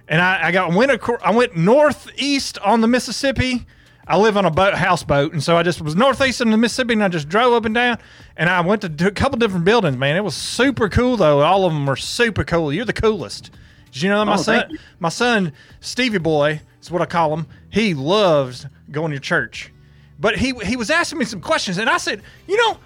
and 0.09 0.21
I, 0.21 0.47
I 0.47 0.51
got 0.51 0.73
went 0.73 0.91
I 1.23 1.31
went 1.31 1.55
northeast 1.55 2.57
on 2.59 2.81
the 2.81 2.87
Mississippi. 2.87 3.65
I 4.11 4.17
live 4.17 4.35
on 4.35 4.43
a 4.43 4.51
boat, 4.51 4.73
houseboat, 4.73 5.31
and 5.31 5.41
so 5.41 5.55
I 5.55 5.63
just 5.63 5.81
was 5.81 5.95
northeast 5.95 6.41
on 6.41 6.51
the 6.51 6.57
Mississippi, 6.57 6.91
and 6.93 7.01
I 7.01 7.07
just 7.07 7.29
drove 7.29 7.53
up 7.53 7.63
and 7.63 7.73
down, 7.73 7.97
and 8.35 8.49
I 8.49 8.59
went 8.59 8.81
to 8.81 9.07
a 9.07 9.11
couple 9.11 9.39
different 9.39 9.63
buildings. 9.63 9.95
Man, 9.95 10.17
it 10.17 10.23
was 10.23 10.35
super 10.35 10.89
cool 10.89 11.15
though. 11.15 11.39
All 11.39 11.65
of 11.65 11.71
them 11.71 11.85
were 11.85 11.95
super 11.95 12.43
cool. 12.43 12.73
You're 12.73 12.83
the 12.83 12.91
coolest. 12.91 13.51
Did 13.93 14.01
you 14.01 14.09
know 14.09 14.19
that 14.19 14.25
my 14.25 14.33
Oh, 14.33 14.37
son, 14.37 14.77
my 14.99 15.07
son 15.07 15.53
Stevie 15.79 16.17
Boy 16.17 16.59
is 16.81 16.91
what 16.91 17.01
I 17.01 17.05
call 17.05 17.33
him. 17.33 17.47
He 17.69 17.93
loves 17.93 18.65
going 18.91 19.13
to 19.13 19.19
church, 19.19 19.71
but 20.19 20.37
he 20.37 20.53
he 20.65 20.75
was 20.75 20.89
asking 20.89 21.19
me 21.19 21.23
some 21.23 21.39
questions, 21.39 21.77
and 21.77 21.89
I 21.89 21.95
said, 21.95 22.21
you 22.49 22.57
know, 22.57 22.77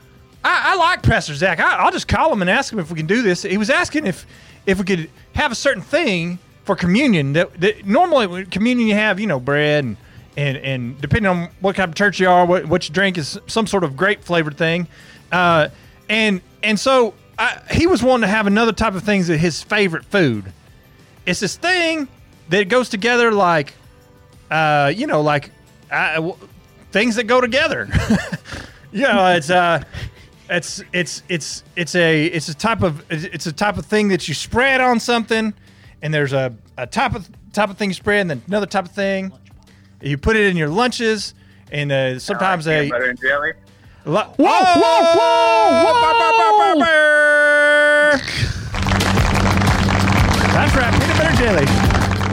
I, 0.44 0.74
I 0.74 0.76
like 0.76 1.02
Pastor 1.02 1.34
Zach. 1.34 1.60
I, 1.60 1.78
I'll 1.78 1.92
just 1.92 2.08
call 2.08 2.32
him 2.32 2.42
and 2.42 2.52
ask 2.52 2.72
him 2.72 2.78
if 2.78 2.92
we 2.92 2.98
can 2.98 3.08
do 3.08 3.24
this. 3.24 3.42
He 3.42 3.58
was 3.58 3.72
asking 3.72 4.06
if 4.06 4.28
if 4.68 4.78
we 4.78 4.86
could 4.86 5.10
have 5.34 5.52
a 5.52 5.56
certain 5.56 5.82
thing 5.82 6.38
for 6.66 6.76
communion 6.76 7.34
that, 7.34 7.60
that 7.62 7.86
normally 7.88 8.28
with 8.28 8.52
communion 8.52 8.88
you 8.88 8.94
have, 8.94 9.20
you 9.20 9.26
know, 9.26 9.40
bread 9.40 9.84
and 9.86 9.98
and, 10.38 10.58
and 10.58 11.02
depending 11.02 11.30
on 11.30 11.50
what 11.62 11.76
kind 11.76 11.90
of 11.90 11.96
church 11.96 12.20
you 12.20 12.30
are, 12.30 12.46
what, 12.46 12.66
what 12.66 12.88
you 12.88 12.94
drink 12.94 13.18
is 13.18 13.40
some 13.48 13.68
sort 13.68 13.84
of 13.84 13.96
grape 13.96 14.24
flavored 14.24 14.58
thing, 14.58 14.88
uh, 15.32 15.70
and 16.10 16.42
and 16.64 16.80
so 16.80 17.14
I, 17.38 17.60
he 17.72 17.88
was 17.88 18.04
wanting 18.04 18.22
to 18.22 18.28
have 18.28 18.48
another 18.48 18.72
type 18.74 18.96
of 18.96 19.04
things 19.04 19.28
that 19.28 19.38
his 19.38 19.62
favorite 19.62 20.06
food. 20.06 20.52
It's 21.26 21.40
this 21.40 21.58
thing 21.58 22.08
that 22.50 22.70
goes 22.70 22.90
together 22.90 23.32
like, 23.32 23.74
uh, 24.52 24.92
you 24.96 25.08
know, 25.08 25.22
like 25.22 25.52
uh, 25.92 26.32
things 26.92 27.16
that 27.16 27.24
go 27.26 27.42
together. 27.42 27.88
you 28.92 29.02
know, 29.02 29.28
it's 29.36 29.50
uh, 29.50 29.84
It's 30.50 30.84
it's 30.94 31.24
it's 31.28 31.64
it's 31.76 31.96
a 31.96 32.26
it's 32.26 32.50
a 32.50 32.54
type 32.54 32.84
of 32.84 33.04
it's 33.10 33.48
a 33.48 33.52
type 33.54 33.78
of 33.78 33.86
thing 33.88 34.10
that 34.10 34.28
you 34.28 34.36
spread 34.36 34.80
on 34.80 35.00
something, 35.00 35.54
and 36.04 36.14
there's 36.14 36.34
a, 36.34 36.54
a 36.78 36.86
type 36.86 37.16
of 37.16 37.28
type 37.52 37.70
of 37.72 37.78
thing 37.78 37.90
you 37.90 37.96
spread, 37.96 38.22
and 38.22 38.30
then 38.30 38.42
another 38.48 38.68
type 38.68 38.86
of 38.86 38.92
thing. 38.92 39.32
You 40.06 40.18
put 40.20 40.36
it 40.36 40.46
in 40.46 40.56
your 40.56 40.70
lunches, 40.70 41.34
and 41.72 41.92
uh, 41.92 42.20
sometimes 42.20 42.66
Peanut 42.66 42.86
a 42.86 42.90
butter 42.90 43.10
and 43.10 43.20
jelly. 43.20 43.54
Lo- 44.06 44.22
whoa, 44.38 44.64
whoa, 44.64 45.02
whoa, 45.16 45.82
That's 50.54 50.76
right, 50.76 50.94
peanut 50.94 51.18
butter 51.18 51.36
jelly. 51.38 51.85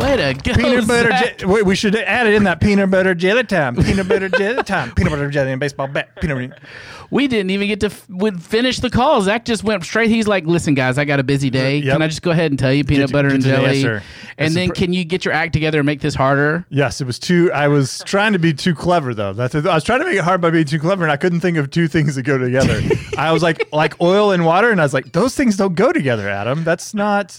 Way 0.03 0.17
to 0.17 0.35
go, 0.35 0.55
Peanut 0.55 0.87
butter 0.87 1.09
Zach. 1.11 1.39
jelly. 1.39 1.53
Wait, 1.53 1.67
we 1.67 1.75
should 1.77 1.95
add 1.97 2.27
it 2.27 2.35
in 2.35 2.45
that 2.45 2.61
peanut 2.61 2.91
butter 2.91 3.15
jelly 3.15 3.45
time. 3.45 3.77
Peanut 3.77 4.09
butter 4.09 4.29
jelly 4.29 4.63
time. 4.63 4.93
Peanut 4.95 5.11
butter 5.13 5.31
jelly 5.31 5.53
and 5.53 5.61
baseball 5.61 5.87
bat. 5.89 6.11
Peanut 6.21 6.51
butter. 6.51 6.63
We 7.11 7.29
didn't 7.29 7.51
even 7.51 7.69
get 7.69 7.81
to 7.81 7.87
f- 7.87 8.09
would 8.09 8.43
finish 8.43 8.79
the 8.81 8.89
call. 8.89 9.21
Zach 9.21 9.45
just 9.45 9.63
went 9.65 9.85
straight. 9.85 10.09
He's 10.09 10.27
like, 10.27 10.47
"Listen, 10.47 10.73
guys, 10.75 10.97
I 10.97 11.05
got 11.05 11.21
a 11.21 11.23
busy 11.23 11.51
day. 11.51 11.77
Yep. 11.77 11.93
Can 11.95 12.03
I 12.03 12.07
just 12.09 12.23
go 12.23 12.31
ahead 12.31 12.51
and 12.53 12.59
tell 12.59 12.73
you 12.73 12.85
peanut 12.85 13.09
Get- 13.09 13.13
butter 13.13 13.29
get 13.29 13.35
and 13.35 13.43
to 13.45 13.49
the 13.51 13.57
jelly? 13.57 13.69
answer. 13.77 14.03
And 14.39 14.51
a 14.53 14.55
then 14.55 14.69
pr- 14.69 14.75
can 14.75 14.93
you 14.95 15.05
get 15.05 15.27
your 15.27 15.35
act 15.35 15.53
together 15.53 15.81
and 15.81 15.85
make 15.87 16.01
this 16.01 16.15
harder? 16.15 16.65
Yes, 16.71 17.03
it 17.03 17.07
was 17.07 17.19
too. 17.19 17.53
I 17.53 17.69
was 17.69 18.03
trying 18.07 18.33
to 18.33 18.39
be 18.39 18.55
too 18.55 18.75
clever 18.75 19.13
though. 19.15 19.35
That's. 19.35 19.55
I 19.55 19.61
was 19.75 19.85
trying 19.85 20.01
to 20.01 20.07
make 20.07 20.17
it 20.17 20.25
hard 20.25 20.41
by 20.41 20.49
being 20.51 20.65
too 20.65 20.79
clever, 20.79 21.03
and 21.05 21.13
I 21.13 21.19
couldn't 21.19 21.41
think 21.41 21.59
of 21.59 21.71
two 21.71 21.87
things 21.87 22.15
that 22.15 22.23
go 22.23 22.39
together. 22.39 22.81
I 23.19 23.31
was 23.31 23.43
like, 23.43 23.69
like 23.73 24.01
oil 24.01 24.31
and 24.33 24.47
water, 24.47 24.71
and 24.71 24.81
I 24.81 24.85
was 24.85 24.95
like, 24.95 25.13
those 25.13 25.35
things 25.37 25.59
don't 25.59 25.75
go 25.75 25.93
together, 25.93 26.31
Adam. 26.31 26.65
That's 26.65 26.95
not 26.95 27.39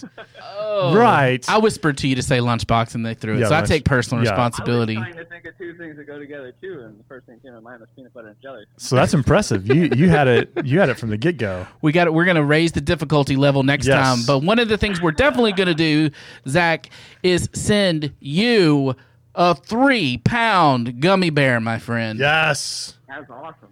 Oh. 0.56 0.94
right. 0.96 1.48
I 1.48 1.58
whispered 1.58 1.98
to 1.98 2.08
you 2.08 2.14
to 2.16 2.22
say 2.22 2.38
lunchbox, 2.38 2.94
and 2.94 3.04
they 3.04 3.14
threw 3.14 3.36
it. 3.36 3.40
Yeah, 3.40 3.48
so 3.48 3.54
I 3.56 3.62
take 3.62 3.84
personal 3.84 4.24
yeah. 4.24 4.30
responsibility. 4.30 4.96
I 4.96 5.00
was 5.00 5.08
trying 5.12 5.24
to 5.24 5.30
think 5.30 5.44
of 5.46 5.58
two 5.58 5.76
things 5.76 5.96
that 5.96 6.06
go 6.06 6.18
together 6.18 6.52
too, 6.60 6.80
and 6.84 6.98
the 6.98 7.04
first 7.04 7.26
thing 7.26 7.38
came 7.40 7.52
to 7.52 7.60
mind 7.60 7.80
was 7.80 7.88
peanut 7.96 8.12
butter 8.12 8.28
and 8.28 8.36
jelly. 8.42 8.64
so 8.76 8.96
that's 8.96 9.14
impressive. 9.14 9.66
You 9.66 9.90
you 9.94 10.08
had 10.08 10.28
it. 10.28 10.50
You 10.64 10.80
had 10.80 10.88
it 10.88 10.94
from 10.98 11.10
the 11.10 11.16
get 11.16 11.36
go. 11.36 11.66
We 11.82 11.92
got. 11.92 12.06
it. 12.06 12.12
We're 12.14 12.24
going 12.24 12.36
to 12.36 12.44
raise 12.44 12.72
the 12.72 12.80
difficulty 12.80 13.36
level 13.36 13.62
next 13.62 13.86
Yes. 13.86 13.96
time. 14.04 14.18
But 14.26 14.44
one 14.44 14.58
of 14.58 14.68
the 14.68 14.76
things 14.78 15.00
we're 15.00 15.12
definitely 15.12 15.52
going 15.52 15.68
to 15.68 15.74
do, 15.74 16.10
Zach, 16.48 16.90
is 17.22 17.48
send 17.52 18.12
you 18.20 18.94
a 19.34 19.54
three 19.54 20.18
pound 20.18 21.00
gummy 21.00 21.30
bear, 21.30 21.60
my 21.60 21.78
friend. 21.78 22.18
Yes. 22.18 22.96
That's 23.08 23.30
awesome. 23.30 23.68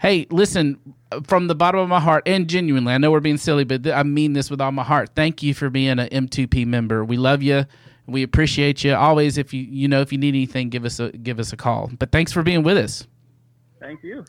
Hey, 0.00 0.26
listen, 0.30 0.78
from 1.24 1.46
the 1.46 1.54
bottom 1.54 1.80
of 1.80 1.88
my 1.88 2.00
heart, 2.00 2.22
and 2.26 2.48
genuinely, 2.48 2.94
I 2.94 2.98
know 2.98 3.10
we're 3.10 3.20
being 3.20 3.36
silly, 3.36 3.64
but 3.64 3.82
th- 3.82 3.94
I 3.94 4.02
mean 4.02 4.32
this 4.32 4.50
with 4.50 4.58
all 4.58 4.72
my 4.72 4.82
heart. 4.82 5.10
Thank 5.14 5.42
you 5.42 5.52
for 5.52 5.68
being 5.68 5.98
an 5.98 6.08
M2P 6.08 6.66
member. 6.66 7.04
We 7.04 7.18
love 7.18 7.42
you. 7.42 7.66
We 8.06 8.22
appreciate 8.22 8.82
you. 8.82 8.94
Always, 8.94 9.36
if 9.36 9.52
you 9.52 9.62
you 9.62 9.88
know 9.88 10.00
if 10.00 10.10
you 10.10 10.18
need 10.18 10.34
anything, 10.34 10.70
give 10.70 10.86
us 10.86 11.00
a 11.00 11.10
give 11.12 11.38
us 11.38 11.52
a 11.52 11.56
call. 11.56 11.90
But 11.98 12.12
thanks 12.12 12.32
for 12.32 12.42
being 12.42 12.62
with 12.62 12.78
us. 12.78 13.06
Thank 13.78 14.02
you. 14.02 14.24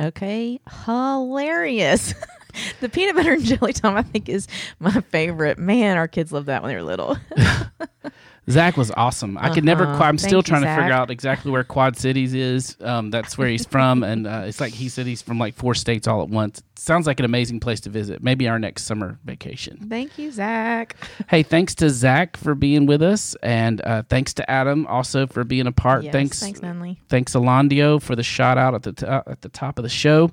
Okay, 0.00 0.60
hilarious. 0.84 2.14
the 2.80 2.88
peanut 2.88 3.14
butter 3.14 3.34
and 3.34 3.44
jelly 3.44 3.72
time, 3.72 3.96
I 3.96 4.02
think, 4.02 4.28
is 4.28 4.48
my 4.80 5.00
favorite. 5.02 5.58
Man, 5.58 5.96
our 5.96 6.08
kids 6.08 6.32
loved 6.32 6.46
that 6.46 6.62
when 6.62 6.70
they 6.70 6.76
were 6.76 6.82
little. 6.82 7.16
Zach 8.50 8.76
was 8.76 8.90
awesome. 8.92 9.36
I 9.38 9.52
could 9.52 9.64
never. 9.64 9.84
Uh-huh. 9.84 10.04
I'm 10.04 10.16
Thank 10.16 10.28
still 10.28 10.38
you, 10.38 10.42
trying 10.42 10.62
to 10.62 10.74
figure 10.74 10.92
out 10.92 11.10
exactly 11.10 11.50
where 11.50 11.64
Quad 11.64 11.96
Cities 11.96 12.34
is. 12.34 12.76
Um, 12.80 13.10
that's 13.10 13.36
where 13.36 13.48
he's 13.48 13.66
from, 13.66 14.02
and 14.02 14.26
uh, 14.26 14.44
it's 14.46 14.60
like 14.60 14.72
he 14.72 14.88
said 14.88 15.06
he's 15.06 15.20
from 15.20 15.38
like 15.38 15.54
four 15.54 15.74
states 15.74 16.08
all 16.08 16.22
at 16.22 16.28
once. 16.28 16.62
Sounds 16.76 17.06
like 17.06 17.18
an 17.18 17.24
amazing 17.24 17.60
place 17.60 17.80
to 17.80 17.90
visit. 17.90 18.22
Maybe 18.22 18.48
our 18.48 18.58
next 18.58 18.84
summer 18.84 19.18
vacation. 19.24 19.86
Thank 19.88 20.18
you, 20.18 20.30
Zach. 20.30 20.96
Hey, 21.28 21.42
thanks 21.42 21.74
to 21.76 21.90
Zach 21.90 22.38
for 22.38 22.54
being 22.54 22.86
with 22.86 23.02
us, 23.02 23.36
and 23.42 23.82
uh, 23.82 24.02
thanks 24.08 24.32
to 24.34 24.50
Adam 24.50 24.86
also 24.86 25.26
for 25.26 25.44
being 25.44 25.66
a 25.66 25.72
part. 25.72 26.04
Yes, 26.04 26.12
thanks, 26.12 26.40
thanks, 26.40 26.60
Nunley. 26.60 26.96
thanks 27.08 27.34
Alondio 27.34 28.00
for 28.00 28.16
the 28.16 28.22
shout 28.22 28.56
out 28.56 28.74
at 28.74 28.82
the 28.82 28.92
t- 28.92 29.04
uh, 29.06 29.22
at 29.26 29.42
the 29.42 29.50
top 29.50 29.78
of 29.78 29.82
the 29.82 29.90
show, 29.90 30.30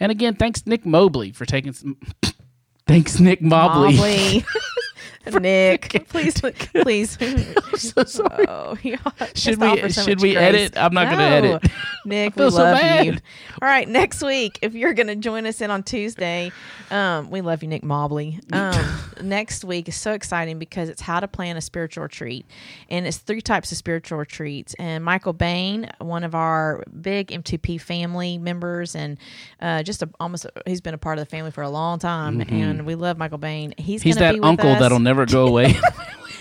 and 0.00 0.10
again, 0.10 0.36
thanks 0.36 0.66
Nick 0.66 0.86
Mobley 0.86 1.32
for 1.32 1.44
taking 1.44 1.72
some. 1.74 1.98
thanks 2.86 3.20
Nick 3.20 3.42
Mobley. 3.42 3.96
Mobley. 3.96 4.46
Nick, 5.40 6.06
please, 6.08 6.40
please. 6.82 7.18
I'm 7.20 7.76
so 7.76 8.04
sorry. 8.04 8.46
Oh, 8.48 8.76
yeah. 8.82 8.96
Should 9.34 9.60
we- 9.60 9.88
so 9.90 10.02
should 10.02 10.20
we 10.20 10.34
grace. 10.34 10.42
edit? 10.54 10.76
I'm 10.76 10.94
not 10.94 11.10
gonna 11.10 11.22
edit. 11.22 11.70
Nick, 12.04 12.36
we 12.36 12.50
so 12.50 12.56
love 12.56 13.04
you. 13.04 13.12
All 13.60 13.68
right, 13.68 13.88
next 13.88 14.22
week, 14.22 14.58
if 14.62 14.74
you're 14.74 14.94
going 14.94 15.08
to 15.08 15.16
join 15.16 15.44
us 15.46 15.60
in 15.60 15.70
on 15.70 15.82
Tuesday, 15.82 16.50
um, 16.90 17.28
we 17.30 17.40
love 17.42 17.62
you, 17.62 17.68
Nick 17.68 17.82
Mobley. 17.84 18.40
Um, 18.52 19.00
next 19.20 19.64
week 19.64 19.88
is 19.88 19.96
so 19.96 20.12
exciting 20.12 20.58
because 20.58 20.88
it's 20.88 21.02
how 21.02 21.20
to 21.20 21.28
plan 21.28 21.56
a 21.56 21.60
spiritual 21.60 22.02
retreat, 22.04 22.46
and 22.88 23.06
it's 23.06 23.18
three 23.18 23.40
types 23.42 23.70
of 23.72 23.78
spiritual 23.78 24.16
retreats. 24.18 24.74
And 24.78 25.04
Michael 25.04 25.32
Bain, 25.34 25.90
one 25.98 26.24
of 26.24 26.34
our 26.34 26.82
big 27.00 27.28
M2P 27.28 27.80
family 27.80 28.38
members, 28.38 28.94
and 28.94 29.18
uh, 29.60 29.82
just 29.82 30.02
a, 30.02 30.08
almost 30.20 30.46
he's 30.66 30.80
been 30.80 30.94
a 30.94 30.98
part 30.98 31.18
of 31.18 31.24
the 31.26 31.30
family 31.30 31.50
for 31.50 31.62
a 31.62 31.68
long 31.70 31.98
time, 31.98 32.40
and 32.40 32.86
we 32.86 32.94
love 32.94 33.18
Michael 33.18 33.38
Bain. 33.38 33.74
He's 33.76 33.98
Mm-hmm. 34.00 34.08
He's 34.08 34.16
that 34.16 34.38
uncle 34.42 34.70
us. 34.70 34.80
that'll 34.80 35.00
never 35.00 35.17
go 35.26 35.46
away. 35.46 35.76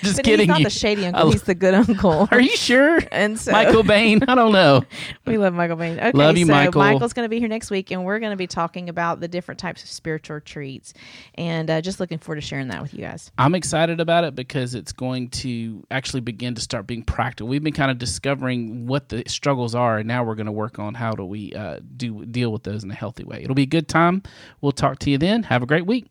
Just 0.04 0.18
But 0.18 0.26
kidding. 0.26 0.42
he's 0.42 0.48
not 0.50 0.60
you. 0.60 0.64
the 0.66 0.70
shady 0.70 1.08
uncle. 1.08 1.32
he's 1.32 1.42
the 1.42 1.56
good 1.56 1.74
uncle. 1.74 2.28
Are 2.32 2.40
you 2.40 2.56
sure? 2.56 3.00
And 3.12 3.40
so- 3.40 3.52
Michael 3.52 3.82
Bain. 3.82 4.22
I 4.28 4.36
don't 4.36 4.52
know. 4.52 4.84
We 5.26 5.38
love 5.40 5.56
Michael 5.56 5.76
Bain. 5.76 5.98
Okay, 6.00 6.12
Love 6.12 6.38
you, 6.38 6.46
so 6.46 6.52
Michael. 6.54 6.80
Michael's 6.82 7.12
going 7.14 7.26
to 7.26 7.30
be 7.30 7.40
here 7.40 7.50
next 7.50 7.70
week, 7.72 7.90
and 7.92 8.06
we're 8.06 8.20
going 8.20 8.30
to 8.32 8.38
be 8.38 8.46
talking 8.48 8.88
about 8.90 9.20
the 9.20 9.28
different 9.28 9.60
types 9.60 9.84
of 9.84 9.90
spiritual 9.90 10.40
treats, 10.40 10.94
and 11.36 11.70
uh, 11.70 11.82
just 11.82 12.00
looking 12.00 12.18
forward 12.20 12.40
to 12.40 12.48
sharing 12.48 12.68
that 12.70 12.82
with 12.82 12.94
you 12.94 13.02
guys. 13.02 13.30
I'm 13.40 13.56
excited 13.56 14.00
about 14.00 14.24
it 14.24 14.36
because 14.36 14.74
it's 14.76 14.94
going 14.94 15.30
to 15.32 15.84
actually 15.92 16.22
begin 16.22 16.54
to 16.56 16.62
start 16.62 16.86
being 16.88 17.04
practical. 17.04 17.48
We've 17.50 17.64
been 17.64 17.74
kind 17.74 17.92
of 17.92 17.98
discovering 17.98 18.86
what 18.88 19.10
the 19.10 19.24
struggles 19.28 19.74
are, 19.76 19.98
and 19.98 20.08
now 20.08 20.24
we're 20.24 20.36
going 20.36 20.46
to 20.46 20.52
work 20.54 20.78
on 20.80 20.94
how 20.94 21.12
do 21.14 21.26
we 21.26 21.52
uh, 21.54 21.80
do 21.98 22.24
deal 22.26 22.52
with 22.54 22.64
those 22.64 22.84
in 22.86 22.92
a 22.92 22.96
healthy 22.96 23.24
way. 23.26 23.42
It'll 23.44 23.56
be 23.56 23.64
a 23.64 23.66
good 23.66 23.88
time. 23.90 24.22
We'll 24.62 24.72
talk 24.72 25.00
to 25.00 25.10
you 25.10 25.18
then. 25.18 25.44
Have 25.44 25.62
a 25.64 25.66
great 25.66 25.88
week. 25.88 26.06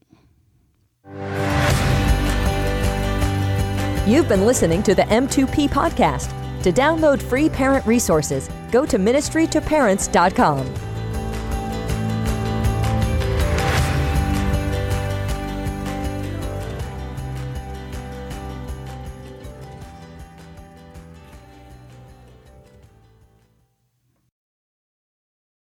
You've 4.06 4.28
been 4.28 4.46
listening 4.46 4.84
to 4.84 4.94
the 4.94 5.02
M2P 5.02 5.68
podcast. 5.68 6.30
To 6.62 6.70
download 6.70 7.20
free 7.20 7.48
parent 7.48 7.84
resources, 7.86 8.48
go 8.70 8.86
to 8.86 8.98
ministrytoparents.com. 8.98 10.64